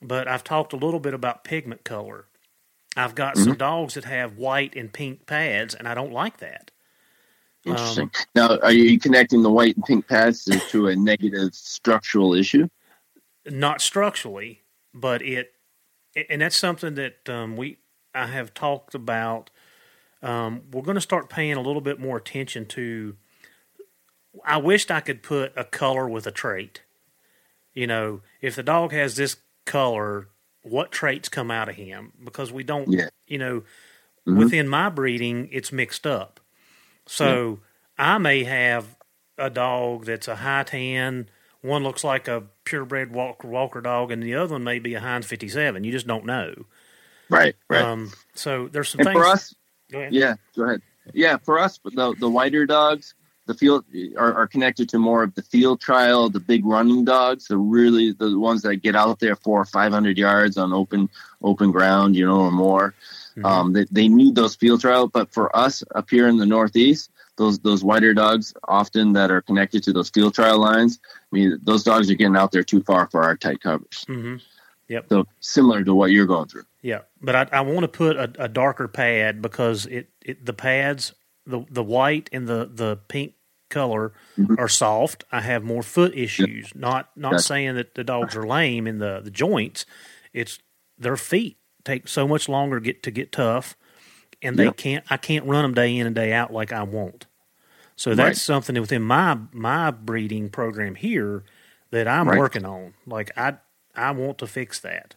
but 0.00 0.26
I've 0.28 0.44
talked 0.44 0.72
a 0.72 0.76
little 0.76 1.00
bit 1.00 1.12
about 1.12 1.44
pigment 1.44 1.84
color. 1.84 2.26
I've 2.96 3.14
got 3.14 3.34
mm-hmm. 3.34 3.44
some 3.44 3.56
dogs 3.56 3.94
that 3.94 4.04
have 4.04 4.38
white 4.38 4.74
and 4.74 4.90
pink 4.92 5.26
pads, 5.26 5.74
and 5.74 5.86
I 5.86 5.94
don't 5.94 6.12
like 6.12 6.38
that. 6.38 6.70
Interesting. 7.64 8.04
Um, 8.04 8.10
now, 8.34 8.58
are 8.60 8.72
you 8.72 8.98
connecting 8.98 9.42
the 9.42 9.50
white 9.50 9.76
and 9.76 9.84
pink 9.84 10.08
pads 10.08 10.48
to 10.70 10.86
a 10.86 10.96
negative 10.96 11.54
structural 11.54 12.32
issue? 12.32 12.68
Not 13.48 13.80
structurally, 13.80 14.62
but 14.92 15.22
it, 15.22 15.52
and 16.28 16.42
that's 16.42 16.56
something 16.56 16.94
that 16.94 17.28
um, 17.28 17.56
we 17.56 17.78
I 18.14 18.26
have 18.26 18.54
talked 18.54 18.94
about. 18.94 19.50
Um, 20.22 20.62
we're 20.72 20.82
going 20.82 20.96
to 20.96 21.00
start 21.00 21.28
paying 21.28 21.54
a 21.54 21.60
little 21.60 21.82
bit 21.82 22.00
more 22.00 22.16
attention 22.16 22.66
to. 22.66 23.16
I 24.44 24.56
wished 24.56 24.90
I 24.90 25.00
could 25.00 25.22
put 25.22 25.52
a 25.56 25.64
color 25.64 26.08
with 26.08 26.26
a 26.26 26.30
trait. 26.30 26.82
You 27.74 27.86
know, 27.86 28.22
if 28.40 28.56
the 28.56 28.62
dog 28.62 28.92
has 28.92 29.16
this 29.16 29.36
color, 29.66 30.28
what 30.62 30.90
traits 30.90 31.28
come 31.28 31.50
out 31.50 31.68
of 31.68 31.76
him 31.76 32.12
because 32.24 32.50
we 32.50 32.64
don't, 32.64 32.90
yeah. 32.90 33.08
you 33.26 33.38
know, 33.38 33.60
mm-hmm. 34.26 34.38
within 34.38 34.68
my 34.68 34.88
breeding, 34.88 35.48
it's 35.52 35.72
mixed 35.72 36.06
up. 36.06 36.40
So 37.06 37.60
yeah. 37.98 38.14
I 38.14 38.18
may 38.18 38.44
have 38.44 38.96
a 39.38 39.50
dog 39.50 40.06
that's 40.06 40.28
a 40.28 40.36
high 40.36 40.64
tan. 40.64 41.28
One 41.66 41.82
looks 41.82 42.04
like 42.04 42.28
a 42.28 42.44
purebred 42.64 43.12
Walker 43.12 43.48
Walker 43.48 43.80
dog, 43.80 44.12
and 44.12 44.22
the 44.22 44.34
other 44.34 44.54
one 44.54 44.64
may 44.64 44.78
be 44.78 44.94
a 44.94 45.00
Heinz 45.00 45.26
57. 45.26 45.82
You 45.82 45.90
just 45.90 46.06
don't 46.06 46.24
know. 46.24 46.54
Right, 47.28 47.56
right. 47.68 47.82
Um, 47.82 48.12
so 48.34 48.68
there's 48.68 48.90
some 48.90 49.00
and 49.00 49.08
things. 49.08 49.18
For 49.18 49.26
us, 49.26 49.54
go 49.90 50.08
yeah, 50.10 50.34
go 50.54 50.64
ahead. 50.64 50.82
Yeah, 51.12 51.38
for 51.38 51.58
us, 51.58 51.80
the 51.84 52.14
the 52.18 52.30
whiter 52.30 52.66
dogs, 52.66 53.14
the 53.46 53.54
field 53.54 53.84
are, 54.16 54.34
are, 54.34 54.46
connected 54.46 54.88
to 54.90 54.98
more 54.98 55.24
of 55.24 55.34
the 55.34 55.42
field 55.42 55.80
trial, 55.80 56.30
the 56.30 56.40
big 56.40 56.64
running 56.64 57.04
dogs, 57.04 57.48
the 57.48 57.56
really 57.56 58.12
the 58.12 58.38
ones 58.38 58.62
that 58.62 58.76
get 58.76 58.94
out 58.94 59.18
there 59.18 59.36
for 59.36 59.64
500 59.64 60.16
yards 60.16 60.56
on 60.56 60.72
open 60.72 61.08
open 61.42 61.72
ground, 61.72 62.14
you 62.14 62.26
know, 62.26 62.42
or 62.42 62.50
more. 62.52 62.94
Mm-hmm. 63.36 63.44
Um, 63.44 63.72
they, 63.72 63.86
they 63.90 64.08
need 64.08 64.34
those 64.34 64.54
field 64.54 64.80
trial, 64.80 65.08
but 65.08 65.32
for 65.32 65.54
us 65.54 65.82
up 65.94 66.10
here 66.10 66.28
in 66.28 66.36
the 66.36 66.46
Northeast, 66.46 67.10
those 67.36 67.58
those 67.60 67.84
whiter 67.84 68.14
dogs 68.14 68.54
often 68.68 69.12
that 69.14 69.30
are 69.30 69.40
connected 69.42 69.82
to 69.84 69.92
those 69.92 70.10
field 70.10 70.34
trial 70.34 70.58
lines. 70.58 70.98
I 71.04 71.36
mean, 71.36 71.58
those 71.62 71.84
dogs 71.84 72.10
are 72.10 72.14
getting 72.14 72.36
out 72.36 72.52
there 72.52 72.64
too 72.64 72.82
far 72.82 73.08
for 73.10 73.22
our 73.22 73.36
tight 73.36 73.60
covers. 73.60 74.04
Mm-hmm. 74.08 74.36
Yep. 74.88 75.06
So 75.08 75.26
similar 75.40 75.82
to 75.82 75.94
what 75.94 76.12
you're 76.12 76.26
going 76.26 76.48
through. 76.48 76.64
Yeah, 76.80 77.00
but 77.20 77.34
I, 77.34 77.58
I 77.58 77.60
want 77.62 77.80
to 77.80 77.88
put 77.88 78.16
a, 78.16 78.32
a 78.38 78.48
darker 78.48 78.86
pad 78.86 79.42
because 79.42 79.86
it, 79.86 80.10
it 80.22 80.46
the 80.46 80.52
pads 80.52 81.12
the 81.46 81.64
the 81.70 81.82
white 81.82 82.28
and 82.32 82.46
the 82.46 82.70
the 82.72 82.98
pink 83.08 83.34
color 83.68 84.12
mm-hmm. 84.38 84.54
are 84.58 84.68
soft. 84.68 85.24
I 85.32 85.40
have 85.40 85.64
more 85.64 85.82
foot 85.82 86.16
issues. 86.16 86.68
Yep. 86.68 86.76
Not 86.76 87.10
not 87.16 87.32
gotcha. 87.32 87.42
saying 87.42 87.74
that 87.74 87.94
the 87.94 88.04
dogs 88.04 88.36
are 88.36 88.46
lame 88.46 88.86
in 88.86 88.98
the, 88.98 89.20
the 89.22 89.30
joints. 89.30 89.86
It's 90.32 90.58
their 90.98 91.16
feet 91.16 91.58
take 91.84 92.08
so 92.08 92.26
much 92.26 92.48
longer 92.48 92.80
get 92.80 93.02
to 93.04 93.10
get 93.10 93.32
tough, 93.32 93.76
and 94.42 94.56
they 94.56 94.64
yep. 94.64 94.76
can't. 94.76 95.04
I 95.10 95.16
can't 95.16 95.46
run 95.46 95.62
them 95.62 95.74
day 95.74 95.96
in 95.96 96.06
and 96.06 96.14
day 96.14 96.32
out 96.32 96.52
like 96.52 96.72
I 96.72 96.82
want. 96.82 97.26
So 97.96 98.14
that's 98.14 98.26
right. 98.26 98.36
something 98.36 98.78
within 98.80 99.02
my 99.02 99.38
my 99.52 99.90
breeding 99.90 100.50
program 100.50 100.94
here 100.94 101.44
that 101.90 102.06
I'm 102.06 102.28
right. 102.28 102.38
working 102.38 102.64
on. 102.64 102.94
Like 103.06 103.36
I 103.36 103.54
I 103.94 104.10
want 104.12 104.38
to 104.38 104.46
fix 104.46 104.80
that. 104.80 105.14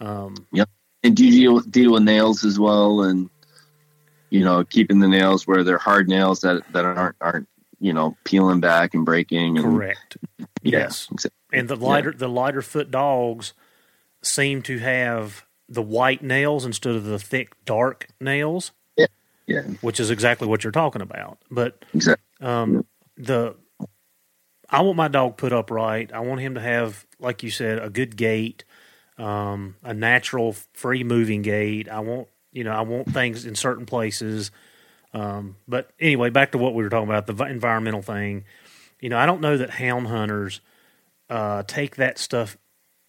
Um, 0.00 0.46
yep. 0.52 0.68
And 1.02 1.16
do 1.16 1.24
you 1.24 1.30
deal, 1.30 1.60
deal 1.60 1.92
with 1.92 2.02
nails 2.02 2.44
as 2.44 2.58
well, 2.58 3.02
and 3.02 3.30
you 4.30 4.44
know, 4.44 4.64
keeping 4.64 5.00
the 5.00 5.08
nails 5.08 5.46
where 5.46 5.64
they're 5.64 5.78
hard 5.78 6.08
nails 6.08 6.40
that 6.40 6.62
that 6.72 6.84
aren't 6.84 7.16
aren't 7.20 7.48
you 7.80 7.92
know 7.92 8.16
peeling 8.24 8.60
back 8.60 8.94
and 8.94 9.04
breaking. 9.04 9.58
And, 9.58 9.66
Correct. 9.66 10.16
Yes. 10.62 11.08
exactly. 11.10 11.58
And 11.58 11.68
the 11.68 11.76
lighter 11.76 12.10
yeah. 12.10 12.18
the 12.18 12.28
lighter 12.28 12.62
foot 12.62 12.90
dogs 12.90 13.54
seem 14.22 14.62
to 14.62 14.78
have 14.78 15.44
the 15.68 15.82
white 15.82 16.22
nails 16.22 16.64
instead 16.64 16.94
of 16.94 17.04
the 17.04 17.18
thick 17.18 17.52
dark 17.64 18.08
nails. 18.20 18.72
Yeah. 18.96 19.06
Yeah. 19.46 19.62
Which 19.80 20.00
is 20.00 20.10
exactly 20.10 20.48
what 20.48 20.64
you're 20.64 20.70
talking 20.70 21.02
about. 21.02 21.38
But 21.50 21.84
exactly. 21.94 22.24
Um, 22.40 22.86
the 23.16 23.56
I 24.70 24.82
want 24.82 24.96
my 24.96 25.08
dog 25.08 25.36
put 25.36 25.52
up 25.52 25.70
right. 25.70 26.12
I 26.12 26.20
want 26.20 26.40
him 26.40 26.54
to 26.54 26.60
have, 26.60 27.06
like 27.18 27.42
you 27.42 27.50
said, 27.50 27.78
a 27.78 27.88
good 27.88 28.16
gait, 28.16 28.64
um, 29.16 29.76
a 29.82 29.94
natural, 29.94 30.54
free 30.74 31.04
moving 31.04 31.42
gait. 31.42 31.88
I 31.88 32.00
want 32.00 32.28
you 32.52 32.64
know 32.64 32.72
I 32.72 32.82
want 32.82 33.12
things 33.12 33.44
in 33.44 33.54
certain 33.54 33.86
places. 33.86 34.50
Um, 35.14 35.56
but 35.66 35.90
anyway, 35.98 36.30
back 36.30 36.52
to 36.52 36.58
what 36.58 36.74
we 36.74 36.82
were 36.82 36.90
talking 36.90 37.08
about 37.08 37.26
the 37.26 37.44
environmental 37.44 38.02
thing. 38.02 38.44
You 39.00 39.08
know, 39.08 39.18
I 39.18 39.26
don't 39.26 39.40
know 39.40 39.56
that 39.56 39.70
hound 39.70 40.08
hunters 40.08 40.60
uh, 41.30 41.62
take 41.66 41.96
that 41.96 42.18
stuff. 42.18 42.58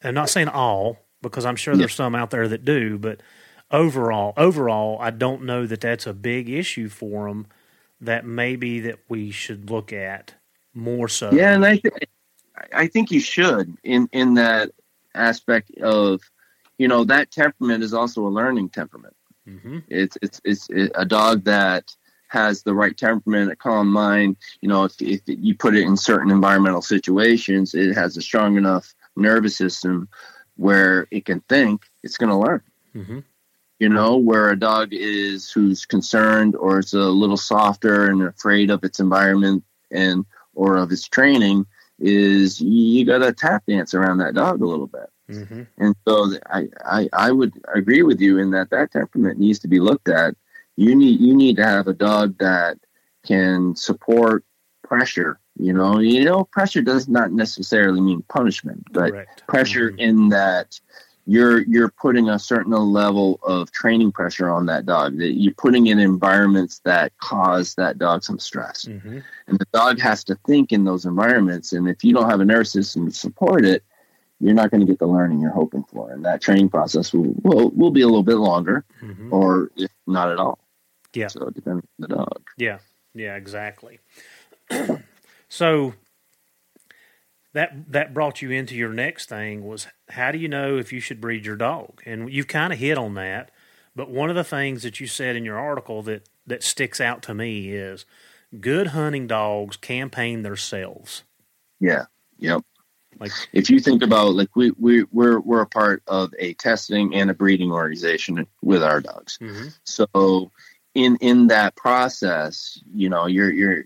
I'm 0.03 0.14
not 0.14 0.30
saying 0.30 0.47
all 0.47 0.97
because 1.22 1.45
I'm 1.45 1.55
sure 1.55 1.76
there's 1.76 1.93
some 1.93 2.15
out 2.15 2.30
there 2.30 2.47
that 2.47 2.65
do, 2.65 2.97
but 2.97 3.22
overall, 3.72 4.34
overall, 4.38 4.97
I 4.99 5.11
don't 5.11 5.43
know 5.43 5.65
that 5.65 5.82
that's 5.82 6.07
a 6.07 6.13
big 6.13 6.49
issue 6.49 6.89
for 6.89 7.28
them. 7.28 7.47
That 8.01 8.26
maybe 8.26 8.80
that 8.82 8.99
we 9.09 9.30
should 9.30 9.70
look 9.70 9.91
at 9.91 10.34
more 10.74 11.09
so. 11.09 11.32
Yeah, 11.32 11.53
and 11.53 11.65
I 11.65 11.78
th- 11.78 11.93
I 12.74 12.88
think 12.88 13.11
you 13.11 13.20
should 13.20 13.76
in 13.84 14.07
in 14.13 14.36
that 14.36 14.72
aspect 15.13 15.72
of 15.80 16.22
you 16.78 16.88
know 16.88 17.03
that 17.05 17.32
temperament 17.32 17.84
is 17.84 17.93
also 17.93 18.26
a 18.26 18.30
learning 18.30 18.70
temperament. 18.70 19.15
Mm-hmm. 19.47 19.80
It's 19.89 20.17
it's 20.22 20.39
it's 20.45 20.70
a 20.95 21.05
dog 21.05 21.43
that 21.43 21.93
has 22.30 22.63
the 22.63 22.74
right 22.74 22.95
temperament, 22.95 23.51
a 23.51 23.55
calm 23.55 23.91
mind. 23.91 24.38
You 24.61 24.70
know, 24.70 24.86
if, 24.86 25.01
if 25.01 25.22
you 25.26 25.55
put 25.55 25.76
it 25.76 25.84
in 25.84 25.97
certain 25.97 26.32
environmental 26.32 26.82
situations, 26.82 27.74
it 27.74 27.93
has 27.95 28.15
a 28.15 28.22
strong 28.22 28.55
enough 28.55 28.93
nervous 29.15 29.57
system 29.57 30.07
where 30.60 31.07
it 31.10 31.26
can 31.26 31.39
think. 31.41 31.84
It's 32.03 32.18
going 32.18 32.30
to 32.30 32.38
learn. 32.38 32.62
Mm-hmm. 32.95 33.20
You 33.80 33.88
know, 33.88 34.18
where 34.18 34.49
a 34.49 34.60
dog 34.60 34.89
is 34.91 35.49
who's 35.49 35.86
concerned 35.86 36.55
or 36.55 36.80
is 36.80 36.93
a 36.93 36.99
little 36.99 37.38
softer 37.38 38.10
and 38.10 38.22
afraid 38.24 38.70
of 38.70 38.84
its 38.84 38.99
environment 38.99 39.64
and 39.89 40.26
or 40.53 40.76
of 40.76 40.91
its 40.91 41.07
training 41.07 41.66
is 41.97 42.60
you 42.60 43.05
got 43.05 43.20
to 43.20 43.32
tap 43.32 43.64
dance 43.68 43.93
around 43.93 44.18
that 44.18 44.34
dog 44.34 44.62
a 44.62 44.66
little 44.66 44.88
bit. 44.88 45.10
Mm-hmm. 45.30 45.64
And 45.78 45.95
so 46.05 46.34
I, 46.49 46.68
I, 46.86 47.10
I 47.14 47.32
would 47.32 47.53
agree 47.74 48.03
with 48.03 48.20
you 48.20 48.38
in 48.38 48.51
that 48.51 48.72
that 48.72 48.91
temperament 48.91 49.39
needs 49.39 49.60
to 49.60 49.70
be 49.70 49.80
looked 49.80 50.10
at. 50.10 50.36
You 50.76 50.95
need 50.95 51.20
you 51.20 51.36
need 51.36 51.57
to 51.57 51.66
have 51.66 51.88
a 51.88 51.93
dog 51.93 52.38
that 52.39 52.78
can 53.26 53.76
support 53.76 54.43
pressure. 54.84 55.39
You 55.60 55.74
know, 55.74 55.99
you 55.99 56.24
know, 56.24 56.45
pressure 56.45 56.82
does 56.82 57.10
not 57.10 57.34
necessarily 57.34 57.99
mean 57.99 58.24
punishment, 58.30 58.86
but 58.91 59.12
Correct. 59.12 59.43
pressure 59.45 59.91
mm-hmm. 59.91 59.99
in 59.99 60.30
that 60.30 60.80
you're 61.26 61.62
you're 61.64 61.89
putting 61.91 62.30
a 62.30 62.39
certain 62.39 62.72
level 62.72 63.39
of 63.43 63.70
training 63.72 64.14
pressure 64.14 64.49
on 64.49 64.68
that 64.68 64.86
dog. 64.86 65.18
That 65.18 65.34
you're 65.34 65.53
putting 65.53 65.88
in 65.88 65.99
environments 65.99 66.80
that 66.86 67.12
cause 67.18 67.76
that 67.76 67.99
dog 67.99 68.24
some 68.24 68.39
stress, 68.39 68.86
mm-hmm. 68.86 69.20
and 69.47 69.60
the 69.60 69.68
dog 69.74 69.99
has 69.99 70.24
to 70.26 70.36
think 70.47 70.72
in 70.72 70.86
those 70.86 71.05
environments. 71.05 71.74
And 71.74 71.89
if 71.89 72.05
you 72.05 72.14
don't 72.14 72.30
have 72.30 72.39
a 72.39 72.45
nervous 72.45 72.72
system 72.72 73.10
to 73.10 73.14
support 73.14 73.66
it, 73.66 73.84
you're 74.39 74.53
not 74.53 74.72
going 74.72 74.82
to 74.82 74.88
get 74.88 74.99
the 74.99 75.07
learning 75.07 75.41
you're 75.41 75.51
hoping 75.51 75.84
for, 75.84 76.12
and 76.12 76.24
that 76.24 76.41
training 76.41 76.70
process 76.70 77.12
will 77.12 77.34
will, 77.43 77.70
will 77.72 77.91
be 77.91 78.01
a 78.01 78.07
little 78.07 78.24
bit 78.24 78.38
longer, 78.38 78.86
mm-hmm. 79.01 79.34
or 79.34 79.72
if 79.76 79.91
not 80.07 80.32
at 80.32 80.39
all. 80.39 80.57
Yeah. 81.14 81.28
So 81.28 81.47
it 81.47 81.53
depends 81.53 81.84
on 81.84 82.07
the 82.07 82.16
dog. 82.16 82.49
Yeah. 82.57 82.80
Yeah. 83.14 83.36
Exactly. 83.36 83.99
so 85.50 85.95
that 87.54 87.91
that 87.91 88.14
brought 88.14 88.41
you 88.41 88.52
into 88.52 88.76
your 88.76 88.93
next 88.93 89.28
thing 89.28 89.66
was 89.66 89.88
how 90.10 90.32
do 90.32 90.38
you 90.38 90.47
know 90.47 90.78
if 90.78 90.93
you 90.93 91.00
should 91.00 91.20
breed 91.20 91.45
your 91.45 91.56
dog? 91.56 92.02
And 92.06 92.32
you've 92.32 92.47
kind 92.47 92.72
of 92.72 92.80
hit 92.80 92.97
on 92.97 93.16
that, 93.16 93.52
but 93.95 94.10
one 94.10 94.30
of 94.30 94.36
the 94.36 94.43
things 94.43 94.84
that 94.84 95.00
you 95.00 95.08
said 95.08 95.36
in 95.36 95.43
your 95.43 95.60
article 95.60 96.04
that 96.04 96.30
that 96.45 96.64
sticks 96.64 97.02
out 97.02 97.22
to 97.24 97.34
me 97.34 97.70
is 97.70 98.06
good 98.60 98.88
hunting 98.88 99.28
dogs 99.28 99.78
campaign 99.78 100.43
themselves. 100.43 101.24
Yeah. 101.80 102.06
Yep. 102.38 102.62
Like 103.20 103.32
if 103.52 103.70
you 103.70 103.80
think 103.80 104.04
about 104.04 104.36
like 104.36 104.56
we 104.56 104.72
we 104.80 105.04
we're 105.12 105.39
we're 105.39 105.62
a 105.62 105.68
part 105.68 106.04
of 106.08 106.34
a 106.39 106.54
testing 106.54 107.14
and 107.16 107.30
a 107.30 107.34
breeding 107.34 107.72
organization 107.72 108.47
with 108.62 108.84
our 108.84 109.02
dogs. 109.02 109.38
Mm-hmm. 109.41 109.68
So 109.84 110.52
in 110.93 111.18
in 111.18 111.47
that 111.47 111.76
process, 111.76 112.82
you 112.93 113.10
know, 113.10 113.26
you're 113.26 113.52
you're 113.52 113.86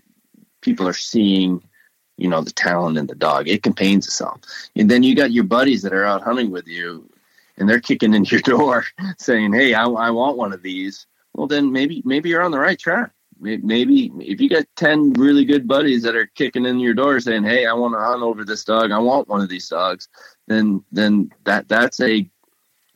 people 0.64 0.88
are 0.88 0.92
seeing 0.92 1.62
you 2.16 2.28
know 2.28 2.40
the 2.40 2.52
talent 2.52 2.98
in 2.98 3.06
the 3.06 3.14
dog. 3.14 3.48
It 3.48 3.62
campaigns 3.62 4.06
itself, 4.06 4.40
and 4.74 4.90
then 4.90 5.02
you 5.02 5.14
got 5.14 5.32
your 5.32 5.44
buddies 5.44 5.82
that 5.82 5.92
are 5.92 6.04
out 6.04 6.22
hunting 6.22 6.50
with 6.50 6.66
you, 6.66 7.08
and 7.56 7.68
they're 7.68 7.80
kicking 7.80 8.14
in 8.14 8.24
your 8.24 8.40
door 8.54 8.84
saying, 9.18 9.52
"Hey, 9.52 9.74
I, 9.74 9.84
I 9.84 10.10
want 10.10 10.36
one 10.36 10.52
of 10.52 10.62
these." 10.62 11.06
Well, 11.34 11.46
then 11.46 11.72
maybe 11.72 12.02
maybe 12.04 12.28
you're 12.28 12.42
on 12.42 12.52
the 12.52 12.60
right 12.60 12.78
track 12.78 13.10
maybe 13.40 14.12
if 14.20 14.40
you 14.40 14.48
got 14.48 14.64
10 14.76 15.14
really 15.14 15.44
good 15.44 15.66
buddies 15.66 16.02
that 16.02 16.16
are 16.16 16.26
kicking 16.34 16.64
in 16.64 16.78
your 16.78 16.94
door 16.94 17.18
saying 17.20 17.44
hey 17.44 17.66
i 17.66 17.72
want 17.72 17.94
to 17.94 17.98
hunt 17.98 18.22
over 18.22 18.44
this 18.44 18.64
dog 18.64 18.90
i 18.90 18.98
want 18.98 19.28
one 19.28 19.40
of 19.40 19.48
these 19.48 19.68
dogs 19.68 20.08
then 20.46 20.82
then 20.92 21.30
that 21.44 21.68
that's 21.68 22.00
a 22.00 22.28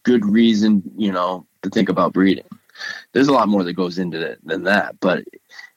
good 0.04 0.24
reason 0.24 0.82
you 0.96 1.12
know 1.12 1.46
to 1.62 1.70
think 1.70 1.88
about 1.88 2.12
breeding 2.12 2.46
there's 3.12 3.28
a 3.28 3.32
lot 3.32 3.48
more 3.48 3.64
that 3.64 3.72
goes 3.72 3.98
into 3.98 4.20
it 4.20 4.38
than 4.44 4.62
that 4.62 4.98
but 5.00 5.24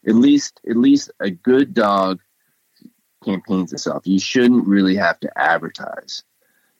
at 0.07 0.15
least 0.15 0.59
at 0.69 0.77
least 0.77 1.11
a 1.19 1.29
good 1.29 1.73
dog 1.73 2.19
campaigns 3.23 3.71
itself 3.71 4.05
you 4.05 4.19
shouldn't 4.19 4.67
really 4.67 4.95
have 4.95 5.19
to 5.19 5.29
advertise 5.37 6.23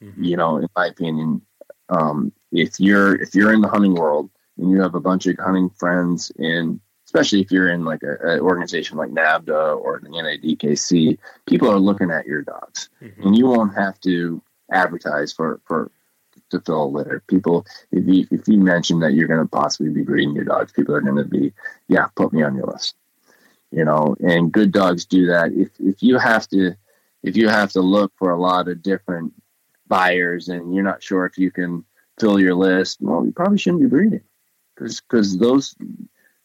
mm-hmm. 0.02 0.24
you 0.24 0.36
know 0.36 0.58
in 0.58 0.68
my 0.76 0.88
opinion 0.88 1.42
um, 1.90 2.32
if 2.52 2.80
you're 2.80 3.16
if 3.22 3.36
you're 3.36 3.54
in 3.54 3.62
the 3.62 3.68
hunting 3.68 3.94
world 3.94 4.30
and 4.58 4.72
you 4.72 4.82
have 4.82 4.96
a 4.96 5.00
bunch 5.00 5.28
of 5.28 5.38
hunting 5.38 5.70
friends 5.70 6.32
in 6.40 6.80
especially 7.12 7.42
if 7.42 7.52
you're 7.52 7.70
in 7.70 7.84
like 7.84 8.02
an 8.04 8.40
organization 8.40 8.98
like 8.98 9.10
NAVHDA 9.10 9.78
or 9.78 10.00
the 10.02 10.08
NADKC, 10.08 11.18
people 11.46 11.70
are 11.70 11.78
looking 11.78 12.10
at 12.10 12.26
your 12.26 12.42
dogs, 12.42 12.90
mm-hmm. 13.02 13.22
and 13.22 13.38
you 13.38 13.48
won't 13.48 13.76
have 13.76 14.00
to 14.00 14.42
advertise 14.72 15.34
for 15.34 15.60
for 15.66 15.92
to 16.52 16.62
fill 16.62 16.84
a 16.84 16.86
litter. 16.86 17.22
People, 17.28 17.66
if 17.92 18.08
you 18.08 18.26
if 18.32 18.48
you 18.48 18.58
mention 18.58 19.00
that 19.00 19.14
you're 19.14 19.28
going 19.28 19.42
to 19.42 19.48
possibly 19.48 19.92
be 19.92 20.04
breeding 20.04 20.34
your 20.34 20.46
dogs, 20.46 20.72
people 20.72 20.96
are 20.96 21.02
going 21.02 21.18
to 21.18 21.26
be, 21.26 21.52
yeah, 21.90 22.08
put 22.16 22.32
me 22.32 22.44
on 22.44 22.56
your 22.56 22.68
list. 22.68 22.96
You 23.72 23.86
know, 23.86 24.16
and 24.20 24.52
good 24.52 24.72
dogs 24.72 25.06
do 25.06 25.28
that. 25.28 25.52
If 25.54 25.70
if 25.80 26.04
you 26.04 26.18
have 26.18 26.48
to, 26.50 26.76
if 27.24 27.38
you 27.38 27.48
have 27.48 27.72
to 27.72 27.82
look 27.82 28.12
for 28.18 28.32
a 28.32 28.40
lot 28.40 28.68
of 28.68 28.82
different 28.82 29.34
buyers 29.88 30.50
and 30.50 30.74
you're 30.74 30.84
not 30.84 31.04
sure 31.04 31.26
if 31.26 31.38
you 31.38 31.52
can 31.52 31.86
fill 32.20 32.40
your 32.40 32.56
list, 32.56 33.00
well, 33.02 33.26
you 33.26 33.32
probably 33.32 33.58
shouldn't 33.58 33.82
be 33.82 33.88
breeding 33.88 34.22
because 34.76 35.02
because 35.02 35.38
those 35.38 35.76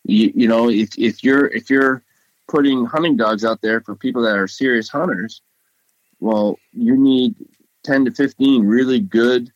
you, 0.05 0.33
you 0.35 0.49
know, 0.49 0.70
if, 0.70 0.97
if 0.99 1.24
you're 1.24 1.47
if 1.49 1.68
you're 1.68 2.03
putting 2.49 2.85
hunting 2.85 3.16
dogs 3.16 3.45
out 3.45 3.61
there 3.61 3.81
for 3.81 3.97
people 3.97 4.22
that 4.22 4.39
are 4.39 4.49
serious 4.49 4.89
hunters, 4.89 5.43
well, 6.20 6.59
you 6.72 6.97
need 6.97 7.35
ten 7.83 8.05
to 8.05 8.11
fifteen 8.11 8.64
really 8.64 9.01
good 9.01 9.53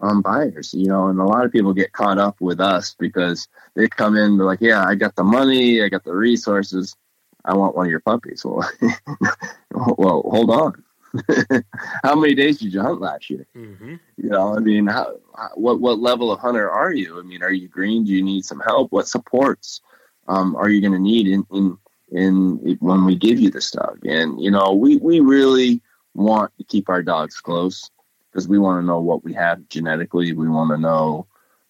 um, 0.00 0.20
buyers, 0.20 0.74
you 0.74 0.86
know, 0.86 1.06
and 1.08 1.20
a 1.20 1.24
lot 1.24 1.44
of 1.44 1.52
people 1.52 1.72
get 1.72 1.92
caught 1.92 2.18
up 2.18 2.40
with 2.40 2.60
us 2.60 2.96
because 2.98 3.46
they 3.74 3.86
come 3.86 4.16
in, 4.16 4.36
they're 4.36 4.46
like, 4.46 4.60
yeah, 4.60 4.84
I 4.84 4.96
got 4.96 5.14
the 5.14 5.22
money, 5.22 5.82
I 5.82 5.88
got 5.88 6.02
the 6.02 6.14
resources, 6.14 6.96
I 7.44 7.54
want 7.54 7.76
one 7.76 7.86
of 7.86 7.90
your 7.90 8.00
puppies. 8.00 8.44
Well, 8.44 8.68
well, 9.72 10.22
hold 10.22 10.50
on. 10.50 10.84
how 12.04 12.14
many 12.14 12.34
days 12.34 12.58
did 12.58 12.72
you 12.72 12.80
hunt 12.80 13.00
last 13.00 13.28
year? 13.28 13.46
Mm-hmm. 13.54 13.96
You 14.16 14.28
know, 14.30 14.56
I 14.56 14.60
mean, 14.60 14.86
how, 14.86 15.16
what 15.54 15.80
what 15.80 15.98
level 15.98 16.32
of 16.32 16.40
hunter 16.40 16.70
are 16.70 16.92
you? 16.92 17.18
I 17.18 17.22
mean, 17.22 17.42
are 17.42 17.52
you 17.52 17.68
green? 17.68 18.04
Do 18.04 18.12
you 18.12 18.22
need 18.22 18.44
some 18.44 18.60
help? 18.60 18.92
What 18.92 19.08
supports? 19.08 19.82
um, 20.28 20.56
are 20.56 20.68
you 20.68 20.80
going 20.80 20.92
to 20.92 20.98
need 20.98 21.26
in, 21.26 21.46
in 21.52 21.78
in 22.10 22.76
when 22.80 23.04
we 23.04 23.16
give 23.16 23.40
you 23.40 23.50
this 23.50 23.70
dog? 23.70 24.04
And 24.04 24.40
you 24.40 24.50
know, 24.50 24.72
we 24.72 24.96
we 24.96 25.20
really 25.20 25.80
want 26.14 26.52
to 26.58 26.64
keep 26.64 26.88
our 26.88 27.02
dogs 27.02 27.40
close 27.40 27.90
because 28.30 28.48
we 28.48 28.58
want 28.58 28.82
to 28.82 28.86
know 28.86 29.00
what 29.00 29.24
we 29.24 29.32
have 29.34 29.68
genetically. 29.68 30.32
We 30.32 30.48
want 30.48 30.70
to 30.70 30.78
know. 30.78 31.26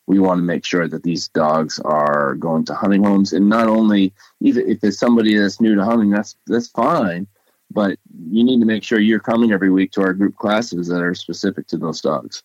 We 0.07 0.18
want 0.18 0.38
to 0.38 0.44
make 0.44 0.64
sure 0.64 0.88
that 0.88 1.03
these 1.03 1.28
dogs 1.28 1.78
are 1.80 2.34
going 2.34 2.64
to 2.66 2.74
hunting 2.74 3.05
homes, 3.05 3.32
and 3.32 3.48
not 3.48 3.68
only 3.68 4.12
if 4.40 4.82
it's 4.82 4.98
somebody 4.98 5.36
that's 5.36 5.61
new 5.61 5.74
to 5.74 5.84
hunting, 5.84 6.11
that's 6.11 6.36
that's 6.46 6.68
fine. 6.68 7.26
But 7.70 7.98
you 8.28 8.44
need 8.44 8.61
to 8.61 8.66
make 8.66 8.82
sure 8.82 8.98
you're 8.98 9.20
coming 9.20 9.53
every 9.53 9.70
week 9.70 9.92
to 9.92 10.03
our 10.03 10.12
group 10.12 10.36
classes 10.36 10.88
that 10.88 11.03
are 11.03 11.14
specific 11.14 11.66
to 11.68 11.78
those 11.78 12.00
dogs 12.00 12.42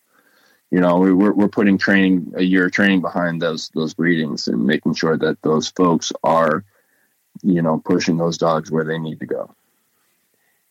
you 0.70 0.80
know 0.80 0.98
we're 0.98 1.32
we're 1.32 1.48
putting 1.48 1.78
training 1.78 2.30
a 2.36 2.42
year 2.42 2.66
of 2.66 2.72
training 2.72 3.00
behind 3.00 3.40
those 3.40 3.70
those 3.70 3.94
breedings 3.94 4.48
and 4.48 4.66
making 4.66 4.92
sure 4.92 5.16
that 5.16 5.40
those 5.40 5.68
folks 5.68 6.12
are 6.22 6.62
you 7.42 7.62
know, 7.62 7.80
pushing 7.84 8.16
those 8.16 8.38
dogs 8.38 8.70
where 8.70 8.84
they 8.84 8.98
need 8.98 9.20
to 9.20 9.26
go. 9.26 9.54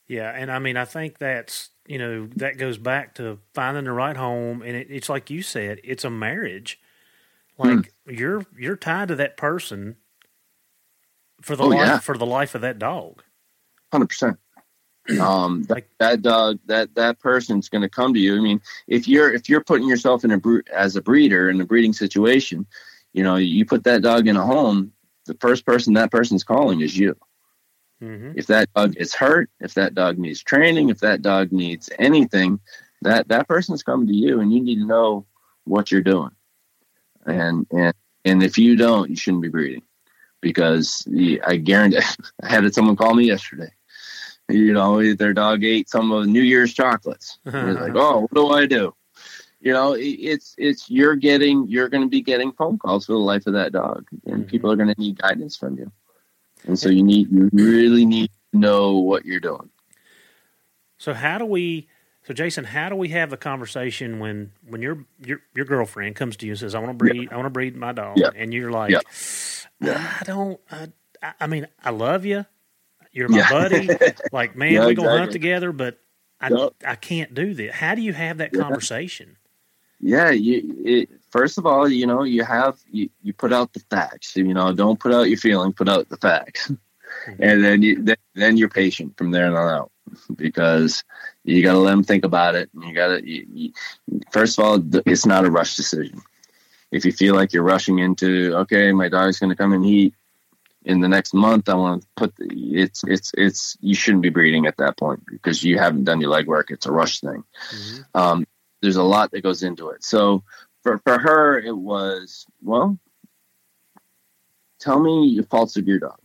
Yeah, 0.07 0.31
and 0.33 0.51
I 0.51 0.59
mean, 0.59 0.77
I 0.77 0.85
think 0.85 1.17
that's 1.17 1.69
you 1.85 1.97
know 1.97 2.27
that 2.37 2.57
goes 2.57 2.77
back 2.77 3.15
to 3.15 3.39
finding 3.53 3.83
the 3.83 3.91
right 3.91 4.15
home, 4.15 4.61
and 4.61 4.75
it, 4.75 4.87
it's 4.89 5.09
like 5.09 5.29
you 5.29 5.41
said, 5.41 5.79
it's 5.83 6.05
a 6.05 6.09
marriage. 6.09 6.79
Like 7.57 7.69
mm. 7.69 7.87
you're 8.05 8.45
you're 8.57 8.77
tied 8.77 9.09
to 9.09 9.15
that 9.15 9.35
person 9.35 9.97
for 11.41 11.55
the 11.55 11.63
oh, 11.63 11.67
life 11.67 11.87
yeah. 11.87 11.99
for 11.99 12.17
the 12.17 12.25
life 12.25 12.55
of 12.55 12.61
that 12.61 12.79
dog. 12.79 13.23
Hundred 13.91 14.07
percent. 14.07 14.39
Um, 15.21 15.63
that, 15.63 15.85
that 15.99 16.21
dog, 16.21 16.59
that 16.65 16.93
that 16.95 17.19
person's 17.19 17.69
going 17.69 17.81
to 17.81 17.89
come 17.89 18.13
to 18.13 18.19
you. 18.19 18.35
I 18.35 18.41
mean, 18.41 18.61
if 18.87 19.07
you're 19.07 19.33
if 19.33 19.47
you're 19.47 19.63
putting 19.63 19.87
yourself 19.87 20.25
in 20.25 20.31
a 20.31 20.41
as 20.73 20.95
a 20.95 21.01
breeder 21.01 21.49
in 21.49 21.61
a 21.61 21.65
breeding 21.65 21.93
situation, 21.93 22.65
you 23.13 23.23
know, 23.23 23.35
you 23.35 23.65
put 23.65 23.83
that 23.85 24.01
dog 24.01 24.27
in 24.27 24.35
a 24.35 24.45
home. 24.45 24.91
The 25.25 25.37
first 25.41 25.65
person 25.65 25.93
that 25.93 26.11
person's 26.11 26.43
calling 26.43 26.81
is 26.81 26.97
you. 26.97 27.15
Mm-hmm. 28.01 28.33
If 28.35 28.47
that 28.47 28.71
dog 28.73 28.95
is 28.97 29.13
hurt, 29.13 29.49
if 29.59 29.73
that 29.73 29.95
dog 29.95 30.17
needs 30.17 30.43
training, 30.43 30.89
if 30.89 30.99
that 30.99 31.21
dog 31.21 31.51
needs 31.51 31.89
anything, 31.97 32.59
that 33.01 33.27
that 33.29 33.47
person's 33.47 33.83
coming 33.83 34.07
to 34.07 34.13
you, 34.13 34.39
and 34.39 34.53
you 34.53 34.61
need 34.61 34.79
to 34.79 34.85
know 34.85 35.25
what 35.63 35.91
you're 35.91 36.01
doing. 36.01 36.31
And 37.25 37.65
and 37.71 37.93
and 38.23 38.43
if 38.43 38.57
you 38.57 38.75
don't, 38.75 39.09
you 39.09 39.15
shouldn't 39.15 39.43
be 39.43 39.49
breeding 39.49 39.83
because 40.41 41.07
I 41.45 41.57
guarantee 41.57 41.99
I 42.43 42.49
had 42.49 42.73
someone 42.73 42.95
call 42.95 43.15
me 43.15 43.25
yesterday. 43.25 43.71
You 44.49 44.71
know, 44.73 45.13
their 45.13 45.33
dog 45.33 45.63
ate 45.65 45.89
some 45.89 46.11
of 46.11 46.25
New 46.27 46.41
Year's 46.41 46.73
chocolates. 46.73 47.37
They're 47.45 47.73
like, 47.73 47.95
oh, 47.95 48.21
what 48.21 48.33
do 48.33 48.49
I 48.49 48.65
do? 48.65 48.93
You 49.59 49.73
know, 49.73 49.95
it's 49.97 50.53
it's 50.57 50.89
you're 50.89 51.15
getting 51.15 51.67
you're 51.67 51.89
going 51.89 52.03
to 52.03 52.09
be 52.09 52.21
getting 52.21 52.51
phone 52.53 52.77
calls 52.77 53.07
for 53.07 53.13
the 53.13 53.17
life 53.17 53.47
of 53.47 53.53
that 53.53 53.73
dog, 53.73 54.07
and 54.25 54.41
mm-hmm. 54.41 54.49
people 54.49 54.71
are 54.71 54.75
going 54.75 54.93
to 54.93 55.01
need 55.01 55.19
guidance 55.19 55.57
from 55.57 55.77
you. 55.77 55.91
And 56.67 56.77
so 56.77 56.89
you 56.89 57.03
need 57.03 57.31
you 57.31 57.49
really 57.53 58.05
need 58.05 58.29
to 58.51 58.59
know 58.59 58.97
what 58.97 59.25
you're 59.25 59.39
doing. 59.39 59.69
So 60.97 61.13
how 61.13 61.37
do 61.37 61.45
we 61.45 61.87
so 62.27 62.33
Jason, 62.33 62.65
how 62.65 62.89
do 62.89 62.95
we 62.97 63.07
have 63.09 63.29
the 63.29 63.37
conversation 63.37 64.19
when 64.19 64.51
when 64.67 64.81
your 64.81 65.05
your 65.23 65.39
your 65.55 65.63
girlfriend 65.63 66.17
comes 66.17 66.35
to 66.37 66.45
you 66.45 66.51
and 66.51 66.59
says, 66.59 66.75
"I 66.75 66.79
want 66.79 66.91
to 66.91 66.97
breed, 66.97 67.23
yeah. 67.23 67.29
I 67.31 67.35
want 67.35 67.45
to 67.45 67.51
breed 67.51 67.73
my 67.77 67.93
dog," 67.93 68.17
yeah. 68.17 68.31
and 68.35 68.53
you're 68.53 68.69
like, 68.69 68.91
yeah. 69.79 70.17
"I 70.19 70.23
don't, 70.25 70.59
I, 70.69 70.89
I 71.39 71.47
mean, 71.47 71.67
I 71.81 71.91
love 71.91 72.25
you, 72.25 72.45
you're 73.13 73.29
my 73.29 73.49
buddy, 73.49 73.89
like 74.33 74.57
man, 74.57 74.73
we're 74.73 74.93
gonna 74.93 75.17
hunt 75.17 75.31
together, 75.31 75.71
but 75.71 76.01
I 76.41 76.49
yep. 76.49 76.73
I 76.85 76.95
can't 76.95 77.33
do 77.33 77.53
this." 77.53 77.73
How 77.73 77.95
do 77.95 78.01
you 78.01 78.11
have 78.11 78.39
that 78.39 78.51
conversation? 78.51 79.37
Yeah, 80.01 80.31
you 80.31 80.75
it, 80.83 81.09
first 81.37 81.57
of 81.59 81.65
all, 81.67 81.87
you 81.87 82.07
know, 82.07 82.23
you 82.23 82.43
have 82.43 82.79
you, 82.91 83.09
you 83.21 83.31
put 83.31 83.53
out 83.53 83.73
the 83.73 83.79
facts. 83.91 84.35
You 84.35 84.53
know, 84.53 84.73
don't 84.73 84.99
put 84.99 85.13
out 85.13 85.29
your 85.29 85.37
feelings, 85.37 85.75
put 85.75 85.89
out 85.89 86.09
the 86.09 86.17
facts, 86.17 86.67
mm-hmm. 86.67 87.33
and 87.43 87.63
then 87.63 87.81
you 87.81 88.01
then, 88.01 88.17
then 88.33 88.57
you're 88.57 88.69
patient 88.69 89.17
from 89.17 89.31
there 89.31 89.55
on 89.55 89.69
out 89.69 89.91
because 90.35 91.03
you 91.43 91.61
got 91.61 91.73
to 91.73 91.79
let 91.79 91.91
them 91.91 92.03
think 92.03 92.25
about 92.25 92.55
it. 92.55 92.69
And 92.73 92.83
You 92.83 92.93
got 92.93 93.09
to 93.09 93.71
first 94.31 94.57
of 94.57 94.65
all, 94.65 94.83
it's 95.05 95.25
not 95.25 95.45
a 95.45 95.51
rush 95.51 95.75
decision. 95.75 96.21
If 96.91 97.05
you 97.05 97.11
feel 97.11 97.35
like 97.35 97.51
you're 97.51 97.63
rushing 97.63 97.99
into, 97.99 98.55
okay, 98.61 98.93
my 98.93 99.09
dog's 99.09 99.39
going 99.39 99.49
to 99.49 99.55
come 99.55 99.73
and 99.73 99.85
eat 99.85 100.13
in 100.85 101.01
the 101.01 101.09
next 101.09 101.33
month, 101.33 101.67
I 101.67 101.73
want 101.73 102.01
to 102.01 102.07
put 102.15 102.35
the, 102.37 102.47
it's 102.49 103.03
it's 103.03 103.31
it's 103.37 103.77
you 103.81 103.93
shouldn't 103.93 104.23
be 104.23 104.29
breeding 104.29 104.65
at 104.65 104.77
that 104.77 104.97
point 104.97 105.21
because 105.29 105.63
you 105.63 105.77
haven't 105.77 106.05
done 106.05 106.21
your 106.21 106.31
legwork. 106.31 106.71
It's 106.71 106.85
a 106.85 106.91
rush 106.91 107.19
thing. 107.19 107.43
Mm-hmm. 107.71 108.01
Um, 108.15 108.47
there's 108.81 108.95
a 108.95 109.03
lot 109.03 109.31
that 109.31 109.43
goes 109.43 109.63
into 109.63 109.89
it. 109.89 110.03
So 110.03 110.43
for 110.87 110.99
for 110.99 111.19
her, 111.19 111.59
it 111.59 111.75
was 111.75 112.45
well, 112.61 112.97
tell 114.79 114.99
me 114.99 115.27
your 115.27 115.43
faults 115.45 115.75
of 115.77 115.87
your 115.87 115.99
dog. 115.99 116.19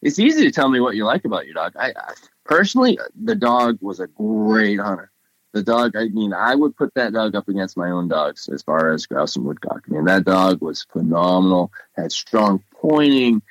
It's 0.00 0.18
easy 0.18 0.44
to 0.44 0.50
tell 0.50 0.68
me 0.68 0.80
what 0.80 0.96
you 0.96 1.04
like 1.04 1.24
about 1.24 1.44
your 1.44 1.54
dog. 1.54 1.74
I, 1.76 1.88
I 1.88 2.14
personally, 2.44 2.98
the 3.20 3.34
dog 3.34 3.78
was 3.80 4.00
a 4.00 4.06
great 4.06 4.80
hunter. 4.80 5.10
The 5.52 5.62
dog, 5.62 5.96
I 5.96 6.08
mean, 6.08 6.32
I 6.32 6.54
would 6.54 6.76
put 6.76 6.94
that 6.94 7.12
dog 7.12 7.34
up 7.34 7.48
against 7.48 7.76
my 7.76 7.90
own 7.90 8.08
dogs 8.08 8.48
as 8.48 8.62
far 8.62 8.92
as 8.92 9.06
grouse 9.06 9.34
and 9.36 9.44
woodcock. 9.44 9.82
I 9.88 9.92
mean, 9.92 10.04
that 10.04 10.24
dog 10.24 10.60
was 10.60 10.84
phenomenal, 10.84 11.72
had 11.96 12.12
strong 12.12 12.62
pointing. 12.72 13.42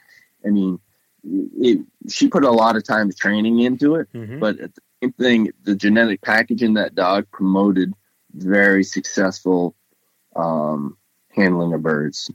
I 0.45 0.49
mean, 0.49 0.80
it, 1.24 1.82
she 2.08 2.30
put 2.30 2.45
a 2.45 2.51
lot 2.51 2.78
of 2.78 2.84
time 2.84 3.12
training 3.12 3.60
into 3.60 3.95
it, 3.95 4.08
mm-hmm. 4.14 4.39
but 4.39 4.58
the 4.58 4.72
same 5.03 5.12
thing, 5.14 5.51
the 5.64 5.76
genetic 5.76 6.22
package 6.22 6.64
in 6.64 6.76
that 6.76 6.95
dog 6.95 7.30
promoted 7.32 7.93
very 8.34 8.84
successful 8.84 9.76
um, 10.38 10.98
handling 11.30 11.74
of 11.74 11.82
birds 11.82 12.32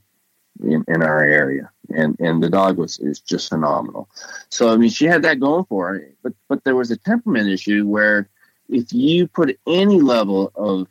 in, 0.63 0.85
in 0.89 1.03
our 1.03 1.23
area, 1.23 1.71
and 1.95 2.19
and 2.21 2.43
the 2.43 2.51
dog 2.51 2.79
was 2.79 2.99
is 2.99 3.21
just 3.21 3.49
phenomenal. 3.49 4.09
So 4.49 4.73
I 4.73 4.77
mean, 4.77 4.91
she 4.91 5.07
had 5.07 5.23
that 5.23 5.41
going 5.41 5.65
for 5.65 5.95
her, 5.95 6.09
but 6.23 6.35
but 6.49 6.65
there 6.65 6.77
was 6.77 6.91
a 6.91 6.97
temperament 6.97 7.49
issue 7.49 7.87
where 7.87 8.29
if 8.69 8.93
you 8.93 9.27
put 9.27 9.59
any 9.67 10.01
level 10.01 10.53
of 10.55 10.89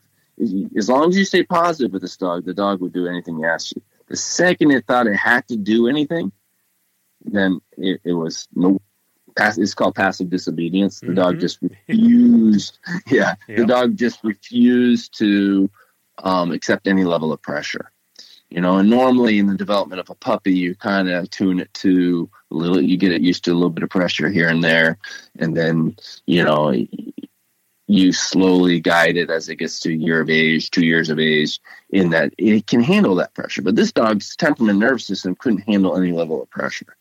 as 0.75 0.89
long 0.89 1.09
as 1.09 1.17
you 1.17 1.25
stay 1.25 1.43
positive 1.43 1.93
with 1.93 2.01
this 2.01 2.17
dog, 2.17 2.45
the 2.45 2.53
dog 2.53 2.81
would 2.81 2.93
do 2.93 3.07
anything 3.07 3.39
you 3.39 3.45
asked 3.45 3.75
you. 3.75 3.81
The 4.07 4.17
second 4.17 4.71
it 4.71 4.85
thought 4.87 5.07
it 5.07 5.15
had 5.15 5.47
to 5.49 5.55
do 5.55 5.87
anything, 5.87 6.31
then 7.23 7.61
it, 7.77 8.01
it 8.03 8.13
was 8.13 8.47
no. 8.55 8.79
It's 9.37 9.73
called 9.73 9.95
passive 9.95 10.29
disobedience. 10.29 10.99
The 10.99 11.07
mm-hmm. 11.07 11.15
dog 11.15 11.39
just 11.39 11.59
refused. 11.61 12.79
yeah, 13.07 13.35
yep. 13.47 13.57
the 13.59 13.65
dog 13.65 13.95
just 13.95 14.21
refused 14.23 15.17
to 15.19 15.69
um, 16.19 16.51
accept 16.51 16.87
any 16.87 17.03
level 17.03 17.31
of 17.33 17.41
pressure. 17.41 17.91
You 18.49 18.59
know 18.59 18.79
and 18.79 18.89
normally 18.89 19.39
in 19.39 19.47
the 19.47 19.55
development 19.55 20.01
of 20.01 20.09
a 20.09 20.15
puppy 20.15 20.53
you 20.53 20.75
kind 20.75 21.09
of 21.09 21.29
tune 21.29 21.61
it 21.61 21.73
to 21.75 22.29
a 22.51 22.53
little 22.53 22.81
you 22.81 22.97
get 22.97 23.13
it 23.13 23.21
used 23.21 23.45
to 23.45 23.51
a 23.51 23.53
little 23.53 23.69
bit 23.69 23.83
of 23.83 23.89
pressure 23.89 24.29
here 24.29 24.49
and 24.49 24.61
there 24.61 24.97
and 25.39 25.55
then 25.55 25.95
you 26.25 26.43
know 26.43 26.73
you 27.91 28.13
slowly 28.13 28.79
guide 28.79 29.17
it 29.17 29.29
as 29.29 29.49
it 29.49 29.57
gets 29.57 29.79
to 29.81 29.89
a 29.89 29.95
year 29.95 30.21
of 30.21 30.29
age 30.29 30.71
two 30.71 30.85
years 30.85 31.09
of 31.09 31.19
age 31.19 31.59
in 31.89 32.09
that 32.11 32.33
it 32.37 32.65
can 32.65 32.81
handle 32.81 33.15
that 33.15 33.33
pressure. 33.33 33.61
But 33.61 33.75
this 33.75 33.91
dog's 33.91 34.33
temperament 34.35 34.79
nervous 34.79 35.05
system 35.05 35.35
couldn't 35.35 35.67
handle 35.67 35.97
any 35.97 36.13
level 36.13 36.41
of 36.41 36.49
pressure. 36.49 36.95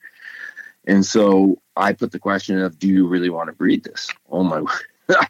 And 0.87 1.07
so 1.07 1.61
i 1.77 1.93
put 1.93 2.11
the 2.11 2.19
question 2.19 2.59
of 2.59 2.79
do 2.79 2.89
you 2.89 3.07
really 3.07 3.31
want 3.31 3.49
to 3.49 3.53
breed 3.53 3.85
this? 3.85 4.09
Oh 4.31 4.43
my 4.43 4.65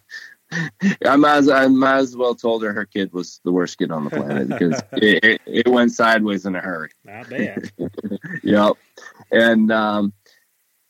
I 1.07 1.17
might, 1.17 1.39
as, 1.39 1.49
I 1.49 1.69
might 1.69 1.99
as 1.99 2.17
well 2.17 2.35
told 2.35 2.63
her 2.63 2.73
her 2.73 2.85
kid 2.85 3.13
was 3.13 3.41
the 3.45 3.53
worst 3.53 3.79
kid 3.79 3.91
on 3.91 4.05
the 4.05 4.11
planet 4.11 4.49
because 4.49 4.81
it, 4.93 5.25
it, 5.25 5.41
it, 5.47 5.69
went 5.69 5.93
sideways 5.93 6.45
in 6.45 6.57
a 6.57 6.61
hurry. 6.61 6.91
Not 7.05 7.31
bad. 7.31 7.71
yep. 8.43 8.73
And 9.31 9.71
um, 9.71 10.13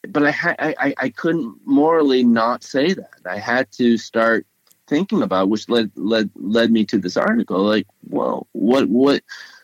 but 0.08 0.24
I, 0.24 0.30
ha- 0.30 0.56
I 0.58 0.94
I 0.96 1.08
couldn't 1.10 1.56
morally 1.64 2.24
not 2.24 2.64
say 2.64 2.94
that. 2.94 3.20
I 3.26 3.38
had 3.38 3.70
to 3.72 3.98
start 3.98 4.46
thinking 4.86 5.22
about, 5.22 5.48
which 5.48 5.68
led 5.68 5.90
led 5.94 6.30
led 6.34 6.70
me 6.70 6.84
to 6.86 6.98
this 6.98 7.16
article. 7.16 7.62
Like, 7.62 7.86
well, 8.08 8.46
what 8.52 8.88
what 8.88 9.22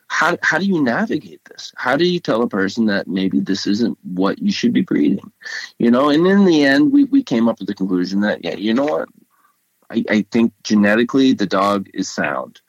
how 0.08 0.38
how 0.42 0.58
do 0.58 0.66
you 0.66 0.82
navigate 0.82 1.44
this? 1.46 1.72
How 1.76 1.96
do 1.96 2.06
you 2.06 2.20
tell 2.20 2.42
a 2.42 2.48
person 2.48 2.86
that 2.86 3.08
maybe 3.08 3.40
this 3.40 3.66
isn't 3.66 3.98
what 4.02 4.38
you 4.38 4.52
should 4.52 4.72
be 4.72 4.82
breeding? 4.82 5.32
You 5.78 5.90
know, 5.90 6.08
and 6.08 6.26
in 6.26 6.44
the 6.44 6.64
end, 6.64 6.92
we 6.92 7.04
we 7.04 7.22
came 7.22 7.48
up 7.48 7.58
with 7.58 7.68
the 7.68 7.74
conclusion 7.74 8.20
that 8.20 8.44
yeah, 8.44 8.54
you 8.54 8.72
know 8.72 8.84
what, 8.84 9.08
I, 9.90 10.04
I 10.08 10.26
think 10.30 10.52
genetically 10.62 11.32
the 11.32 11.46
dog 11.46 11.88
is 11.94 12.10
sound. 12.10 12.60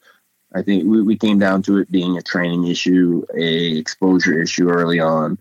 I 0.54 0.62
think 0.62 0.86
we, 0.86 1.02
we 1.02 1.18
came 1.18 1.40
down 1.40 1.62
to 1.64 1.78
it 1.78 1.92
being 1.92 2.18
a 2.18 2.22
training 2.22 2.68
issue, 2.68 3.24
a 3.38 3.78
exposure 3.78 4.42
issue 4.42 4.70
early 4.70 5.00
on. 5.00 5.38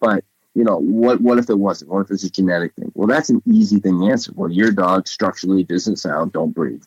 But 0.00 0.24
you 0.54 0.64
know, 0.64 0.78
what 0.78 1.20
what 1.20 1.38
if 1.38 1.48
it 1.50 1.58
wasn't? 1.58 1.90
What 1.90 2.00
if 2.00 2.10
it's 2.10 2.24
a 2.24 2.30
genetic 2.30 2.74
thing? 2.74 2.90
Well, 2.94 3.06
that's 3.06 3.30
an 3.30 3.42
easy 3.46 3.78
thing 3.78 4.00
to 4.00 4.06
answer. 4.06 4.32
Well, 4.34 4.50
your 4.50 4.72
dog 4.72 5.06
structurally 5.06 5.64
isn't 5.68 5.96
sound. 5.96 6.32
Don't 6.32 6.54
breed. 6.54 6.82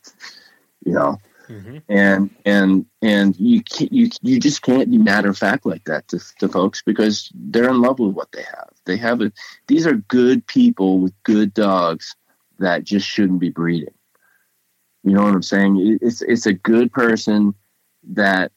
You 0.84 0.92
know, 0.92 1.18
mm-hmm. 1.48 1.78
and 1.88 2.30
and 2.44 2.86
and 3.00 3.38
you 3.38 3.62
you 3.78 4.10
you 4.20 4.38
just 4.38 4.62
can't 4.62 4.90
be 4.90 4.98
matter 4.98 5.30
of 5.30 5.38
fact 5.38 5.64
like 5.64 5.84
that 5.84 6.08
to, 6.08 6.20
to 6.40 6.48
folks 6.48 6.82
because 6.82 7.30
they're 7.34 7.70
in 7.70 7.80
love 7.80 7.98
with 7.98 8.12
what 8.14 8.32
they 8.32 8.42
have. 8.42 8.68
They 8.84 8.96
have 8.98 9.22
it. 9.22 9.32
These 9.68 9.86
are 9.86 9.94
good 9.94 10.46
people 10.46 10.98
with 10.98 11.14
good 11.22 11.54
dogs 11.54 12.14
that 12.58 12.84
just 12.84 13.06
shouldn't 13.08 13.40
be 13.40 13.50
breeding. 13.50 13.94
You 15.04 15.12
know 15.12 15.22
what 15.22 15.34
I'm 15.34 15.42
saying? 15.42 15.98
It's 16.00 16.22
it's 16.22 16.46
a 16.46 16.52
good 16.52 16.92
person 16.92 17.54
that 18.12 18.52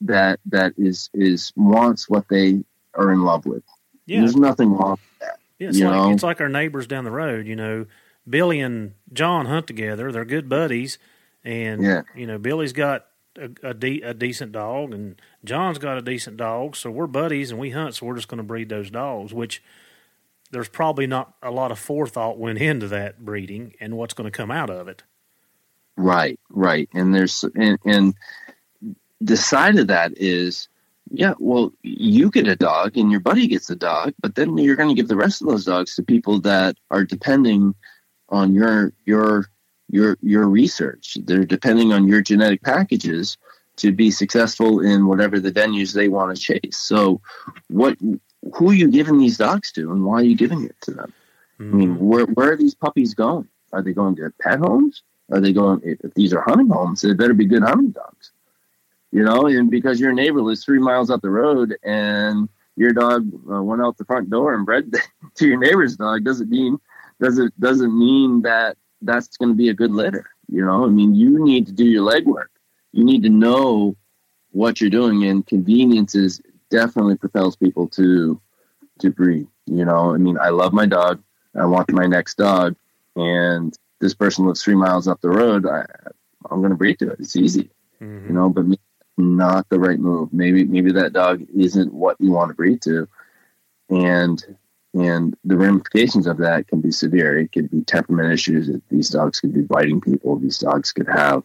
that 0.00 0.40
that 0.46 0.74
is 0.76 1.10
is 1.12 1.52
wants 1.56 2.08
what 2.08 2.26
they 2.28 2.64
are 2.94 3.12
in 3.12 3.22
love 3.22 3.46
with. 3.46 3.62
Yeah. 4.06 4.20
There's 4.20 4.36
nothing 4.36 4.72
wrong 4.72 4.92
with 4.92 5.18
that. 5.20 5.38
Yeah, 5.58 5.68
it's 5.68 5.78
like 5.78 5.92
know? 5.92 6.12
it's 6.12 6.22
like 6.22 6.40
our 6.40 6.48
neighbors 6.48 6.86
down 6.86 7.04
the 7.04 7.10
road. 7.10 7.46
You 7.46 7.56
know, 7.56 7.86
Billy 8.28 8.60
and 8.60 8.94
John 9.12 9.46
hunt 9.46 9.66
together. 9.66 10.10
They're 10.10 10.24
good 10.24 10.48
buddies, 10.48 10.98
and 11.44 11.82
yeah. 11.82 12.02
you 12.16 12.26
know 12.26 12.38
Billy's 12.38 12.72
got 12.72 13.06
a 13.36 13.50
a, 13.62 13.74
de- 13.74 14.00
a 14.00 14.14
decent 14.14 14.52
dog, 14.52 14.94
and 14.94 15.20
John's 15.44 15.78
got 15.78 15.98
a 15.98 16.02
decent 16.02 16.38
dog. 16.38 16.76
So 16.76 16.90
we're 16.90 17.06
buddies, 17.06 17.50
and 17.50 17.60
we 17.60 17.70
hunt. 17.70 17.94
So 17.94 18.06
we're 18.06 18.16
just 18.16 18.28
going 18.28 18.38
to 18.38 18.44
breed 18.44 18.70
those 18.70 18.90
dogs. 18.90 19.34
Which 19.34 19.62
there's 20.50 20.68
probably 20.68 21.06
not 21.06 21.34
a 21.42 21.50
lot 21.50 21.70
of 21.70 21.78
forethought 21.78 22.38
went 22.38 22.58
into 22.58 22.88
that 22.88 23.24
breeding 23.24 23.74
and 23.80 23.96
what's 23.96 24.14
going 24.14 24.30
to 24.30 24.36
come 24.36 24.50
out 24.50 24.70
of 24.70 24.88
it. 24.88 25.02
Right, 26.00 26.40
right. 26.48 26.88
And 26.94 27.14
there's 27.14 27.44
and, 27.54 27.78
and 27.84 28.14
the 29.20 29.36
side 29.36 29.78
of 29.78 29.88
that 29.88 30.16
is 30.16 30.68
Yeah, 31.10 31.34
well, 31.38 31.72
you 31.82 32.30
get 32.30 32.48
a 32.48 32.56
dog 32.56 32.96
and 32.96 33.10
your 33.10 33.20
buddy 33.20 33.46
gets 33.48 33.68
a 33.68 33.76
dog, 33.76 34.14
but 34.22 34.34
then 34.34 34.56
you're 34.56 34.76
going 34.76 34.88
to 34.88 34.94
give 34.94 35.08
the 35.08 35.16
rest 35.16 35.42
of 35.42 35.48
those 35.48 35.66
dogs 35.66 35.94
to 35.96 36.02
people 36.02 36.40
that 36.40 36.76
are 36.90 37.04
depending 37.04 37.74
on 38.30 38.54
your 38.54 38.94
your 39.04 39.46
your 39.90 40.16
your 40.22 40.48
research. 40.48 41.18
They're 41.22 41.44
depending 41.44 41.92
on 41.92 42.08
your 42.08 42.22
genetic 42.22 42.62
packages 42.62 43.36
to 43.76 43.92
be 43.92 44.10
successful 44.10 44.80
in 44.80 45.06
whatever 45.06 45.38
the 45.38 45.52
venues 45.52 45.92
they 45.92 46.08
want 46.08 46.34
to 46.34 46.40
chase. 46.40 46.78
So, 46.78 47.20
what 47.68 47.98
who 48.54 48.70
are 48.70 48.74
you 48.74 48.88
giving 48.88 49.18
these 49.18 49.36
dogs 49.36 49.70
to, 49.72 49.92
and 49.92 50.02
why 50.04 50.20
are 50.20 50.30
you 50.32 50.36
giving 50.36 50.64
it 50.64 50.76
to 50.82 50.92
them? 50.92 51.12
Mm. 51.58 51.72
I 51.72 51.74
mean, 51.74 51.94
mm-hmm. 51.94 52.04
where 52.06 52.24
where 52.24 52.52
are 52.52 52.56
these 52.56 52.74
puppies 52.74 53.12
going? 53.12 53.48
Are 53.72 53.82
they 53.82 53.92
going 53.92 54.16
to 54.16 54.32
pet 54.40 54.60
homes? 54.60 55.02
Are 55.30 55.40
they 55.40 55.52
going? 55.52 55.80
If 55.84 56.14
these 56.14 56.32
are 56.32 56.40
hunting 56.42 56.68
homes, 56.68 57.02
they 57.02 57.12
better 57.14 57.34
be 57.34 57.46
good 57.46 57.62
hunting 57.62 57.90
dogs. 57.90 58.32
You 59.12 59.24
know, 59.24 59.46
and 59.46 59.70
because 59.70 60.00
your 60.00 60.12
neighbor 60.12 60.40
lives 60.40 60.64
three 60.64 60.78
miles 60.78 61.10
up 61.10 61.20
the 61.22 61.30
road 61.30 61.76
and 61.82 62.48
your 62.76 62.92
dog 62.92 63.28
uh, 63.50 63.62
went 63.62 63.82
out 63.82 63.98
the 63.98 64.04
front 64.04 64.30
door 64.30 64.54
and 64.54 64.64
bred 64.64 64.92
to 65.34 65.46
your 65.46 65.58
neighbor's 65.58 65.96
dog 65.96 66.24
doesn't 66.24 66.48
mean 66.48 66.78
doesn't 67.20 67.58
doesn't 67.60 67.96
mean 67.96 68.42
that 68.42 68.76
that's 69.02 69.36
going 69.36 69.50
to 69.50 69.56
be 69.56 69.68
a 69.68 69.74
good 69.74 69.90
litter. 69.90 70.30
You 70.48 70.64
know, 70.64 70.84
I 70.84 70.88
mean, 70.88 71.14
you 71.14 71.44
need 71.44 71.66
to 71.66 71.72
do 71.72 71.84
your 71.84 72.08
legwork. 72.08 72.48
You 72.92 73.04
need 73.04 73.22
to 73.22 73.28
know 73.28 73.96
what 74.52 74.80
you're 74.80 74.90
doing, 74.90 75.24
and 75.24 75.46
conveniences 75.46 76.40
definitely 76.70 77.16
propels 77.16 77.56
people 77.56 77.88
to 77.88 78.40
to 79.00 79.10
breed. 79.10 79.46
You 79.66 79.84
know, 79.84 80.14
I 80.14 80.18
mean, 80.18 80.38
I 80.38 80.50
love 80.50 80.72
my 80.72 80.86
dog. 80.86 81.22
I 81.54 81.66
want 81.66 81.92
my 81.92 82.06
next 82.06 82.36
dog, 82.36 82.76
and 83.16 83.76
this 84.00 84.14
person 84.14 84.46
lives 84.46 84.62
three 84.62 84.74
miles 84.74 85.08
up 85.08 85.20
the 85.20 85.28
road. 85.28 85.66
I, 85.66 85.86
I'm 86.50 86.60
going 86.60 86.70
to 86.70 86.76
breed 86.76 86.98
to 87.00 87.10
it. 87.10 87.20
It's 87.20 87.36
easy, 87.36 87.70
mm-hmm. 88.00 88.28
you 88.28 88.32
know. 88.32 88.48
But 88.48 88.66
not 89.16 89.68
the 89.68 89.78
right 89.78 89.98
move. 89.98 90.32
Maybe 90.32 90.64
maybe 90.64 90.92
that 90.92 91.12
dog 91.12 91.44
isn't 91.54 91.92
what 91.92 92.16
you 92.20 92.30
want 92.30 92.50
to 92.50 92.54
breed 92.54 92.82
to, 92.82 93.08
and 93.88 94.56
and 94.94 95.36
the 95.44 95.56
ramifications 95.56 96.26
of 96.26 96.38
that 96.38 96.68
can 96.68 96.80
be 96.80 96.90
severe. 96.90 97.38
It 97.38 97.52
could 97.52 97.70
be 97.70 97.82
temperament 97.82 98.32
issues. 98.32 98.70
These 98.88 99.10
dogs 99.10 99.40
could 99.40 99.54
be 99.54 99.62
biting 99.62 100.00
people. 100.00 100.36
These 100.36 100.58
dogs 100.58 100.92
could 100.92 101.08
have 101.08 101.44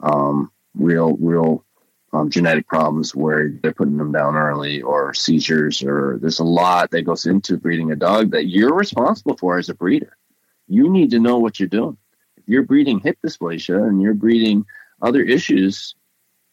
um, 0.00 0.50
real, 0.74 1.16
real 1.18 1.64
um, 2.12 2.28
genetic 2.28 2.66
problems 2.66 3.14
where 3.14 3.48
they're 3.48 3.72
putting 3.72 3.96
them 3.98 4.12
down 4.12 4.34
early, 4.34 4.82
or 4.82 5.14
seizures, 5.14 5.82
or 5.82 6.18
there's 6.20 6.40
a 6.40 6.44
lot 6.44 6.90
that 6.90 7.02
goes 7.02 7.26
into 7.26 7.56
breeding 7.56 7.92
a 7.92 7.96
dog 7.96 8.32
that 8.32 8.48
you're 8.48 8.74
responsible 8.74 9.36
for 9.36 9.58
as 9.58 9.68
a 9.68 9.74
breeder. 9.74 10.16
You 10.68 10.88
need 10.88 11.10
to 11.10 11.18
know 11.18 11.38
what 11.38 11.58
you're 11.58 11.68
doing. 11.68 11.96
If 12.36 12.44
you're 12.48 12.62
breeding 12.62 13.00
hip 13.00 13.18
dysplasia 13.24 13.86
and 13.86 14.02
you're 14.02 14.14
breeding 14.14 14.64
other 15.00 15.22
issues, 15.22 15.94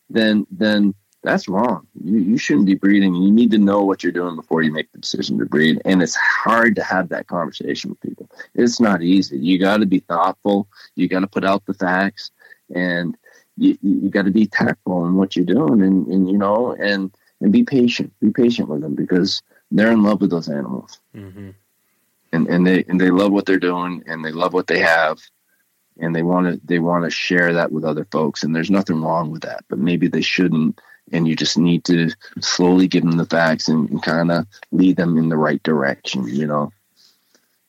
then 0.10 0.46
then 0.52 0.94
that's 1.22 1.50
wrong. 1.50 1.86
You, 2.02 2.20
you 2.20 2.38
shouldn't 2.38 2.66
be 2.66 2.76
breeding. 2.76 3.14
You 3.14 3.32
need 3.32 3.52
to 3.52 3.58
know 3.58 3.84
what 3.84 4.04
you're 4.04 4.12
doing 4.12 4.36
before 4.36 4.62
you 4.62 4.72
make 4.72 4.92
the 4.92 5.00
decision 5.00 5.38
to 5.40 5.46
breed. 5.46 5.82
And 5.84 6.02
it's 6.02 6.16
hard 6.16 6.76
to 6.78 6.84
have 6.84 7.10
that 7.10 7.28
conversation 7.28 7.90
with 7.90 8.00
people. 8.00 8.30
It's 8.56 8.80
not 8.80 9.02
easy. 9.02 9.38
You 9.38 9.60
got 9.60 9.78
to 9.78 9.86
be 9.86 10.00
thoughtful. 10.00 10.68
You 10.96 11.08
got 11.08 11.20
to 11.22 11.28
put 11.28 11.44
out 11.44 11.66
the 11.66 11.74
facts, 11.74 12.32
and 12.74 13.18
you, 13.58 13.78
you 13.82 14.10
got 14.10 14.26
to 14.26 14.32
be 14.32 14.48
tactful 14.48 15.06
in 15.06 15.16
what 15.16 15.36
you're 15.36 15.46
doing, 15.46 15.82
and, 15.82 16.08
and 16.08 16.30
you 16.30 16.38
know, 16.38 16.72
and 16.74 17.12
and 17.42 17.52
be 17.52 17.64
patient. 17.64 18.14
Be 18.22 18.32
patient 18.32 18.70
with 18.70 18.82
them 18.82 18.96
because 18.96 19.42
they're 19.72 19.92
in 19.92 20.04
love 20.04 20.22
with 20.22 20.32
those 20.32 20.50
animals, 20.50 21.00
mm-hmm. 21.16 21.50
And 22.32 22.48
and 22.48 22.66
they 22.66 22.84
and 22.88 23.00
they 23.00 23.12
love 23.12 23.32
what 23.32 23.46
they're 23.46 23.58
doing, 23.58 24.04
and 24.08 24.24
they 24.24 24.32
love 24.32 24.54
what 24.54 24.68
they 24.68 24.80
have, 24.80 25.20
and 26.00 26.16
they 26.16 26.24
want 26.24 26.48
to 26.48 26.62
they 26.66 26.80
want 26.80 27.04
to 27.04 27.10
share 27.10 27.54
that 27.54 27.72
with 27.72 27.84
other 27.84 28.06
folks. 28.06 28.44
And 28.44 28.56
there's 28.56 28.72
nothing 28.72 29.02
wrong 29.02 29.32
with 29.32 29.42
that, 29.44 29.66
but 29.70 29.80
maybe 29.80 30.08
they 30.08 30.22
shouldn't. 30.22 30.80
And 31.12 31.28
you 31.28 31.36
just 31.36 31.58
need 31.58 31.86
to 31.86 32.12
slowly 32.40 32.88
give 32.88 33.04
them 33.04 33.18
the 33.18 33.26
facts 33.26 33.68
and, 33.68 33.90
and 33.90 34.04
kind 34.04 34.32
of 34.32 34.46
lead 34.72 34.96
them 34.96 35.18
in 35.18 35.30
the 35.30 35.38
right 35.38 35.62
direction 35.64 36.28
you 36.28 36.46
know? 36.46 36.72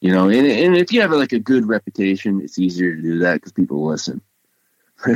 You 0.01 0.13
know 0.13 0.29
and, 0.29 0.47
and 0.47 0.77
if 0.77 0.93
you 0.93 1.01
have 1.01 1.11
like 1.11 1.33
a 1.33 1.39
good 1.39 1.67
reputation 1.67 2.43
it's 2.43 2.59
easier 2.59 2.95
to 2.95 3.01
do 3.01 3.19
that 3.21 3.35
because 3.35 3.53
people 3.53 3.87
listen. 3.87 4.21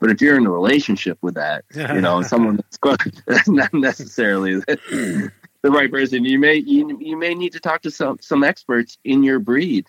But 0.00 0.08
if 0.08 0.22
you're 0.22 0.38
in 0.38 0.46
a 0.46 0.50
relationship 0.50 1.18
with 1.20 1.34
that 1.34 1.66
you 1.74 2.00
know 2.00 2.22
someone 2.32 2.60
that's 3.26 3.48
not 3.48 3.74
necessarily 3.74 4.62
the, 5.66 5.78
right 5.78 5.90
person 5.90 6.24
you 6.24 6.38
may 6.38 6.56
you, 6.56 6.98
you 7.00 7.16
may 7.16 7.34
need 7.34 7.52
to 7.52 7.60
talk 7.60 7.82
to 7.82 7.90
some 7.90 8.18
some 8.20 8.42
experts 8.42 8.98
in 9.04 9.22
your 9.22 9.38
breed 9.38 9.86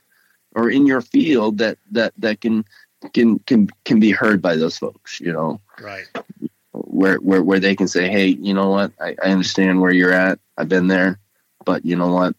or 0.56 0.70
in 0.70 0.86
your 0.86 1.02
field 1.02 1.58
that 1.60 1.78
that 1.92 2.14
that 2.18 2.42
can 2.42 2.66
can 3.14 3.40
can 3.40 3.70
can 3.86 4.00
be 4.00 4.12
heard 4.12 4.42
by 4.42 4.56
those 4.56 4.78
folks 4.78 5.20
you 5.20 5.32
know 5.32 5.60
right 5.80 6.08
where 6.86 7.18
where 7.18 7.44
where 7.44 7.60
they 7.60 7.76
can 7.76 7.88
say, 7.88 8.10
hey, 8.10 8.28
you 8.28 8.54
know 8.54 8.70
what, 8.70 8.92
I, 9.00 9.16
I 9.24 9.32
understand 9.32 9.82
where 9.82 9.92
you're 9.92 10.14
at. 10.14 10.40
I've 10.58 10.70
been 10.70 10.88
there, 10.88 11.20
but 11.66 11.86
you 11.86 11.96
know 11.96 12.14
what, 12.14 12.36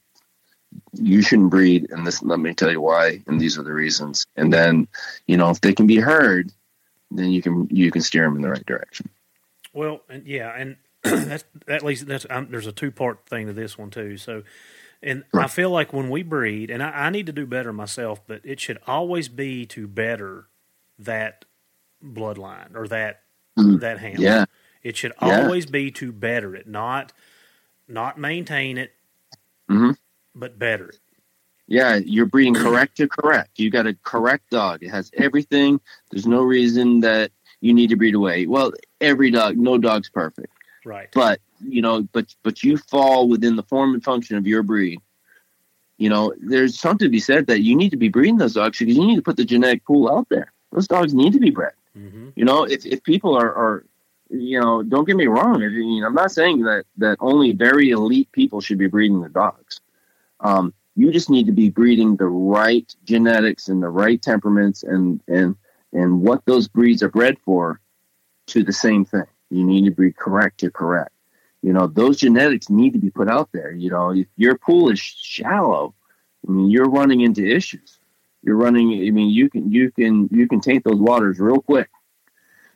you 0.95 1.23
shouldn't 1.23 1.51
breed, 1.51 1.91
and 1.91 2.07
this. 2.07 2.23
Let 2.23 2.39
me 2.39 2.55
tell 2.55 2.71
you 2.71 2.81
why, 2.81 3.23
and 3.27 3.41
these 3.41 3.59
are 3.59 3.63
the 3.63 3.73
reasons. 3.73 4.27
And 4.37 4.53
then, 4.53 4.89
you 5.27 5.37
know, 5.37 5.51
if 5.51 5.61
they 5.61 5.75
can 5.75 5.87
be 5.87 5.97
heard, 5.97 6.53
then 7.11 7.31
you 7.31 7.43
can 7.43 7.69
you 7.71 7.91
can 7.91 8.03
steer 8.03 8.25
them 8.25 8.37
in 8.37 8.43
the 8.43 8.51
right 8.51 8.67
direction. 8.67 9.09
Well, 9.73 10.01
and 10.09 10.27
yeah, 10.27 10.55
and 10.57 10.77
that's 11.03 11.45
at 11.67 11.85
least 11.85 12.07
that's 12.07 12.27
um, 12.29 12.49
there's 12.51 12.67
a 12.67 12.73
two 12.73 12.91
part 12.91 13.27
thing 13.27 13.47
to 13.47 13.53
this 13.53 13.79
one 13.79 13.91
too. 13.91 14.17
So, 14.17 14.43
and 15.03 15.25
right. 15.33 15.45
I 15.45 15.49
feel 15.49 15.71
like 15.71 15.93
when 15.93 16.11
we 16.11 16.23
breed, 16.23 16.71
and 16.71 16.83
I, 16.83 16.91
I 16.91 17.11
need 17.11 17.27
to 17.27 17.33
do 17.33 17.47
better 17.47 17.73
myself, 17.73 18.21
but 18.27 18.41
it 18.45 18.61
should 18.61 18.79
always 18.87 19.29
be 19.29 19.67
to 19.67 19.87
better 19.87 20.47
that 20.99 21.45
bloodline 22.05 22.75
or 22.75 22.89
that 22.89 23.23
mm. 23.59 23.81
that 23.81 23.99
handle. 23.99 24.23
Yeah. 24.23 24.45
It 24.83 24.97
should 24.97 25.13
yeah. 25.21 25.43
always 25.43 25.67
be 25.67 25.91
to 25.93 26.13
better 26.13 26.55
it, 26.55 26.67
not 26.67 27.13
not 27.89 28.19
maintain 28.19 28.79
it, 28.79 28.93
mm-hmm. 29.71 29.93
but 30.35 30.59
better 30.59 30.91
it. 30.91 30.99
Yeah, 31.67 31.97
you're 31.97 32.27
breeding 32.27 32.55
correct 32.55 32.97
to 32.97 33.09
correct. 33.09 33.59
You 33.59 33.71
got 33.71 33.87
a 33.87 33.95
correct 34.03 34.51
dog. 34.51 34.83
It 34.83 34.91
has 34.91 35.11
everything. 35.17 35.81
There's 36.11 36.27
no 36.27 36.43
reason 36.43 37.01
that 37.01 37.31
you 37.61 37.75
need 37.75 37.91
to 37.91 37.97
breed 37.97 38.15
away. 38.15 38.47
Well, 38.47 38.73
every 39.01 39.31
dog, 39.31 39.57
no 39.57 39.79
dog's 39.79 40.09
perfect. 40.09 40.53
Right. 40.89 41.09
But 41.13 41.41
you 41.61 41.83
know, 41.83 42.03
but 42.13 42.35
but 42.43 42.65
you 42.65 42.79
fall 42.79 43.29
within 43.29 43.57
the 43.57 43.63
form 43.63 43.93
and 43.93 44.03
function 44.03 44.39
of 44.39 44.47
your 44.47 44.63
breed. 44.63 45.01
You 45.99 46.09
know, 46.09 46.33
there's 46.41 46.79
something 46.79 47.05
to 47.05 47.11
be 47.11 47.21
said 47.21 47.47
that 47.49 47.61
you 47.61 47.77
need 47.77 47.91
to 47.91 47.97
be 47.99 48.09
breeding 48.09 48.39
those 48.39 48.55
dogs 48.55 48.79
because 48.79 48.97
you 48.97 49.07
need 49.07 49.17
to 49.17 49.23
put 49.23 49.37
the 49.37 49.45
genetic 49.45 49.85
pool 49.85 50.11
out 50.11 50.29
there. 50.31 50.53
Those 50.73 50.89
dogs 50.89 51.13
need 51.13 51.35
to 51.35 51.41
be 51.41 51.51
bred. 51.51 51.73
Mm-hmm. 51.97 52.29
You 52.37 52.45
know, 52.45 52.65
if, 52.65 52.87
if 52.87 53.03
people 53.03 53.37
are, 53.37 53.53
are, 53.53 53.85
you 54.31 54.61
know, 54.61 54.83
don't 54.83 55.07
get 55.07 55.17
me 55.17 55.27
wrong. 55.27 55.61
You 55.61 56.01
know, 56.01 56.07
I'm 56.07 56.15
not 56.15 56.31
saying 56.31 56.63
that, 56.63 56.85
that 56.99 57.17
only 57.21 57.53
very 57.53 57.91
elite 57.91 58.31
people 58.33 58.61
should 58.61 58.79
be 58.79 58.87
breeding 58.87 59.21
the 59.21 59.29
dogs. 59.29 59.81
Um, 60.41 60.73
you 60.95 61.11
just 61.11 61.31
need 61.31 61.47
to 61.47 61.53
be 61.53 61.69
breeding 61.69 62.17
the 62.17 62.29
right 62.29 62.95
genetics 63.05 63.69
and 63.69 63.83
the 63.83 63.89
right 63.89 64.23
temperaments 64.23 64.85
and, 64.85 65.21
and, 65.27 65.57
and 65.93 66.23
what 66.23 66.45
those 66.47 66.69
breeds 66.69 67.03
are 67.03 67.11
bred 67.11 67.39
for 67.41 67.81
to 68.47 68.63
the 68.63 68.73
same 68.73 69.05
thing. 69.05 69.27
You 69.51 69.65
need 69.65 69.85
to 69.87 69.91
be 69.91 70.13
correct 70.13 70.61
to 70.61 70.71
correct. 70.71 71.13
You 71.63 71.73
know, 71.73 71.87
those 71.87 72.19
genetics 72.19 72.71
need 72.71 72.93
to 72.93 72.99
be 72.99 73.11
put 73.11 73.29
out 73.29 73.51
there. 73.53 73.73
You 73.73 73.91
know, 73.91 74.11
if 74.11 74.27
your 74.37 74.57
pool 74.57 74.91
is 74.91 75.01
shallow, 75.01 75.95
I 76.47 76.51
mean, 76.51 76.71
you're 76.71 76.89
running 76.89 77.23
into 77.23 77.45
issues 77.45 77.99
you're 78.43 78.57
running. 78.57 79.07
I 79.07 79.11
mean, 79.11 79.31
you 79.31 79.51
can 79.51 79.71
you 79.71 79.91
can 79.91 80.29
you 80.33 80.49
can 80.49 80.61
taint 80.61 80.85
those 80.85 80.99
waters 80.99 81.39
real 81.39 81.61
quick. 81.61 81.91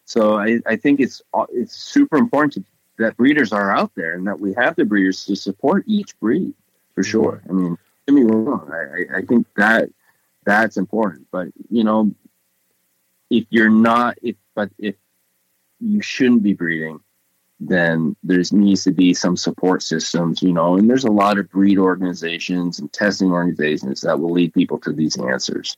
So 0.04 0.36
I, 0.36 0.58
I 0.66 0.76
think 0.76 1.00
it's 1.00 1.22
it's 1.50 1.74
super 1.74 2.16
important 2.16 2.52
to, 2.54 2.64
that 2.98 3.16
breeders 3.16 3.52
are 3.52 3.74
out 3.74 3.92
there 3.94 4.14
and 4.14 4.26
that 4.26 4.38
we 4.38 4.52
have 4.54 4.76
the 4.76 4.84
breeders 4.84 5.24
to 5.26 5.36
support 5.36 5.84
each 5.86 6.18
breed 6.20 6.52
for 6.94 7.02
mm-hmm. 7.02 7.10
sure. 7.10 7.42
I 7.48 7.52
mean, 7.52 7.78
get 8.06 8.14
me 8.14 8.22
wrong. 8.22 8.70
I, 8.70 9.18
I 9.18 9.22
think 9.22 9.46
that 9.56 9.88
that's 10.44 10.76
important. 10.76 11.28
But 11.30 11.48
you 11.70 11.84
know, 11.84 12.10
if 13.30 13.46
you're 13.50 13.70
not, 13.70 14.18
if 14.22 14.36
but 14.54 14.70
if 14.78 14.96
you 15.82 16.00
shouldn't 16.00 16.42
be 16.42 16.54
breeding, 16.54 17.00
then 17.60 18.16
there 18.22 18.42
needs 18.52 18.84
to 18.84 18.92
be 18.92 19.14
some 19.14 19.36
support 19.36 19.82
systems, 19.82 20.42
you 20.42 20.52
know, 20.52 20.76
and 20.76 20.88
there's 20.88 21.04
a 21.04 21.10
lot 21.10 21.38
of 21.38 21.50
breed 21.50 21.78
organizations 21.78 22.78
and 22.78 22.92
testing 22.92 23.30
organizations 23.30 24.00
that 24.00 24.18
will 24.18 24.32
lead 24.32 24.52
people 24.54 24.78
to 24.80 24.92
these 24.92 25.16
answers. 25.18 25.76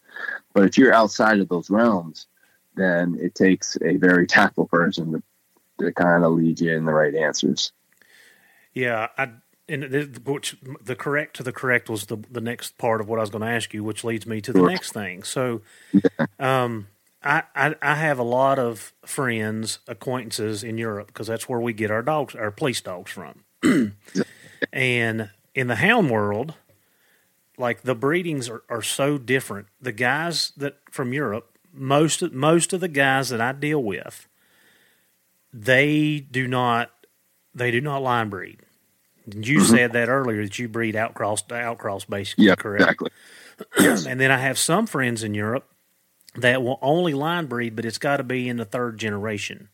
But 0.53 0.65
if 0.65 0.79
you're 0.79 0.95
outside 0.95 1.41
of 1.41 1.49
those 1.49 1.71
realms, 1.71 2.27
then 2.75 3.19
it 3.21 3.35
takes 3.35 3.77
a 3.83 3.97
very 3.97 4.27
tactful 4.39 4.67
person 4.67 5.13
to, 5.13 5.23
to 5.81 5.93
kind 5.93 6.25
of 6.25 6.33
lead 6.33 6.61
you 6.61 6.75
in 6.75 6.85
the 6.85 6.93
right 6.93 7.15
answers. 7.15 7.73
Yeah, 8.73 9.09
I 9.17 9.31
and 9.69 9.85
the, 9.85 10.21
which 10.25 10.57
the 10.83 10.95
correct 10.95 11.37
to 11.37 11.43
the 11.43 11.53
correct 11.53 11.89
was 11.89 12.07
the 12.07 12.19
the 12.31 12.41
next 12.41 12.77
part 12.77 13.01
of 13.01 13.09
what 13.09 13.19
I 13.19 13.23
was 13.23 13.31
going 13.31 13.43
to 13.43 13.49
ask 13.49 13.73
you, 13.73 13.83
which 13.83 14.05
leads 14.05 14.27
me 14.27 14.41
to 14.43 14.53
the 14.53 14.59
sure. 14.59 14.69
next 14.69 14.93
thing. 14.93 15.23
So, 15.23 15.63
um, 16.39 16.89
I, 17.25 17.43
I, 17.57 17.75
I 17.81 17.95
have 17.95 18.19
a 18.19 18.25
lot 18.25 18.59
of 18.59 18.93
friends, 19.05 19.79
acquaintances 19.89 20.63
in 20.63 20.77
Europe 20.77 21.07
because 21.09 21.27
that's 21.27 21.49
where 21.49 21.61
we 21.61 21.73
get 21.73 21.91
our 21.91 22.03
dogs, 22.03 22.35
our 22.35 22.51
police 22.51 22.83
dogs 22.83 23.11
from. 23.11 23.45
and 24.73 25.31
in 25.55 25.67
the 25.69 25.77
hound 25.77 26.11
world, 26.11 26.55
like 27.57 27.83
the 27.83 27.95
breedings 27.95 28.51
are, 28.51 28.63
are 28.69 28.83
so 28.83 29.17
different. 29.17 29.69
The 29.81 29.93
guys 29.93 30.53
that 30.59 30.77
from 30.91 31.15
Europe, 31.15 31.59
most 31.73 32.23
most 32.33 32.73
of 32.75 32.81
the 32.81 32.89
guys 32.89 33.31
that 33.31 33.41
I 33.41 33.53
deal 33.53 33.83
with, 33.83 34.29
they 35.53 36.21
do 36.21 36.47
not 36.47 36.91
they 37.55 37.71
do 37.71 37.81
not 37.81 38.03
line 38.03 38.29
breed. 38.29 38.61
You 39.27 39.61
mm-hmm. 39.61 39.75
said 39.75 39.93
that 39.95 40.11
earlier 40.11 40.43
that 40.43 40.59
you 40.59 40.69
breed 40.69 40.95
outcross 40.95 41.47
to 41.49 41.55
outcross, 41.55 42.07
basically. 42.07 42.45
Yeah, 42.45 42.57
correct. 42.57 42.83
Exactly. 42.83 43.11
and 44.11 44.21
then 44.21 44.31
I 44.31 44.37
have 44.37 44.59
some 44.59 44.87
friends 44.87 45.23
in 45.23 45.33
Europe 45.33 45.71
that 46.37 46.63
will 46.63 46.79
only 46.83 47.15
line 47.15 47.47
breed, 47.47 47.77
but 47.77 47.85
it's 47.85 47.99
got 47.99 48.19
to 48.19 48.25
be 48.25 48.49
in 48.49 48.57
the 48.57 48.65
third 48.65 48.99
generation. 48.99 49.69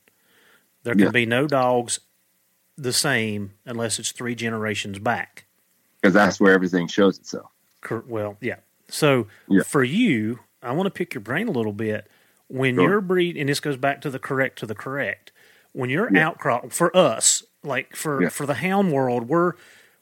There 0.83 0.95
can 0.95 1.05
yeah. 1.05 1.11
be 1.11 1.27
no 1.27 1.47
dogs 1.47 2.01
the 2.77 2.93
same 2.93 3.53
unless 3.67 3.99
it's 3.99 4.13
three 4.13 4.35
generations 4.35 4.99
back. 4.99 5.47
Because 6.01 6.15
that's 6.15 6.41
where 6.41 6.55
everything 6.55 6.89
shows 6.89 7.19
itself. 7.19 7.51
Well, 8.07 8.37
yeah. 8.41 8.57
So 8.89 9.27
yeah. 9.49 9.63
for 9.63 9.85
you, 9.85 10.41
I 10.63 10.73
want 10.73 10.87
to 10.87 10.91
pick 10.91 11.15
your 11.15 11.21
brain 11.21 11.49
a 11.49 11.53
little 11.53 11.73
bit. 11.73 12.11
When 12.49 12.75
sure. 12.75 12.89
you're 12.89 13.01
breed, 13.01 13.37
and 13.37 13.49
this 13.49 13.61
goes 13.61 13.77
back 13.77 14.01
to 14.03 14.11
the 14.11 14.19
correct 14.19 14.59
to 14.59 14.67
the 14.67 14.75
correct. 14.75 15.33
When 15.73 15.89
you're 15.89 16.13
yeah. 16.13 16.31
outcross 16.31 16.73
for 16.73 16.95
us, 16.97 17.45
like 17.63 17.95
for 17.95 18.25
yeah. 18.25 18.29
for 18.29 18.45
the 18.45 18.55
hound 18.55 18.93
world, 18.93 19.29
we're 19.29 19.53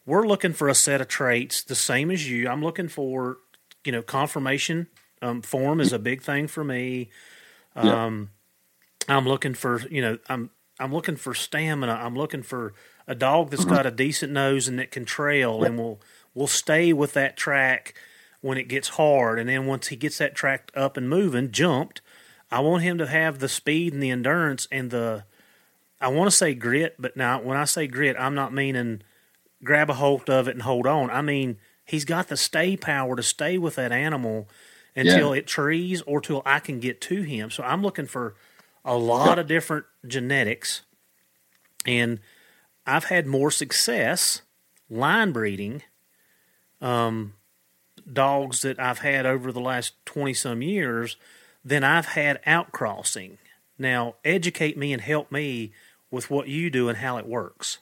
we're 0.07 0.27
looking 0.27 0.55
for 0.55 0.69
a 0.69 0.75
set 0.75 1.01
of 1.01 1.09
traits 1.09 1.63
the 1.63 1.75
same 1.75 2.11
as 2.11 2.29
you. 2.29 2.49
I'm 2.49 2.63
looking 2.63 2.89
for 2.89 3.39
you 3.85 3.93
know 3.93 4.01
conformation 4.03 4.87
um, 5.23 5.43
form 5.43 5.81
is 5.81 5.93
a 5.93 5.99
big 5.99 6.23
thing 6.23 6.47
for 6.47 6.65
me. 6.65 7.09
Um, 7.75 8.31
I'm 9.09 9.27
looking 9.27 9.55
for 9.55 9.81
you 9.89 10.03
know 10.03 10.19
I'm 10.29 10.51
I'm 10.79 10.93
looking 10.93 11.17
for 11.17 11.35
stamina. 11.35 11.93
I'm 11.93 12.15
looking 12.15 12.43
for 12.43 12.75
a 13.07 13.15
dog 13.15 13.51
that's 13.51 13.65
mm-hmm. 13.65 13.75
got 13.75 13.87
a 13.87 13.91
decent 13.91 14.33
nose 14.33 14.69
and 14.69 14.79
that 14.79 14.91
can 14.91 15.05
trail 15.05 15.65
and 15.65 15.79
will 15.79 16.01
will 16.35 16.47
stay 16.47 16.93
with 16.93 17.15
that 17.15 17.37
track 17.37 17.95
when 18.41 18.59
it 18.59 18.69
gets 18.69 18.91
hard. 18.91 19.39
And 19.39 19.49
then 19.49 19.67
once 19.67 19.89
he 19.89 19.97
gets 19.97 20.19
that 20.19 20.35
track 20.35 20.71
up 20.75 20.97
and 20.97 21.09
moving, 21.09 21.51
jumped, 21.51 22.01
I 22.51 22.61
want 22.61 22.83
him 22.83 22.99
to 22.99 23.07
have 23.07 23.39
the 23.39 23.49
speed 23.49 23.93
and 23.93 24.03
the 24.03 24.11
endurance 24.11 24.69
and 24.71 24.91
the 24.91 25.25
I 26.01 26.09
want 26.09 26.31
to 26.31 26.37
say 26.37 26.55
grit, 26.55 26.95
but 26.99 27.17
now 27.17 27.41
when 27.41 27.57
I 27.57 27.65
say 27.65 27.89
grit, 27.89 28.17
I'm 28.19 28.35
not 28.35 28.53
meaning 28.53 29.03
grab 29.65 29.91
a 29.91 29.95
hold 29.95 30.31
of 30.31 30.47
it 30.47 30.55
and 30.55 30.63
hold 30.63 30.87
on. 30.87 31.11
I 31.11 31.23
mean 31.23 31.57
he's 31.85 32.05
got 32.05 32.29
the 32.29 32.37
stay 32.37 32.77
power 32.77 33.17
to 33.17 33.23
stay 33.23 33.59
with 33.59 33.75
that 33.77 33.91
animal 33.91 34.49
until 34.99 35.35
yeah. 35.35 35.41
it 35.41 35.47
trees 35.47 36.03
or 36.03 36.21
till 36.21 36.43
I 36.45 36.59
can 36.59 36.81
get 36.81 37.01
to 37.03 37.23
him. 37.23 37.51
So 37.51 37.63
I'm 37.63 37.83
looking 37.83 38.07
for 38.07 38.35
a 38.85 38.97
lot 38.97 39.39
of 39.39 39.47
different 39.47 39.87
genetics, 40.07 40.83
and 41.87 42.19
I've 42.87 43.05
had 43.05 43.27
more 43.27 43.51
success 43.51 44.43
line 44.91 45.33
breeding 45.33 45.83
um, 46.81 47.35
dogs 48.11 48.63
that 48.63 48.81
I've 48.81 49.01
had 49.01 49.27
over 49.27 49.53
the 49.53 49.61
last 49.61 49.93
20 50.07 50.35
some 50.35 50.63
years 50.63 51.17
than 51.65 51.85
I've 51.85 52.07
had 52.07 52.43
outcrossing. 52.45 53.39
Now, 53.79 54.17
educate 54.25 54.77
me 54.77 54.93
and 54.93 55.03
help 55.03 55.31
me 55.31 55.73
with 56.11 56.31
what 56.31 56.49
you 56.49 56.71
do 56.71 56.89
and 56.89 56.99
how 56.99 57.19
it 57.19 57.27
works. 57.27 57.79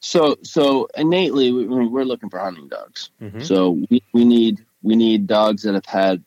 So, 0.00 0.36
so 0.42 0.86
innately, 0.96 1.50
we're 1.50 2.04
looking 2.04 2.28
for 2.28 2.38
hunting 2.38 2.68
dogs. 2.68 3.08
Mm-hmm. 3.22 3.40
So 3.40 3.82
we, 3.88 4.02
we 4.12 4.24
need 4.24 4.64
we 4.84 4.96
need 4.96 5.26
dogs 5.26 5.62
that 5.62 5.74
have 5.74 5.86
had 5.86 6.22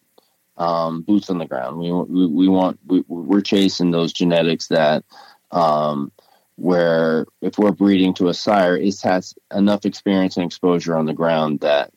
um, 0.57 1.03
boots 1.03 1.29
on 1.29 1.37
the 1.37 1.45
ground. 1.45 1.77
We 1.77 1.91
we, 1.91 2.25
we 2.25 2.47
want 2.47 2.79
we, 2.85 3.03
we're 3.07 3.41
chasing 3.41 3.91
those 3.91 4.11
genetics 4.11 4.67
that 4.67 5.05
um, 5.51 6.11
where 6.55 7.27
if 7.41 7.57
we're 7.57 7.71
breeding 7.71 8.15
to 8.15 8.29
a 8.29 8.33
sire, 8.33 8.75
it 8.75 8.99
has 9.01 9.35
enough 9.53 9.85
experience 9.85 10.37
and 10.37 10.45
exposure 10.45 10.97
on 10.97 11.05
the 11.05 11.13
ground 11.13 11.61
that 11.61 11.93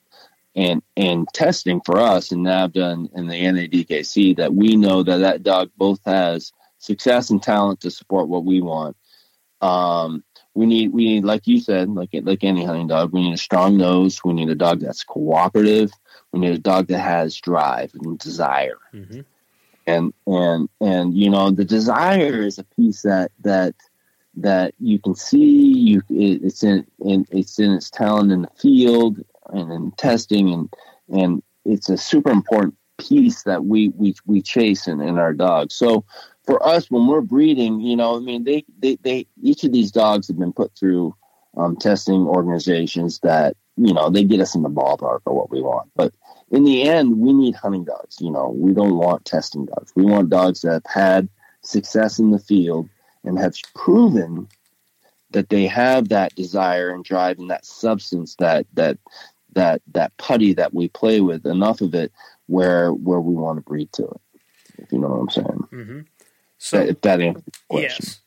and 0.55 0.83
and 0.97 1.27
testing 1.33 1.81
for 1.81 1.99
us 1.99 2.33
and 2.33 2.45
NAVHDA 2.45 2.93
and, 2.93 3.11
and 3.15 3.31
the 3.31 3.35
NADKC 3.35 4.37
that 4.37 4.55
we 4.55 4.77
know 4.77 5.03
that 5.03 5.19
that 5.19 5.43
dog 5.43 5.71
both 5.77 6.01
has 6.05 6.53
success 6.79 7.31
and 7.31 7.43
talent 7.43 7.81
to 7.81 7.91
support 7.91 8.29
what 8.29 8.45
we 8.45 8.61
want. 8.61 8.97
Um, 9.63 10.25
we 10.55 10.67
need 10.67 10.93
we 10.93 11.05
need 11.05 11.25
like 11.25 11.47
you 11.47 11.61
said 11.61 11.89
like 11.89 12.11
like 12.13 12.45
any 12.45 12.65
hunting 12.65 12.89
dog 12.89 13.13
we 13.13 13.23
need 13.23 13.35
a 13.35 13.39
strong 13.39 13.77
nose 13.77 14.23
we 14.25 14.33
need 14.33 14.49
a 14.49 14.55
dog 14.55 14.81
that's 14.81 15.05
cooperative 15.05 15.93
we 16.33 16.41
need 16.41 16.55
a 16.55 16.59
dog 16.59 16.87
that 16.89 16.99
has 16.99 17.37
drive 17.37 17.93
and 17.95 18.19
desire 18.19 18.79
mm-hmm. 18.95 19.21
and 19.87 20.13
and 20.27 20.69
and 20.81 21.15
you 21.17 21.31
know 21.31 21.51
the 21.51 21.65
desire 21.65 22.43
is 22.43 22.59
a 22.59 22.65
piece 22.65 23.03
that 23.03 23.31
that 23.41 23.75
that 24.37 24.75
you 24.79 24.99
can 24.99 25.15
see 25.15 25.73
you 25.73 26.03
it, 26.09 26.43
it's 26.43 26.63
in, 26.63 26.87
in 27.01 27.27
it's 27.31 27.59
in 27.59 27.73
its 27.73 27.91
talent 27.91 28.33
in 28.33 28.43
the 28.43 28.51
field 28.57 29.19
and 29.53 29.73
in 29.73 29.91
testing 29.93 30.53
and 30.53 30.75
and 31.09 31.43
it's 31.65 31.89
a 31.89 31.97
super 31.97 32.31
important 32.31 32.75
piece 32.99 33.43
that 33.45 33.65
we 33.65 33.89
we 33.91 34.15
we 34.27 34.43
chase 34.43 34.87
in, 34.87 35.01
in 35.01 35.19
our 35.19 35.33
dogs 35.33 35.75
so 35.75 36.05
for 36.51 36.67
us 36.67 36.91
when 36.91 37.07
we're 37.07 37.21
breeding, 37.21 37.81
you 37.81 37.95
know, 37.95 38.17
I 38.17 38.19
mean, 38.19 38.43
they, 38.43 38.65
they, 38.81 38.97
they 39.03 39.27
each 39.41 39.63
of 39.63 39.71
these 39.71 39.93
dogs 39.93 40.27
have 40.27 40.39
been 40.39 40.53
put 40.53 40.75
through 40.75 41.15
um, 41.57 41.77
testing 41.77 42.27
organizations 42.27 43.21
that 43.21 43.57
you 43.77 43.95
know 43.95 44.11
they 44.11 44.25
get 44.25 44.41
us 44.41 44.57
in 44.57 44.63
the 44.63 44.69
ballpark 44.69 45.21
of 45.27 45.35
what 45.35 45.51
we 45.51 45.61
want. 45.61 45.91
But 45.95 46.13
in 46.51 46.65
the 46.65 46.83
end, 46.83 47.19
we 47.19 47.33
need 47.33 47.55
hunting 47.55 47.85
dogs. 47.85 48.17
You 48.21 48.31
know, 48.31 48.49
we 48.49 48.73
don't 48.73 48.97
want 48.97 49.25
testing 49.25 49.67
dogs. 49.67 49.93
We 49.95 50.05
want 50.05 50.31
dogs 50.31 50.63
that 50.63 50.73
have 50.73 50.87
had 50.87 51.29
success 51.63 52.19
in 52.19 52.31
the 52.31 52.39
field 52.39 52.89
and 53.25 53.39
have 53.39 53.55
proven 53.75 54.49
that 55.31 55.49
they 55.49 55.67
have 55.67 56.09
that 56.09 56.35
desire 56.35 56.91
and 56.91 57.05
drive 57.05 57.39
and 57.39 57.51
that 57.51 57.65
substance 57.65 58.35
that 58.37 58.67
that 58.75 58.99
that 59.53 59.83
that 59.93 60.17
putty 60.17 60.55
that 60.55 60.75
we 60.75 60.89
play 60.89 61.21
with 61.21 61.45
enough 61.47 61.81
of 61.81 61.95
it 61.95 62.13
where 62.47 62.93
where 62.93 63.21
we 63.21 63.35
want 63.35 63.59
to 63.59 63.63
breed 63.63 63.93
to 63.93 64.05
it 64.05 64.21
if 64.79 64.91
you 64.91 64.99
know 64.99 65.09
what 65.09 65.21
i'm 65.21 65.29
saying 65.29 65.69
mm-hmm. 65.73 66.01
So 66.61 66.79
if 66.79 67.01
that 67.01 67.23
answers 67.23 67.43
Yes. 67.71 68.21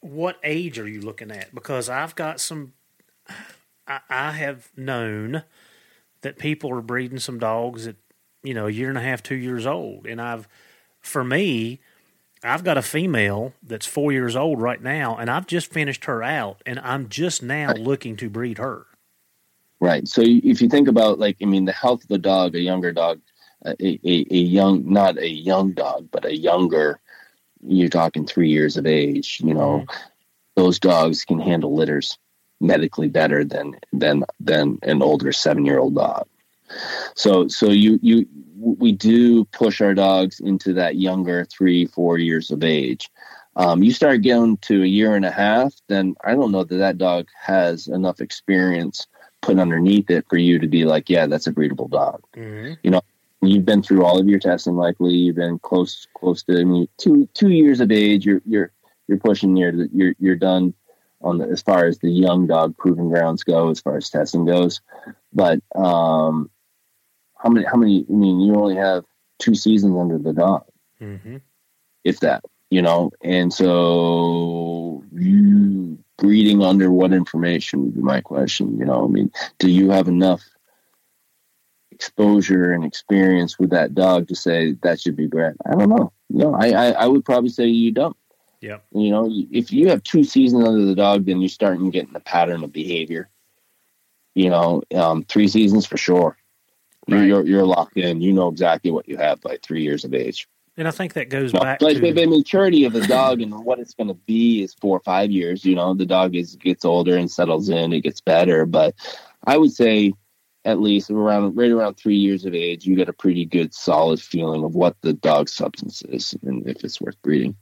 What 0.00 0.38
age 0.42 0.78
are 0.78 0.88
you 0.88 1.00
looking 1.00 1.30
at? 1.30 1.54
Because 1.54 1.88
I've 1.88 2.14
got 2.16 2.40
some. 2.40 2.74
I, 3.86 4.00
I 4.10 4.32
have 4.32 4.68
known 4.76 5.44
that 6.26 6.38
people 6.38 6.72
are 6.72 6.82
breeding 6.82 7.20
some 7.20 7.38
dogs 7.38 7.86
at 7.86 7.94
you 8.42 8.52
know 8.52 8.66
a 8.66 8.70
year 8.70 8.88
and 8.88 8.98
a 8.98 9.00
half, 9.00 9.22
two 9.22 9.36
years 9.36 9.64
old, 9.64 10.06
and 10.06 10.20
I've 10.20 10.48
for 11.00 11.22
me. 11.22 11.78
I've 12.42 12.64
got 12.64 12.76
a 12.76 12.82
female 12.82 13.54
that's 13.62 13.86
four 13.86 14.12
years 14.12 14.36
old 14.36 14.60
right 14.60 14.80
now, 14.80 15.16
and 15.16 15.30
I've 15.30 15.46
just 15.46 15.72
finished 15.72 16.04
her 16.04 16.22
out, 16.22 16.62
and 16.66 16.78
I'm 16.80 17.08
just 17.08 17.42
now 17.42 17.72
looking 17.72 18.16
to 18.16 18.28
breed 18.28 18.58
her. 18.58 18.86
Right. 19.80 20.06
So 20.06 20.22
if 20.22 20.60
you 20.60 20.68
think 20.68 20.86
about, 20.86 21.18
like, 21.18 21.38
I 21.42 21.46
mean, 21.46 21.64
the 21.64 21.72
health 21.72 22.02
of 22.02 22.08
the 22.08 22.18
dog, 22.18 22.54
a 22.54 22.60
younger 22.60 22.92
dog, 22.92 23.20
a, 23.64 23.70
a, 23.80 24.26
a 24.30 24.36
young, 24.36 24.92
not 24.92 25.18
a 25.18 25.28
young 25.28 25.72
dog, 25.72 26.08
but 26.12 26.24
a 26.24 26.36
younger 26.36 27.00
you're 27.66 27.88
talking 27.88 28.26
three 28.26 28.50
years 28.50 28.76
of 28.76 28.86
age, 28.86 29.40
you 29.42 29.54
know, 29.54 29.80
mm-hmm. 29.80 30.08
those 30.56 30.78
dogs 30.78 31.24
can 31.24 31.40
handle 31.40 31.74
litters 31.74 32.18
medically 32.60 33.08
better 33.08 33.44
than 33.44 33.76
than 33.92 34.24
than 34.40 34.78
an 34.82 35.02
older 35.02 35.32
seven 35.32 35.64
year 35.64 35.78
old 35.78 35.94
dog. 35.94 36.26
So 37.14 37.48
so 37.48 37.70
you 37.70 37.98
you 38.02 38.26
we 38.58 38.92
do 38.92 39.44
push 39.46 39.80
our 39.80 39.94
dogs 39.94 40.40
into 40.40 40.72
that 40.74 40.96
younger 40.96 41.44
three 41.44 41.86
four 41.86 42.18
years 42.18 42.50
of 42.50 42.64
age. 42.64 43.10
Um, 43.56 43.82
you 43.82 43.92
start 43.92 44.20
getting 44.20 44.58
to 44.58 44.82
a 44.82 44.86
year 44.86 45.14
and 45.14 45.24
a 45.24 45.30
half, 45.30 45.72
then 45.88 46.14
I 46.22 46.34
don't 46.34 46.52
know 46.52 46.64
that 46.64 46.76
that 46.76 46.98
dog 46.98 47.28
has 47.40 47.88
enough 47.88 48.20
experience 48.20 49.06
put 49.40 49.58
underneath 49.58 50.10
it 50.10 50.26
for 50.28 50.36
you 50.36 50.58
to 50.58 50.68
be 50.68 50.84
like, 50.84 51.08
yeah, 51.08 51.26
that's 51.26 51.46
a 51.46 51.52
breedable 51.52 51.88
dog. 51.88 52.22
Mm-hmm. 52.36 52.74
You 52.82 52.90
know, 52.90 53.00
you've 53.42 53.64
been 53.64 53.82
through 53.82 54.04
all 54.04 54.18
of 54.18 54.28
your 54.28 54.40
testing 54.40 54.76
likely 54.76 55.14
you've 55.14 55.36
been 55.36 55.58
close 55.58 56.06
close 56.14 56.42
to 56.44 56.60
I 56.60 56.64
mean, 56.64 56.88
two 56.98 57.28
two 57.34 57.50
years 57.50 57.80
of 57.80 57.90
age 57.90 58.26
you're 58.26 58.42
you're 58.44 58.72
you're 59.08 59.18
pushing 59.18 59.54
near 59.54 59.88
you're 59.92 60.14
you're 60.18 60.36
done 60.36 60.74
on 61.26 61.38
the, 61.38 61.44
as 61.46 61.62
far 61.62 61.86
as 61.86 61.98
the 61.98 62.10
young 62.10 62.46
dog 62.46 62.76
proving 62.76 63.08
grounds 63.08 63.44
go 63.44 63.70
as 63.70 63.80
far 63.80 63.96
as 63.96 64.10
testing 64.10 64.44
goes 64.44 64.80
but 65.32 65.60
um 65.74 66.50
how 67.36 67.48
many 67.48 67.66
how 67.66 67.76
many 67.76 68.04
i 68.08 68.12
mean 68.12 68.40
you 68.40 68.54
only 68.54 68.76
have 68.76 69.04
two 69.38 69.54
seasons 69.54 69.96
under 69.98 70.18
the 70.18 70.32
dog 70.32 70.64
mm-hmm. 71.00 71.36
if 72.04 72.20
that 72.20 72.44
you 72.70 72.82
know 72.82 73.10
and 73.22 73.52
so 73.52 75.04
you 75.12 75.98
breeding 76.18 76.62
under 76.62 76.90
what 76.90 77.12
information 77.12 77.82
would 77.82 77.94
be 77.94 78.00
my 78.00 78.20
question 78.20 78.78
you 78.78 78.84
know 78.84 79.04
i 79.04 79.08
mean 79.08 79.30
do 79.58 79.70
you 79.70 79.90
have 79.90 80.08
enough 80.08 80.42
exposure 81.96 82.72
and 82.72 82.84
experience 82.84 83.58
with 83.58 83.70
that 83.70 83.94
dog 83.94 84.28
to 84.28 84.34
say 84.34 84.72
that 84.82 85.00
should 85.00 85.16
be 85.16 85.26
bred. 85.26 85.56
I 85.64 85.74
don't 85.74 85.88
know. 85.88 86.12
No, 86.28 86.54
I, 86.54 86.68
I, 86.68 86.86
I 86.90 87.06
would 87.06 87.24
probably 87.24 87.48
say 87.48 87.66
you 87.68 87.90
don't. 87.90 88.16
Yeah. 88.66 88.78
You 88.92 89.10
know, 89.10 89.28
if 89.30 89.72
you 89.72 89.88
have 89.90 90.02
two 90.02 90.24
seasons 90.24 90.64
under 90.64 90.84
the 90.84 90.94
dog, 90.94 91.26
then 91.26 91.40
you're 91.40 91.48
starting 91.48 91.90
getting 91.90 92.12
the 92.12 92.20
pattern 92.20 92.64
of 92.64 92.72
behavior. 92.72 93.28
You 94.34 94.50
know, 94.50 94.82
um, 94.92 95.22
three 95.22 95.46
seasons 95.46 95.86
for 95.86 95.96
sure. 95.96 96.36
Right. 97.08 97.24
You're, 97.24 97.46
you're, 97.46 97.64
locked 97.64 97.96
in. 97.96 98.20
You 98.20 98.32
know 98.32 98.48
exactly 98.48 98.90
what 98.90 99.08
you 99.08 99.16
have 99.18 99.40
by 99.40 99.58
three 99.62 99.82
years 99.82 100.04
of 100.04 100.12
age. 100.12 100.48
And 100.76 100.88
I 100.88 100.90
think 100.90 101.14
that 101.14 101.30
goes 101.30 101.52
back 101.52 101.78
but 101.78 101.94
to 101.94 102.12
the 102.12 102.26
maturity 102.26 102.84
of 102.84 102.92
the 102.92 103.06
dog 103.06 103.40
and 103.40 103.64
what 103.64 103.78
it's 103.78 103.94
going 103.94 104.08
to 104.08 104.14
be 104.14 104.62
is 104.62 104.74
four 104.74 104.96
or 104.96 105.00
five 105.00 105.30
years. 105.30 105.64
You 105.64 105.76
know, 105.76 105.94
the 105.94 106.04
dog 106.04 106.34
is 106.34 106.56
gets 106.56 106.84
older 106.84 107.16
and 107.16 107.30
settles 107.30 107.68
in. 107.68 107.92
It 107.92 108.00
gets 108.00 108.20
better, 108.20 108.66
but 108.66 108.94
I 109.46 109.56
would 109.56 109.72
say 109.72 110.12
at 110.66 110.80
least 110.80 111.10
around 111.10 111.56
right 111.56 111.70
around 111.70 111.94
three 111.94 112.16
years 112.16 112.44
of 112.44 112.54
age, 112.54 112.84
you 112.84 112.96
get 112.96 113.08
a 113.08 113.12
pretty 113.12 113.46
good 113.46 113.72
solid 113.72 114.20
feeling 114.20 114.64
of 114.64 114.74
what 114.74 114.96
the 115.00 115.12
dog's 115.12 115.52
substance 115.52 116.02
is 116.02 116.34
and 116.42 116.68
if 116.68 116.82
it's 116.84 117.00
worth 117.00 117.20
breeding. 117.22 117.56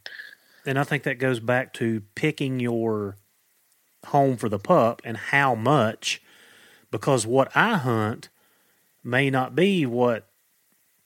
And 0.67 0.79
I 0.79 0.85
think 0.85 1.03
that 1.03 1.19
goes 1.19 1.41
back 1.41 1.73
to 1.75 2.03
picking 2.15 2.61
your 2.61 3.17
home 4.07 4.37
for 4.37 4.49
the 4.49 4.59
pup 4.59 5.03
and 5.05 5.17
how 5.17 5.55
much 5.55 6.23
because 6.91 7.27
what 7.27 7.51
I 7.57 7.77
hunt 7.77 8.29
may 9.03 9.31
not 9.31 9.55
be 9.55 9.85
what 9.87 10.29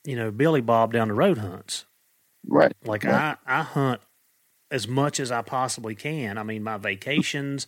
you 0.04 0.16
know 0.16 0.30
Billy 0.30 0.60
Bob 0.60 0.92
down 0.92 1.08
the 1.08 1.14
road 1.14 1.38
hunts. 1.38 1.84
Right. 2.46 2.72
Like 2.84 3.04
right. 3.04 3.36
I 3.46 3.60
I 3.60 3.62
hunt 3.62 4.00
as 4.70 4.86
much 4.86 5.18
as 5.18 5.32
I 5.32 5.42
possibly 5.42 5.94
can. 5.94 6.38
I 6.38 6.42
mean 6.42 6.62
my 6.62 6.76
vacations 6.76 7.66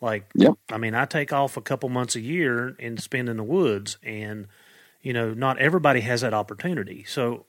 like 0.00 0.30
Yep. 0.34 0.54
I 0.70 0.78
mean 0.78 0.94
I 0.94 1.04
take 1.04 1.32
off 1.32 1.56
a 1.56 1.62
couple 1.62 1.88
months 1.88 2.16
a 2.16 2.20
year 2.20 2.76
and 2.78 3.00
spend 3.00 3.28
in 3.28 3.36
the 3.36 3.44
woods 3.44 3.98
and 4.02 4.46
you 5.02 5.12
know 5.12 5.32
not 5.32 5.58
everybody 5.58 6.00
has 6.00 6.20
that 6.20 6.34
opportunity. 6.34 7.04
So 7.04 7.46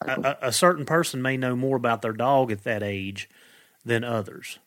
a, 0.00 0.36
a 0.42 0.52
certain 0.52 0.84
person 0.84 1.22
may 1.22 1.36
know 1.36 1.56
more 1.56 1.76
about 1.76 2.02
their 2.02 2.12
dog 2.12 2.50
at 2.50 2.64
that 2.64 2.82
age 2.82 3.28
than 3.84 4.04
others. 4.04 4.58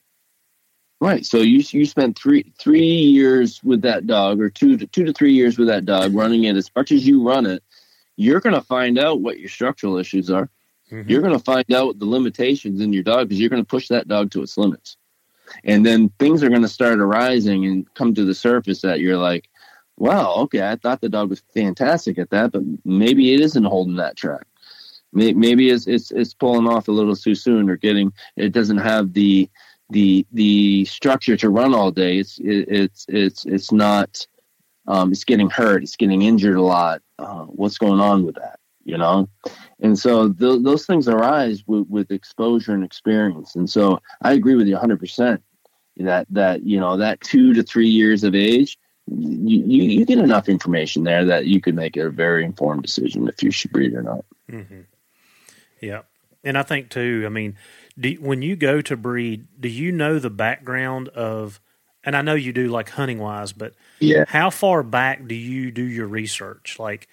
Right. 0.99 1.25
So 1.25 1.37
you 1.37 1.63
you 1.69 1.85
spent 1.85 2.17
three 2.17 2.51
three 2.57 2.81
years 2.81 3.63
with 3.63 3.83
that 3.83 4.07
dog, 4.07 4.41
or 4.41 4.49
two 4.49 4.77
to 4.77 4.87
two 4.87 5.05
to 5.05 5.13
three 5.13 5.33
years 5.33 5.57
with 5.57 5.67
that 5.67 5.85
dog, 5.85 6.15
running 6.15 6.45
it 6.45 6.55
as 6.55 6.71
much 6.75 6.91
as 6.91 7.05
you 7.05 7.27
run 7.27 7.45
it. 7.45 7.63
You're 8.15 8.39
going 8.39 8.55
to 8.55 8.61
find 8.61 8.97
out 8.97 9.21
what 9.21 9.39
your 9.39 9.49
structural 9.49 9.97
issues 9.97 10.31
are. 10.31 10.49
Mhm. 10.91 11.07
You're 11.07 11.21
going 11.21 11.37
to 11.37 11.43
find 11.43 11.71
out 11.71 11.99
the 11.99 12.05
limitations 12.05 12.81
in 12.81 12.93
your 12.93 13.03
dog 13.03 13.29
because 13.29 13.39
you're 13.39 13.49
going 13.49 13.61
to 13.61 13.67
push 13.67 13.89
that 13.89 14.07
dog 14.07 14.31
to 14.31 14.41
its 14.41 14.57
limits, 14.57 14.97
and 15.63 15.85
then 15.85 16.09
things 16.17 16.41
are 16.41 16.49
going 16.49 16.63
to 16.63 16.67
start 16.67 16.99
arising 16.99 17.65
and 17.65 17.93
come 17.93 18.15
to 18.15 18.25
the 18.25 18.33
surface 18.33 18.81
that 18.81 18.99
you're 18.99 19.17
like, 19.17 19.49
"Wow, 19.97 20.33
okay, 20.37 20.67
I 20.67 20.77
thought 20.77 21.01
the 21.01 21.09
dog 21.09 21.29
was 21.29 21.43
fantastic 21.53 22.17
at 22.17 22.31
that, 22.31 22.51
but 22.53 22.63
maybe 22.85 23.35
it 23.35 23.39
isn't 23.41 23.65
holding 23.65 23.97
that 23.97 24.17
track. 24.17 24.47
May- 25.13 25.33
Maybe 25.33 25.69
it's 25.69 25.87
it's 25.87 26.11
it's 26.11 26.33
pulling 26.33 26.67
off 26.67 26.87
a 26.87 26.91
little 26.91 27.15
too 27.15 27.35
soon, 27.35 27.69
or 27.69 27.77
getting 27.77 28.11
it 28.35 28.51
doesn't 28.51 28.77
have 28.77 29.13
the 29.13 29.49
the 29.89 30.25
the 30.31 30.85
structure 30.85 31.37
to 31.37 31.49
run 31.49 31.73
all 31.73 31.91
day. 31.91 32.17
It's 32.17 32.39
it, 32.39 32.67
it's 32.69 33.05
it's 33.07 33.45
it's 33.45 33.71
not. 33.71 34.25
Um, 34.89 35.11
it's 35.11 35.25
getting 35.25 35.49
hurt. 35.49 35.83
It's 35.83 35.97
getting 35.97 36.21
injured 36.21 36.55
a 36.55 36.61
lot. 36.61 37.01
Uh, 37.19 37.43
what's 37.43 37.77
going 37.77 37.99
on 37.99 38.25
with 38.25 38.35
that? 38.35 38.59
You 38.85 38.97
know, 38.97 39.27
and 39.81 39.99
so 39.99 40.31
th- 40.31 40.63
those 40.63 40.85
things 40.85 41.09
arise 41.09 41.61
with, 41.67 41.87
with 41.89 42.09
exposure 42.09 42.73
and 42.73 42.85
experience. 42.85 43.55
And 43.55 43.69
so 43.69 43.99
I 44.21 44.31
agree 44.31 44.55
with 44.55 44.65
you 44.65 44.75
100 44.75 44.97
percent 44.97 45.43
that 45.97 46.27
that 46.29 46.63
you 46.63 46.79
know 46.79 46.97
that 46.97 47.19
two 47.21 47.53
to 47.53 47.63
three 47.63 47.89
years 47.89 48.23
of 48.23 48.35
age, 48.35 48.77
you, 49.07 49.63
you 49.65 49.83
you 49.83 50.05
get 50.05 50.19
enough 50.19 50.47
information 50.47 51.03
there 51.03 51.25
that 51.25 51.47
you 51.47 51.59
could 51.59 51.75
make 51.75 51.97
a 51.97 52.09
very 52.09 52.45
informed 52.45 52.83
decision 52.83 53.27
if 53.27 53.43
you 53.43 53.51
should 53.51 53.71
breed 53.71 53.93
or 53.93 54.03
not. 54.03 54.25
Mm-hmm. 54.49 54.81
Yeah, 55.81 56.01
and 56.43 56.57
I 56.57 56.63
think 56.63 56.89
too. 56.89 57.23
I 57.25 57.29
mean, 57.29 57.57
do, 57.99 58.13
when 58.15 58.41
you 58.41 58.55
go 58.55 58.81
to 58.81 58.97
breed, 58.97 59.47
do 59.59 59.69
you 59.69 59.91
know 59.91 60.19
the 60.19 60.29
background 60.29 61.09
of? 61.09 61.59
And 62.03 62.15
I 62.15 62.21
know 62.21 62.35
you 62.35 62.53
do, 62.53 62.69
like 62.69 62.89
hunting 62.89 63.19
wise, 63.19 63.51
but 63.51 63.73
Yeah. 63.99 64.23
how 64.27 64.49
far 64.49 64.81
back 64.81 65.27
do 65.27 65.35
you 65.35 65.71
do 65.71 65.83
your 65.83 66.07
research? 66.07 66.77
Like, 66.79 67.09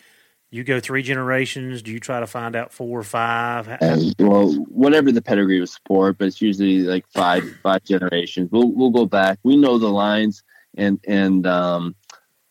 you 0.54 0.62
go 0.62 0.78
three 0.78 1.02
generations. 1.02 1.82
Do 1.82 1.90
you 1.90 1.98
try 1.98 2.20
to 2.20 2.28
find 2.28 2.54
out 2.54 2.72
four 2.72 3.00
or 3.00 3.02
five? 3.02 3.66
And 3.80 4.14
well, 4.20 4.52
whatever 4.68 5.10
the 5.10 5.20
pedigree 5.20 5.58
was 5.58 5.80
for, 5.84 6.12
but 6.12 6.28
it's 6.28 6.40
usually 6.40 6.78
like 6.82 7.04
five 7.08 7.42
five 7.60 7.82
generations. 7.82 8.50
We'll 8.52 8.70
we'll 8.70 8.90
go 8.90 9.04
back. 9.04 9.40
We 9.42 9.56
know 9.56 9.78
the 9.78 9.88
lines, 9.88 10.44
and 10.76 11.00
and 11.08 11.44
um, 11.44 11.96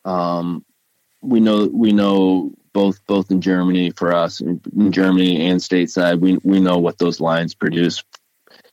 um, 0.04 0.66
we 1.22 1.40
know 1.40 1.66
we 1.72 1.92
know 1.92 2.52
both 2.74 3.00
both 3.06 3.30
in 3.30 3.40
Germany 3.40 3.90
for 3.92 4.12
us 4.12 4.42
in, 4.42 4.60
in 4.76 4.92
Germany 4.92 5.48
and 5.48 5.60
stateside. 5.60 6.20
We 6.20 6.38
we 6.44 6.60
know 6.60 6.76
what 6.76 6.98
those 6.98 7.20
lines 7.20 7.54
produce. 7.54 8.04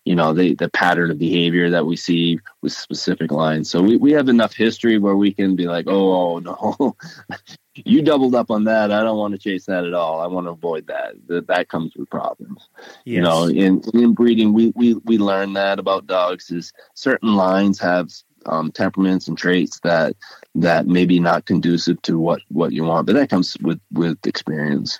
You 0.03 0.15
know 0.15 0.33
the 0.33 0.55
the 0.55 0.69
pattern 0.69 1.11
of 1.11 1.19
behavior 1.19 1.69
that 1.69 1.85
we 1.85 1.95
see 1.95 2.39
with 2.61 2.73
specific 2.73 3.31
lines. 3.31 3.69
So 3.69 3.81
we, 3.81 3.97
we 3.97 4.11
have 4.13 4.27
enough 4.29 4.53
history 4.53 4.97
where 4.97 5.15
we 5.15 5.31
can 5.31 5.55
be 5.55 5.67
like, 5.67 5.85
oh, 5.87 6.33
oh 6.33 6.39
no, 6.39 6.95
you 7.75 8.01
doubled 8.01 8.33
up 8.33 8.49
on 8.49 8.63
that. 8.63 8.91
I 8.91 9.03
don't 9.03 9.19
want 9.19 9.33
to 9.33 9.39
chase 9.39 9.67
that 9.67 9.85
at 9.85 9.93
all. 9.93 10.19
I 10.19 10.25
want 10.25 10.47
to 10.47 10.51
avoid 10.51 10.87
that. 10.87 11.13
That 11.27 11.47
that 11.47 11.69
comes 11.69 11.95
with 11.95 12.09
problems 12.09 12.67
yes. 13.05 13.15
you 13.15 13.21
know 13.21 13.45
in, 13.45 13.81
in 13.93 14.13
breeding 14.13 14.53
we, 14.53 14.73
we 14.75 14.95
we 15.05 15.17
learn 15.17 15.53
that 15.53 15.79
about 15.79 16.07
dogs 16.07 16.51
is 16.51 16.73
certain 16.93 17.35
lines 17.35 17.79
have 17.79 18.09
um, 18.45 18.71
temperaments 18.71 19.27
and 19.27 19.37
traits 19.37 19.79
that 19.81 20.15
that 20.55 20.87
maybe 20.87 21.19
not 21.19 21.45
conducive 21.45 22.01
to 22.01 22.19
what 22.19 22.41
what 22.49 22.71
you 22.71 22.83
want 22.83 23.05
but 23.05 23.13
that 23.13 23.29
comes 23.29 23.57
with 23.61 23.79
with 23.91 24.17
experience 24.25 24.99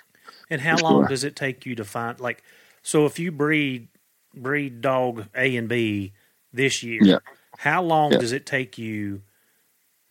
and 0.50 0.60
how 0.60 0.76
for 0.76 0.82
long 0.82 1.00
sure. 1.00 1.08
does 1.08 1.24
it 1.24 1.34
take 1.34 1.64
you 1.64 1.74
to 1.76 1.84
find? 1.84 2.20
Like, 2.20 2.42
so 2.82 3.06
if 3.06 3.18
you 3.18 3.32
breed 3.32 3.88
breed 4.34 4.80
dog 4.82 5.26
A 5.34 5.56
and 5.56 5.68
B 5.68 6.12
this 6.52 6.82
year, 6.82 7.02
Yeah. 7.06 7.18
how 7.56 7.82
long 7.82 8.12
Yeah. 8.12 8.18
does 8.18 8.32
it 8.32 8.44
take 8.44 8.76
you 8.76 9.22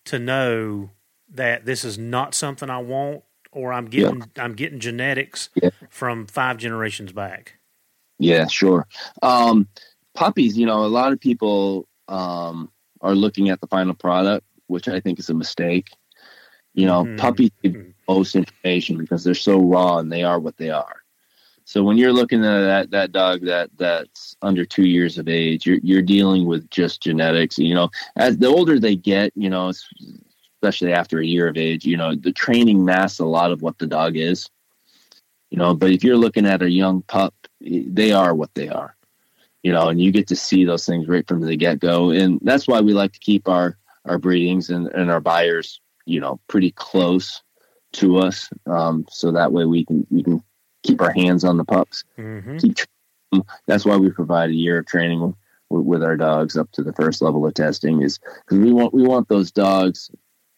to 0.06 0.18
know 0.18 0.90
that 1.30 1.66
this 1.66 1.84
is 1.86 1.98
not 1.98 2.34
something 2.34 2.70
I 2.70 2.80
want, 2.80 3.24
or 3.52 3.72
I'm 3.72 3.86
getting 3.86 4.32
I'm 4.36 4.54
getting 4.54 4.80
genetics 4.80 5.50
Yeah. 5.62 5.70
from 5.90 6.26
five 6.26 6.58
generations 6.58 7.12
back? 7.12 7.58
yeah 8.20 8.46
sure 8.46 8.86
um 9.24 9.68
puppies 10.14 10.56
you 10.58 10.66
know 10.66 10.86
a 10.86 10.88
lot 10.88 11.12
of 11.12 11.20
people 11.20 11.88
um 12.08 12.70
are 13.02 13.16
looking 13.16 13.50
at 13.50 13.60
the 13.62 13.68
final 13.68 13.94
product 13.94 14.46
which 14.68 14.88
i 14.88 15.00
think 15.00 15.20
is 15.20 15.30
a 15.30 15.34
mistake. 15.34 15.90
You 16.74 16.86
know 16.86 17.06
Mhm. 17.06 17.18
puppies 17.18 17.52
give 17.64 17.76
Mhm. 17.76 17.94
most 18.08 18.36
information 18.36 18.98
because 18.98 19.24
they're 19.24 19.34
so 19.36 19.60
raw 19.60 19.98
and 20.00 20.12
they 20.12 20.24
are 20.24 20.40
what 20.40 20.58
they 20.58 20.70
are. 20.70 20.98
So 21.66 21.84
when 21.84 21.98
you're 21.98 22.14
looking 22.14 22.44
at 22.46 22.62
that 22.62 22.92
that 22.92 23.12
dog 23.12 23.42
that 23.46 23.70
that's 23.78 24.36
under 24.42 24.66
two 24.66 24.86
years 24.86 25.18
of 25.18 25.28
age 25.28 25.66
you're 25.66 25.80
you're 25.84 26.02
dealing 26.02 26.46
with 26.46 26.70
just 26.70 27.02
genetics. 27.02 27.58
You 27.58 27.76
know 27.76 27.90
as 28.16 28.38
the 28.38 28.48
older 28.48 28.80
they 28.80 28.96
get 28.96 29.32
you 29.36 29.50
know 29.50 29.72
especially 30.62 30.94
after 30.94 31.20
a 31.20 31.26
year 31.26 31.48
of 31.48 31.58
age 31.58 31.86
you 31.86 31.98
know 31.98 32.16
the 32.16 32.32
training 32.32 32.84
masks 32.86 33.20
a 33.20 33.26
lot 33.26 33.52
of 33.52 33.62
what 33.62 33.78
the 33.78 33.88
dog 33.88 34.16
is. 34.18 34.50
You 35.52 35.58
know 35.58 35.74
but 35.74 35.92
if 35.92 36.04
you're 36.04 36.18
looking 36.18 36.46
at 36.46 36.62
a 36.62 36.70
young 36.70 37.02
pup 37.04 37.34
they 37.62 38.12
are 38.12 38.34
what 38.34 38.54
they 38.56 38.70
are 38.70 38.96
you 39.64 39.72
know 39.72 39.90
and 39.90 40.02
you 40.02 40.12
get 40.12 40.28
to 40.28 40.36
see 40.36 40.66
those 40.66 40.86
things 40.86 41.08
right 41.08 41.28
from 41.28 41.42
the 41.42 41.56
get-go 41.56 42.10
and 42.12 42.40
that's 42.44 42.68
why 42.68 42.82
we 42.82 42.94
like 42.94 43.14
to 43.14 43.20
keep 43.20 43.48
our 43.48 43.78
our 44.06 44.18
breedings 44.18 44.70
and, 44.70 44.88
and 44.88 45.12
our 45.12 45.20
buyers 45.20 45.80
you 46.06 46.20
know 46.20 46.40
pretty 46.48 46.72
close 46.72 47.42
to 47.94 48.18
us 48.18 48.50
um, 48.68 49.06
so 49.10 49.32
that 49.32 49.52
way 49.52 49.66
we 49.66 49.86
can 49.86 50.06
we 50.10 50.24
can 50.24 50.42
keep 50.84 51.02
our 51.02 51.12
hands 51.14 51.44
on 51.44 51.58
the 51.58 51.66
pups 51.66 52.04
Mm-hmm. 52.18 52.58
keep 52.58 52.76
that's 53.68 53.86
why 53.86 53.96
we 53.96 54.10
provide 54.10 54.50
a 54.50 54.54
year 54.56 54.80
of 54.80 54.86
training 54.86 55.36
with, 55.70 55.86
with 55.86 56.04
our 56.04 56.18
dogs 56.18 56.58
up 56.58 56.70
to 56.74 56.84
the 56.84 56.94
first 56.94 57.22
level 57.22 57.46
of 57.46 57.54
testing 57.54 58.02
is 58.02 58.18
because 58.18 58.60
we 58.60 58.74
want 58.74 58.94
we 58.94 59.04
want 59.04 59.30
those 59.30 59.52
dogs 59.52 60.12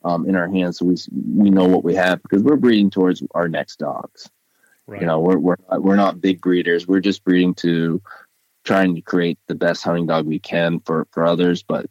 um, 0.06 0.28
in 0.28 0.36
our 0.36 0.48
hands 0.50 0.80
so 0.80 0.86
we 0.86 0.96
we 1.36 1.50
know 1.50 1.66
what 1.68 1.84
we 1.84 1.94
have 1.96 2.22
because 2.24 2.42
we're 2.44 2.56
breeding 2.56 2.90
towards 2.90 3.22
our 3.36 3.48
next 3.48 3.78
dogs 3.78 4.30
Right. 4.86 5.00
you 5.00 5.08
know, 5.08 5.22
we're 5.22 5.38
we're 5.38 5.56
we're 5.78 5.96
not 5.96 6.20
big 6.20 6.42
breeders. 6.42 6.86
We're 6.86 7.00
just 7.00 7.24
breeding 7.24 7.54
to 7.56 8.02
trying 8.64 8.96
to 8.96 9.02
create 9.02 9.38
the 9.48 9.56
best 9.56 9.84
hunting 9.84 10.08
dog 10.08 10.26
we 10.26 10.40
can 10.40 10.80
for 10.80 11.08
for 11.12 11.26
others, 11.26 11.64
but 11.64 11.88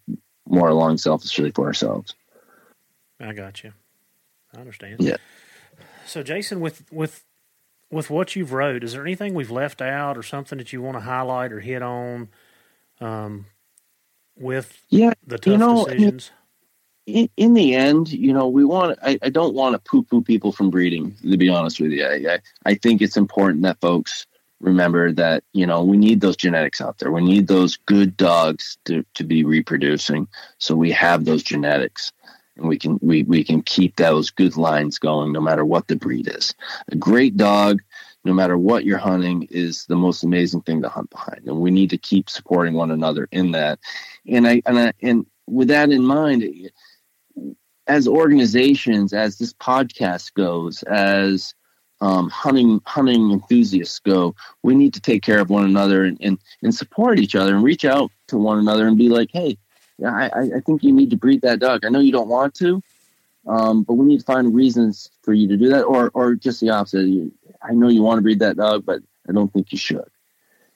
more 0.49 0.69
along 0.69 0.99
selfishly 0.99 1.51
for 1.51 1.67
ourselves. 1.67 2.15
I 3.21 3.33
got 3.33 3.63
you. 3.63 3.73
I 4.57 4.61
understand. 4.61 4.97
Yeah. 5.01 5.17
So, 6.07 6.23
Jason, 6.23 6.61
with 6.61 6.85
with 6.91 7.25
with 7.91 8.11
what 8.11 8.35
you've 8.35 8.53
wrote, 8.53 8.83
is 8.85 8.93
there 8.93 9.03
anything 9.03 9.35
we've 9.35 9.51
left 9.51 9.81
out, 9.81 10.17
or 10.19 10.23
something 10.23 10.59
that 10.59 10.73
you 10.73 10.83
want 10.83 10.97
to 10.97 11.01
highlight 11.01 11.53
or 11.53 11.61
hit 11.61 11.83
on, 11.83 12.29
um, 13.01 13.47
with 14.37 14.85
Yeah, 14.89 15.13
the 15.27 15.39
tough 15.39 15.53
you 15.53 15.59
know, 15.59 15.85
decisions? 15.85 16.31
in, 17.07 17.29
in 17.37 17.55
the 17.55 17.75
end, 17.75 18.11
you 18.13 18.33
know, 18.33 18.49
we 18.49 18.65
want. 18.65 18.99
I, 19.03 19.19
I 19.23 19.29
don't 19.29 19.55
want 19.55 19.75
to 19.75 19.79
poo 19.91 20.03
poo 20.03 20.23
people 20.23 20.53
from 20.53 20.71
breeding. 20.71 21.15
To 21.23 21.37
be 21.37 21.49
honest 21.49 21.81
with 21.81 21.93
you, 21.93 22.05
I, 22.05 22.35
I 22.35 22.41
I 22.65 22.75
think 22.75 23.03
it's 23.03 23.17
important 23.17 23.63
that 23.63 23.81
folks 23.81 24.27
remember 24.63 25.13
that 25.13 25.45
you 25.53 25.67
know 25.67 25.83
we 25.85 25.99
need 25.99 26.21
those 26.21 26.37
genetics 26.37 26.81
out 26.81 26.99
there. 26.99 27.13
We 27.13 27.23
need 27.23 27.49
those 27.49 27.77
good 27.77 28.17
dogs 28.17 28.79
to 28.87 29.05
to 29.15 29.25
be 29.25 29.45
reproducing, 29.45 30.29
so 30.59 30.75
we 30.75 30.93
have 30.93 31.25
those 31.25 31.43
genetics. 31.43 32.13
And 32.57 32.69
we 32.69 32.79
can 32.79 32.99
we, 33.03 33.23
we 33.23 33.45
can 33.45 33.63
keep 33.63 33.97
those 33.97 34.31
good 34.31 34.57
lines 34.57 34.99
going 34.99 35.33
no 35.33 35.41
matter 35.41 35.65
what 35.65 35.89
the 35.89 35.97
breed 35.97 36.29
is. 36.29 36.55
A 36.89 36.97
great 36.97 37.37
dog, 37.37 37.81
no 38.25 38.35
matter 38.35 38.59
what 38.59 38.85
you're 38.85 38.99
hunting, 38.99 39.49
is 39.51 39.87
the 39.87 39.97
most 39.97 40.23
amazing 40.23 40.61
thing 40.63 40.83
to 40.83 40.89
hunt 40.89 41.11
behind. 41.11 41.47
And 41.47 41.61
we 41.61 41.71
need 41.71 41.91
to 41.91 41.99
keep 41.99 42.29
supporting 42.29 42.75
one 42.75 42.91
another 42.91 43.27
in 43.33 43.53
that. 43.53 43.79
And 44.27 44.47
I 44.47 44.63
and 44.67 44.79
I 44.79 44.93
and 45.03 45.27
with 45.47 45.69
that 45.69 45.91
in 45.91 46.05
mind, 46.05 46.71
as 47.87 48.07
organizations, 48.07 49.13
as 49.13 49.39
this 49.39 49.55
podcast 49.55 50.35
goes, 50.35 50.83
as 50.85 51.55
um, 52.03 52.29
hunting 52.31 52.81
hunting 52.85 53.31
enthusiasts 53.31 54.01
go, 54.01 54.35
we 54.63 54.75
need 54.75 54.93
to 54.95 55.01
take 55.01 55.23
care 55.23 55.39
of 55.39 55.51
one 55.51 55.65
another 55.65 56.05
and, 56.05 56.19
and, 56.21 56.39
and 56.63 56.75
support 56.75 57.21
each 57.21 57.37
other 57.37 57.55
and 57.55 57.63
reach 57.63 57.85
out 57.85 58.11
to 58.27 58.37
one 58.37 58.59
another 58.59 58.89
and 58.89 58.99
be 58.99 59.09
like, 59.09 59.31
hey, 59.33 59.57
I, 60.05 60.27
I 60.57 60.61
think 60.67 60.83
you 60.83 60.93
need 60.93 61.11
to 61.11 61.17
breed 61.17 61.43
that 61.43 61.61
dog. 61.61 61.85
I 61.85 61.91
know 61.91 62.01
you 62.01 62.11
don't 62.11 62.29
want 62.29 62.55
to, 62.57 62.83
um, 63.47 63.85
but 63.85 63.95
we 63.95 64.05
need 64.05 64.19
to 64.19 64.25
find 64.25 64.53
reasons 64.53 65.11
for 65.23 65.33
you 65.33 65.47
to 65.49 65.57
do 65.57 65.69
that, 65.69 65.85
or 65.85 66.11
or 66.13 66.35
just 66.35 66.61
the 66.61 66.71
opposite. 66.71 67.07
You- 67.07 67.33
I 67.63 67.73
know 67.75 67.89
you 67.89 68.03
want 68.03 68.19
to 68.19 68.23
breed 68.23 68.41
that 68.41 68.57
dog, 68.57 68.85
but 68.85 69.01
I 69.29 69.33
don't 69.33 69.53
think 69.53 69.71
you 69.71 69.79
should. 69.79 70.11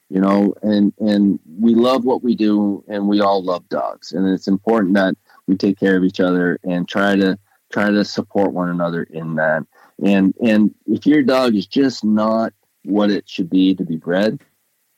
You 0.09 0.21
know, 0.21 0.55
and 0.63 0.93
and 1.01 1.41
we 1.59 1.75
love 1.75 2.05
what 2.05 2.23
we 2.23 2.37
do, 2.37 2.85
and 2.87 3.09
we 3.09 3.21
all 3.21 3.43
love 3.43 3.69
dogs, 3.69 4.13
and 4.13 4.29
it's 4.29 4.47
important 4.47 4.95
that 4.95 5.17
we 5.49 5.57
take 5.57 5.81
care 5.81 5.97
of 5.97 6.05
each 6.05 6.21
other 6.21 6.61
and 6.63 6.89
try 6.89 7.17
to 7.17 7.37
try 7.73 7.91
to 7.91 8.05
support 8.05 8.53
one 8.53 8.69
another 8.69 9.03
in 9.03 9.35
that. 9.35 9.65
And 10.05 10.35
and 10.43 10.75
if 10.87 11.07
your 11.07 11.23
dog 11.23 11.55
is 11.55 11.67
just 11.67 12.05
not 12.05 12.53
what 12.85 13.11
it 13.11 13.29
should 13.29 13.51
be 13.51 13.75
to 13.75 13.85
be 13.85 13.97
bred, 13.97 14.41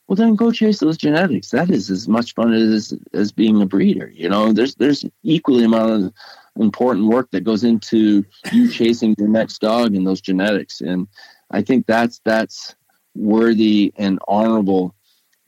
well 0.06 0.16
then 0.16 0.34
go 0.34 0.50
chase 0.50 0.80
those 0.80 0.96
genetics. 0.96 1.50
That 1.50 1.70
is 1.70 1.90
as 1.90 2.08
much 2.08 2.34
fun 2.34 2.52
as 2.52 2.92
as 3.12 3.32
being 3.32 3.62
a 3.62 3.66
breeder. 3.66 4.10
You 4.12 4.28
know, 4.28 4.52
there's 4.52 4.74
there's 4.74 5.04
equally 5.22 5.64
amount 5.64 6.04
of 6.04 6.12
important 6.56 7.06
work 7.06 7.30
that 7.30 7.44
goes 7.44 7.64
into 7.64 8.24
you 8.52 8.68
chasing 8.72 9.14
your 9.18 9.28
next 9.28 9.60
dog 9.60 9.94
and 9.94 10.06
those 10.06 10.20
genetics. 10.20 10.80
And 10.80 11.06
I 11.50 11.62
think 11.62 11.86
that's 11.86 12.20
that's 12.24 12.74
worthy 13.14 13.92
and 13.96 14.18
honorable 14.28 14.94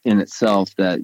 in 0.04 0.20
itself 0.20 0.74
that 0.76 1.00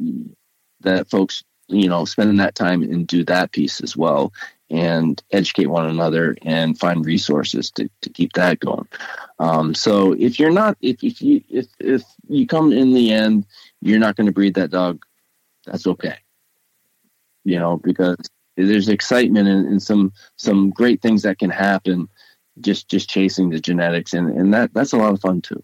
that 0.80 1.11
folks 1.11 1.44
you 1.68 1.88
know 1.88 2.05
spending 2.05 2.36
that 2.36 2.55
time 2.55 2.82
and 2.82 3.07
do 3.07 3.24
that 3.24 3.53
piece 3.53 3.80
as 3.80 3.97
well 3.97 4.32
and 4.69 5.23
educate 5.31 5.67
one 5.67 5.87
another 5.87 6.37
and 6.43 6.79
find 6.79 7.07
resources 7.07 7.71
to, 7.71 7.89
to 8.01 8.11
keep 8.11 8.33
that 8.33 8.59
going 8.61 8.87
um, 9.39 9.75
so 9.75 10.12
if 10.14 10.39
you're 10.39 10.51
not 10.51 10.77
if, 10.81 11.03
if 11.03 11.23
you 11.23 11.43
if 11.49 11.67
if 11.79 12.03
you 12.29 12.47
come 12.47 12.73
in 12.73 12.93
the 12.93 13.12
end 13.12 13.47
you're 13.81 13.99
not 13.99 14.17
going 14.17 14.27
to 14.27 14.33
breed 14.33 14.55
that 14.55 14.71
dog 14.71 15.05
that's 15.64 15.87
okay 15.87 16.17
you 17.45 17.59
know 17.59 17.77
because 17.79 18.17
there's 18.57 18.89
excitement 18.89 19.49
and, 19.49 19.67
and 19.69 19.83
some 19.83 20.12
some 20.37 20.71
great 20.71 21.01
things 21.01 21.23
that 21.23 21.39
can 21.39 21.51
happen 21.51 22.09
just 22.61 22.89
just 22.89 23.09
chasing 23.09 23.51
the 23.51 23.61
genetics 23.61 24.14
and 24.14 24.31
and 24.31 24.53
that 24.53 24.73
that's 24.75 24.93
a 24.93 24.97
lot 24.97 25.12
of 25.12 25.21
fun 25.21 25.41
too 25.41 25.62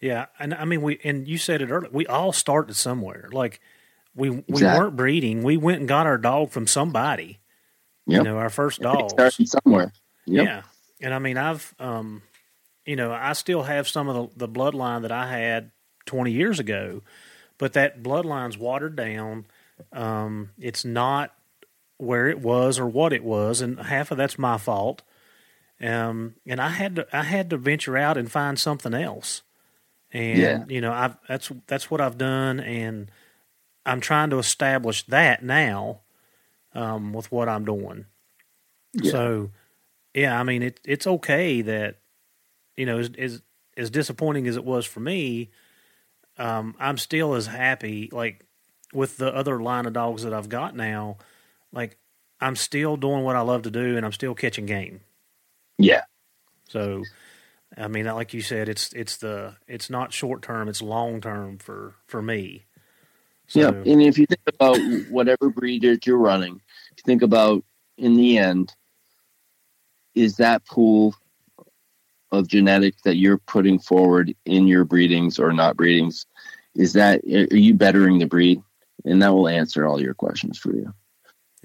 yeah, 0.00 0.26
and 0.38 0.54
I 0.54 0.64
mean 0.64 0.80
we 0.80 0.98
and 1.04 1.28
you 1.28 1.36
said 1.36 1.60
it 1.60 1.70
earlier. 1.70 1.90
We 1.92 2.06
all 2.06 2.32
started 2.32 2.74
somewhere. 2.74 3.28
Like 3.30 3.60
we 4.14 4.28
exactly. 4.30 4.54
we 4.54 4.62
weren't 4.64 4.96
breeding. 4.96 5.42
We 5.42 5.56
went 5.58 5.80
and 5.80 5.88
got 5.88 6.06
our 6.06 6.16
dog 6.16 6.50
from 6.50 6.66
somebody. 6.66 7.38
Yep. 8.06 8.18
You 8.18 8.24
know, 8.24 8.38
our 8.38 8.50
first 8.50 8.80
dog 8.80 9.10
started 9.10 9.48
somewhere. 9.48 9.92
Yep. 10.26 10.46
Yeah, 10.46 10.62
and 11.00 11.14
I 11.14 11.18
mean 11.18 11.36
I've 11.36 11.74
um, 11.78 12.22
you 12.84 12.96
know, 12.96 13.12
I 13.12 13.34
still 13.34 13.62
have 13.62 13.88
some 13.88 14.08
of 14.08 14.34
the, 14.34 14.46
the 14.46 14.52
bloodline 14.52 15.02
that 15.02 15.12
I 15.12 15.26
had 15.26 15.70
twenty 16.06 16.32
years 16.32 16.58
ago, 16.58 17.02
but 17.58 17.74
that 17.74 18.02
bloodline's 18.02 18.58
watered 18.58 18.96
down. 18.96 19.46
Um, 19.92 20.50
it's 20.58 20.84
not 20.84 21.34
where 21.98 22.28
it 22.28 22.40
was 22.40 22.78
or 22.78 22.86
what 22.86 23.12
it 23.12 23.24
was, 23.24 23.60
and 23.60 23.78
half 23.78 24.10
of 24.10 24.18
that's 24.18 24.38
my 24.38 24.58
fault. 24.58 25.02
Um, 25.80 26.34
and 26.46 26.60
I 26.60 26.68
had 26.68 26.96
to 26.96 27.06
I 27.12 27.22
had 27.22 27.50
to 27.50 27.56
venture 27.56 27.96
out 27.96 28.16
and 28.16 28.30
find 28.30 28.58
something 28.58 28.94
else 28.94 29.42
and 30.12 30.38
yeah. 30.38 30.64
you 30.68 30.80
know 30.80 30.92
I've 30.92 31.16
that's 31.28 31.50
that's 31.66 31.90
what 31.90 32.00
I've 32.00 32.18
done, 32.18 32.60
and 32.60 33.10
I'm 33.86 34.00
trying 34.00 34.30
to 34.30 34.38
establish 34.38 35.04
that 35.06 35.42
now 35.42 36.00
um, 36.74 37.12
with 37.12 37.30
what 37.30 37.48
I'm 37.48 37.64
doing. 37.64 38.06
Yeah. 38.92 39.10
So, 39.10 39.50
yeah, 40.14 40.38
I 40.38 40.42
mean 40.42 40.62
it 40.62 40.80
it's 40.84 41.06
okay 41.06 41.62
that 41.62 41.96
you 42.76 42.86
know 42.86 42.98
as 42.98 43.10
as, 43.18 43.42
as 43.76 43.90
disappointing 43.90 44.46
as 44.46 44.56
it 44.56 44.64
was 44.64 44.84
for 44.86 45.00
me, 45.00 45.50
um, 46.38 46.74
I'm 46.78 46.98
still 46.98 47.34
as 47.34 47.46
happy 47.46 48.08
like 48.12 48.44
with 48.92 49.16
the 49.16 49.34
other 49.34 49.62
line 49.62 49.86
of 49.86 49.92
dogs 49.92 50.24
that 50.24 50.34
I've 50.34 50.48
got 50.48 50.74
now. 50.74 51.18
Like 51.72 51.96
I'm 52.40 52.56
still 52.56 52.96
doing 52.96 53.22
what 53.22 53.36
I 53.36 53.40
love 53.40 53.62
to 53.62 53.70
do, 53.70 53.96
and 53.96 54.04
I'm 54.04 54.12
still 54.12 54.34
catching 54.34 54.66
game. 54.66 55.00
Yeah. 55.78 56.02
So 56.68 57.04
I 57.76 57.88
mean, 57.88 58.06
like 58.06 58.34
you 58.34 58.40
said, 58.40 58.68
it's 58.68 58.92
it's 58.92 59.16
the 59.16 59.56
it's 59.68 59.90
not 59.90 60.12
short 60.12 60.42
term; 60.42 60.68
it's 60.68 60.82
long 60.82 61.20
term 61.20 61.58
for 61.58 61.94
for 62.06 62.20
me. 62.20 62.66
So, 63.50 63.60
yeah, 63.60 63.68
and 63.70 64.00
if 64.00 64.16
you 64.16 64.26
think 64.26 64.42
about 64.46 64.78
whatever 65.10 65.50
breed 65.50 65.82
that 65.82 66.06
you're 66.06 66.18
running, 66.18 66.54
you 66.54 67.02
think 67.04 67.22
about 67.22 67.64
in 67.98 68.14
the 68.14 68.38
end, 68.38 68.72
is 70.14 70.36
that 70.36 70.64
pool 70.66 71.16
of 72.30 72.46
genetics 72.46 73.02
that 73.02 73.16
you're 73.16 73.38
putting 73.38 73.80
forward 73.80 74.36
in 74.44 74.68
your 74.68 74.84
breedings 74.84 75.40
or 75.40 75.52
not 75.52 75.76
breedings, 75.76 76.26
is 76.76 76.92
that 76.92 77.24
are 77.24 77.56
you 77.56 77.74
bettering 77.74 78.20
the 78.20 78.26
breed? 78.26 78.62
And 79.04 79.20
that 79.20 79.34
will 79.34 79.48
answer 79.48 79.84
all 79.84 80.00
your 80.00 80.14
questions 80.14 80.56
for 80.56 80.72
you. 80.72 80.94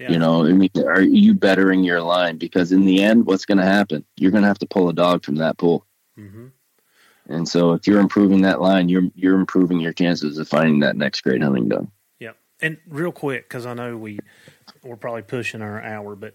Yeah. 0.00 0.10
You 0.10 0.18
know, 0.18 0.44
I 0.44 0.52
mean, 0.52 0.70
are 0.84 1.00
you 1.00 1.34
bettering 1.34 1.84
your 1.84 2.02
line? 2.02 2.36
Because 2.36 2.72
in 2.72 2.84
the 2.84 3.00
end, 3.00 3.26
what's 3.26 3.44
going 3.44 3.58
to 3.58 3.64
happen? 3.64 4.04
You're 4.16 4.32
going 4.32 4.42
to 4.42 4.48
have 4.48 4.58
to 4.58 4.66
pull 4.66 4.88
a 4.88 4.92
dog 4.92 5.24
from 5.24 5.36
that 5.36 5.56
pool. 5.56 5.86
Mm-hmm. 6.18 6.46
And 7.28 7.48
so, 7.48 7.72
if 7.72 7.86
you're 7.86 8.00
improving 8.00 8.42
that 8.42 8.60
line, 8.60 8.88
you're 8.88 9.08
you're 9.14 9.38
improving 9.38 9.80
your 9.80 9.92
chances 9.92 10.38
of 10.38 10.48
finding 10.48 10.80
that 10.80 10.96
next 10.96 11.22
great 11.22 11.42
hunting 11.42 11.68
dog. 11.68 11.88
Yeah, 12.20 12.32
and 12.60 12.78
real 12.88 13.12
quick, 13.12 13.48
because 13.48 13.66
I 13.66 13.74
know 13.74 13.96
we 13.96 14.18
we're 14.82 14.96
probably 14.96 15.22
pushing 15.22 15.62
our 15.62 15.82
hour, 15.82 16.14
but 16.14 16.34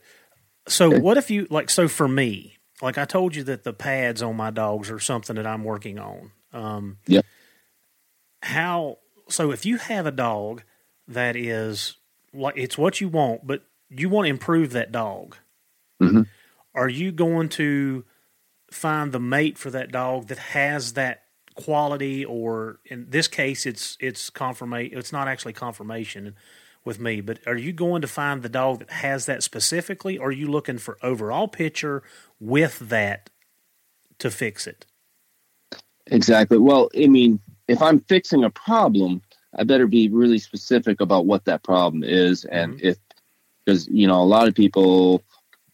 so 0.67 0.87
okay. 0.87 0.99
what 0.99 1.17
if 1.17 1.31
you 1.31 1.47
like? 1.49 1.69
So 1.69 1.87
for 1.87 2.07
me, 2.07 2.57
like 2.81 2.97
I 2.97 3.05
told 3.05 3.35
you 3.35 3.43
that 3.45 3.63
the 3.63 3.73
pads 3.73 4.21
on 4.21 4.35
my 4.35 4.51
dogs 4.51 4.91
are 4.91 4.99
something 4.99 5.35
that 5.35 5.47
I'm 5.47 5.63
working 5.63 5.99
on. 5.99 6.31
Um, 6.53 6.97
yeah. 7.07 7.21
How 8.41 8.97
so? 9.29 9.51
If 9.51 9.65
you 9.65 9.77
have 9.77 10.05
a 10.05 10.11
dog 10.11 10.63
that 11.07 11.35
is 11.35 11.95
like 12.33 12.55
it's 12.57 12.77
what 12.77 12.99
you 12.99 13.07
want, 13.07 13.45
but 13.45 13.63
you 13.89 14.09
want 14.09 14.25
to 14.25 14.29
improve 14.29 14.71
that 14.71 14.91
dog, 14.91 15.37
mm-hmm. 16.01 16.23
are 16.73 16.89
you 16.89 17.11
going 17.11 17.49
to 17.49 18.03
find 18.71 19.11
the 19.11 19.19
mate 19.19 19.57
for 19.57 19.69
that 19.69 19.91
dog 19.91 20.27
that 20.27 20.37
has 20.37 20.93
that 20.93 21.23
quality 21.55 22.23
or 22.23 22.79
in 22.85 23.05
this 23.09 23.27
case 23.27 23.65
it's 23.65 23.97
it's 23.99 24.29
confirmation 24.29 24.97
it's 24.97 25.11
not 25.11 25.27
actually 25.27 25.51
confirmation 25.51 26.33
with 26.85 26.99
me 26.99 27.19
but 27.19 27.37
are 27.45 27.57
you 27.57 27.73
going 27.73 28.01
to 28.01 28.07
find 28.07 28.41
the 28.41 28.49
dog 28.49 28.79
that 28.79 28.89
has 28.89 29.25
that 29.25 29.43
specifically 29.43 30.17
or 30.17 30.29
are 30.29 30.31
you 30.31 30.49
looking 30.49 30.77
for 30.77 30.97
overall 31.03 31.47
picture 31.47 32.01
with 32.39 32.79
that 32.79 33.29
to 34.17 34.31
fix 34.31 34.65
it 34.65 34.85
exactly 36.07 36.57
well 36.57 36.89
i 36.97 37.05
mean 37.05 37.37
if 37.67 37.81
i'm 37.81 37.99
fixing 37.99 38.45
a 38.45 38.49
problem 38.49 39.21
i 39.57 39.63
better 39.63 39.87
be 39.87 40.07
really 40.07 40.39
specific 40.39 41.01
about 41.01 41.25
what 41.25 41.43
that 41.43 41.61
problem 41.63 42.01
is 42.03 42.45
and 42.45 42.75
mm-hmm. 42.75 42.87
if 42.87 42.97
because 43.65 43.87
you 43.89 44.07
know 44.07 44.21
a 44.21 44.23
lot 44.23 44.47
of 44.47 44.55
people 44.55 45.21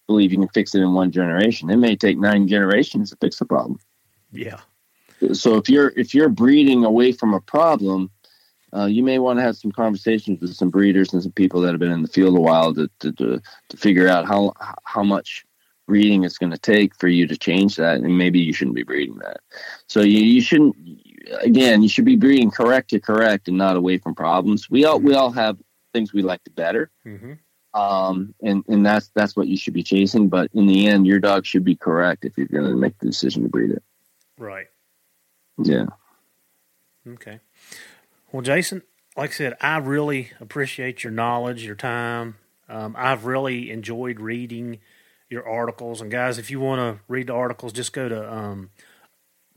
believe 0.07 0.31
you 0.31 0.39
can 0.39 0.47
fix 0.49 0.73
it 0.73 0.81
in 0.81 0.93
one 0.93 1.11
generation. 1.11 1.69
It 1.69 1.77
may 1.77 1.95
take 1.95 2.17
nine 2.17 2.47
generations 2.47 3.11
to 3.11 3.17
fix 3.17 3.37
the 3.37 3.45
problem. 3.45 3.79
Yeah. 4.31 4.61
So 5.33 5.57
if 5.57 5.69
you're 5.69 5.93
if 5.95 6.13
you're 6.13 6.29
breeding 6.29 6.85
away 6.85 7.11
from 7.11 7.33
a 7.33 7.41
problem, 7.41 8.09
uh, 8.73 8.85
you 8.85 9.03
may 9.03 9.19
want 9.19 9.39
to 9.39 9.43
have 9.43 9.57
some 9.57 9.71
conversations 9.71 10.41
with 10.41 10.55
some 10.55 10.69
breeders 10.69 11.13
and 11.13 11.21
some 11.21 11.31
people 11.31 11.61
that 11.61 11.71
have 11.71 11.79
been 11.79 11.91
in 11.91 12.01
the 12.01 12.07
field 12.07 12.37
a 12.37 12.39
while 12.39 12.73
to 12.73 12.89
to, 12.99 13.11
to, 13.13 13.41
to 13.69 13.77
figure 13.77 14.07
out 14.07 14.25
how 14.25 14.53
how 14.83 15.03
much 15.03 15.45
breeding 15.87 16.23
it's 16.23 16.37
going 16.37 16.51
to 16.51 16.57
take 16.57 16.93
for 16.95 17.07
you 17.07 17.25
to 17.27 17.37
change 17.37 17.77
that, 17.77 17.95
and 17.95 18.17
maybe 18.17 18.39
you 18.39 18.53
shouldn't 18.53 18.75
be 18.75 18.83
breeding 18.83 19.15
that. 19.19 19.39
So 19.87 20.01
you, 20.01 20.19
you 20.19 20.41
shouldn't. 20.41 20.75
Again, 21.41 21.81
you 21.81 21.89
should 21.89 22.05
be 22.05 22.15
breeding 22.15 22.51
correct 22.51 22.91
to 22.91 22.99
correct 22.99 23.47
and 23.47 23.57
not 23.57 23.75
away 23.75 23.97
from 23.97 24.15
problems. 24.15 24.69
We 24.69 24.85
all 24.85 24.99
we 24.99 25.15
all 25.15 25.31
have 25.31 25.57
things 25.93 26.13
we 26.13 26.21
like 26.21 26.43
to 26.43 26.51
better. 26.51 26.91
Mm-hmm 27.05 27.33
um, 27.77 28.33
and 28.41 28.63
and 28.67 28.83
that's 28.83 29.09
that's 29.13 29.35
what 29.35 29.47
you 29.47 29.55
should 29.55 29.73
be 29.73 29.83
chasing. 29.83 30.29
But 30.29 30.49
in 30.53 30.65
the 30.65 30.87
end, 30.87 31.05
your 31.05 31.19
dog 31.19 31.45
should 31.45 31.63
be 31.63 31.75
correct 31.75 32.25
if 32.25 32.35
you're 32.37 32.47
going 32.47 32.65
to 32.65 32.75
make 32.75 32.97
the 32.97 33.05
decision 33.05 33.43
to 33.43 33.49
breed 33.49 33.69
it. 33.69 33.83
Right. 34.37 34.67
Yeah. 35.59 35.85
Okay. 37.07 37.39
Well, 38.31 38.41
Jason, 38.41 38.81
like 39.15 39.29
I 39.29 39.33
said, 39.33 39.53
I 39.61 39.77
really 39.77 40.31
appreciate 40.39 41.03
your 41.03 41.11
knowledge, 41.13 41.63
your 41.63 41.75
time. 41.75 42.37
Um, 42.67 42.95
I've 42.97 43.25
really 43.25 43.69
enjoyed 43.69 44.19
reading 44.19 44.79
your 45.29 45.47
articles. 45.47 46.01
And 46.01 46.09
guys, 46.09 46.39
if 46.39 46.49
you 46.49 46.59
want 46.59 46.79
to 46.79 47.03
read 47.07 47.27
the 47.27 47.33
articles, 47.33 47.73
just 47.73 47.93
go 47.93 48.09
to 48.09 48.33
um, 48.33 48.71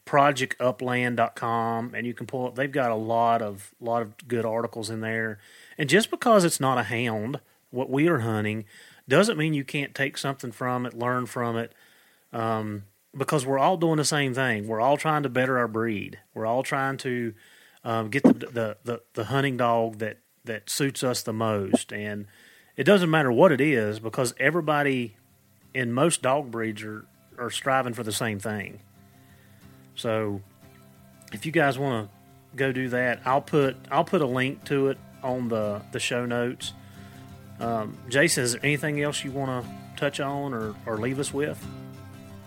projectupland.com 0.05 1.95
and 1.95 2.07
you 2.07 2.12
can 2.12 2.27
pull 2.27 2.49
up. 2.49 2.55
They've 2.55 2.71
got 2.71 2.91
a 2.91 2.97
lot 2.97 3.41
of 3.41 3.75
lot 3.81 4.03
of 4.03 4.29
good 4.29 4.45
articles 4.45 4.91
in 4.91 5.01
there. 5.01 5.39
And 5.79 5.89
just 5.89 6.11
because 6.11 6.45
it's 6.45 6.61
not 6.61 6.77
a 6.77 6.85
hound 6.85 7.41
what 7.71 7.91
we 7.91 8.09
are 8.09 8.21
hunting 8.21 8.64
doesn't 9.09 9.37
mean 9.37 9.55
you 9.55 9.64
can't 9.64 9.95
take 9.95 10.16
something 10.16 10.53
from 10.53 10.87
it, 10.87 10.95
learn 10.95 11.27
from 11.27 11.57
it, 11.57 11.75
um, 12.33 12.85
because 13.16 13.45
we're 13.45 13.59
all 13.59 13.77
doing 13.77 13.97
the 13.97 14.05
same 14.05 14.35
thing. 14.35 14.68
We're 14.68 14.81
all 14.81 14.97
trying 14.97 15.25
to 15.25 15.29
better 15.29 15.59
our 15.59 15.68
breed. 15.68 16.18
We're 16.33 16.47
all 16.47 16.62
trying 16.62 16.97
to 16.99 17.35
um, 17.85 18.09
get 18.09 18.23
the, 18.23 18.33
the, 18.33 18.77
the 18.85 19.03
the 19.14 19.25
hunting 19.25 19.57
dog 19.57 19.99
that 19.99 20.18
that 20.45 20.71
suits 20.71 21.03
us 21.03 21.23
the 21.23 21.33
most, 21.33 21.93
and 21.93 22.27
it 22.77 22.85
doesn't 22.85 23.11
matter 23.11 23.33
what 23.33 23.53
it 23.53 23.61
is 23.61 23.99
because 23.99 24.35
everybody 24.39 25.16
in 25.75 25.93
most 25.93 26.23
dog 26.23 26.51
breeds 26.51 26.83
are 26.83 27.05
are 27.39 27.51
striving 27.51 27.95
for 27.95 28.03
the 28.03 28.12
same 28.12 28.39
thing. 28.39 28.81
So, 29.97 30.41
if 31.33 31.45
you 31.45 31.53
guys 31.53 31.79
want 31.79 32.09
to 32.09 32.57
go 32.57 32.71
do 32.71 32.89
that, 32.91 33.21
I'll 33.25 33.43
put 33.43 33.77
I'll 33.91 34.05
put 34.05 34.21
a 34.21 34.27
link 34.27 34.64
to 34.66 34.89
it 34.89 34.99
on 35.23 35.49
the 35.49 35.83
the 35.91 36.01
show 36.01 36.27
notes 36.27 36.75
um, 37.61 37.96
Jason, 38.08 38.44
is 38.44 38.52
there 38.52 38.64
anything 38.64 39.02
else 39.02 39.22
you 39.24 39.30
want 39.30 39.64
to 39.64 39.70
touch 39.96 40.20
on 40.20 40.54
or, 40.54 40.74
or 40.86 40.98
leave 40.98 41.18
us 41.18 41.32
with? 41.32 41.64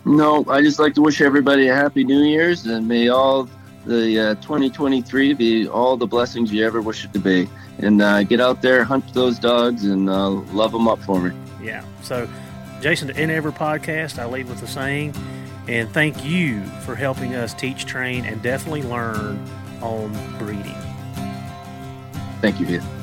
No, 0.05 0.43
I 0.49 0.61
just 0.61 0.79
like 0.79 0.93
to 0.95 1.01
wish 1.01 1.21
everybody 1.21 1.67
a 1.69 1.75
happy 1.75 2.03
New 2.03 2.23
Year's 2.23 2.65
and 2.65 2.87
may 2.87 3.07
all 3.07 3.47
the 3.85 4.19
uh, 4.19 4.35
2023 4.35 5.33
be 5.33 5.67
all 5.67 5.97
the 5.97 6.07
blessings 6.07 6.51
you 6.51 6.65
ever 6.65 6.81
wish 6.81 7.05
it 7.05 7.13
to 7.13 7.19
be. 7.19 7.47
And 7.79 8.01
uh, 8.01 8.23
get 8.23 8.39
out 8.39 8.61
there, 8.61 8.83
hunt 8.83 9.13
those 9.13 9.39
dogs, 9.39 9.85
and 9.85 10.09
uh, 10.09 10.29
love 10.29 10.71
them 10.71 10.87
up 10.87 10.99
for 10.99 11.19
me. 11.19 11.35
Yeah. 11.61 11.83
So, 12.01 12.29
Jason, 12.81 13.09
in 13.11 13.29
every 13.29 13.51
podcast, 13.51 14.19
I 14.19 14.25
leave 14.25 14.49
with 14.49 14.59
the 14.59 14.67
saying, 14.67 15.15
and 15.67 15.89
thank 15.89 16.23
you 16.23 16.63
for 16.85 16.95
helping 16.95 17.33
us 17.35 17.53
teach, 17.53 17.85
train, 17.85 18.25
and 18.25 18.41
definitely 18.41 18.83
learn 18.83 19.43
on 19.81 20.11
breeding. 20.37 20.75
Thank 22.41 22.59
you, 22.59 22.65
Heath. 22.65 23.02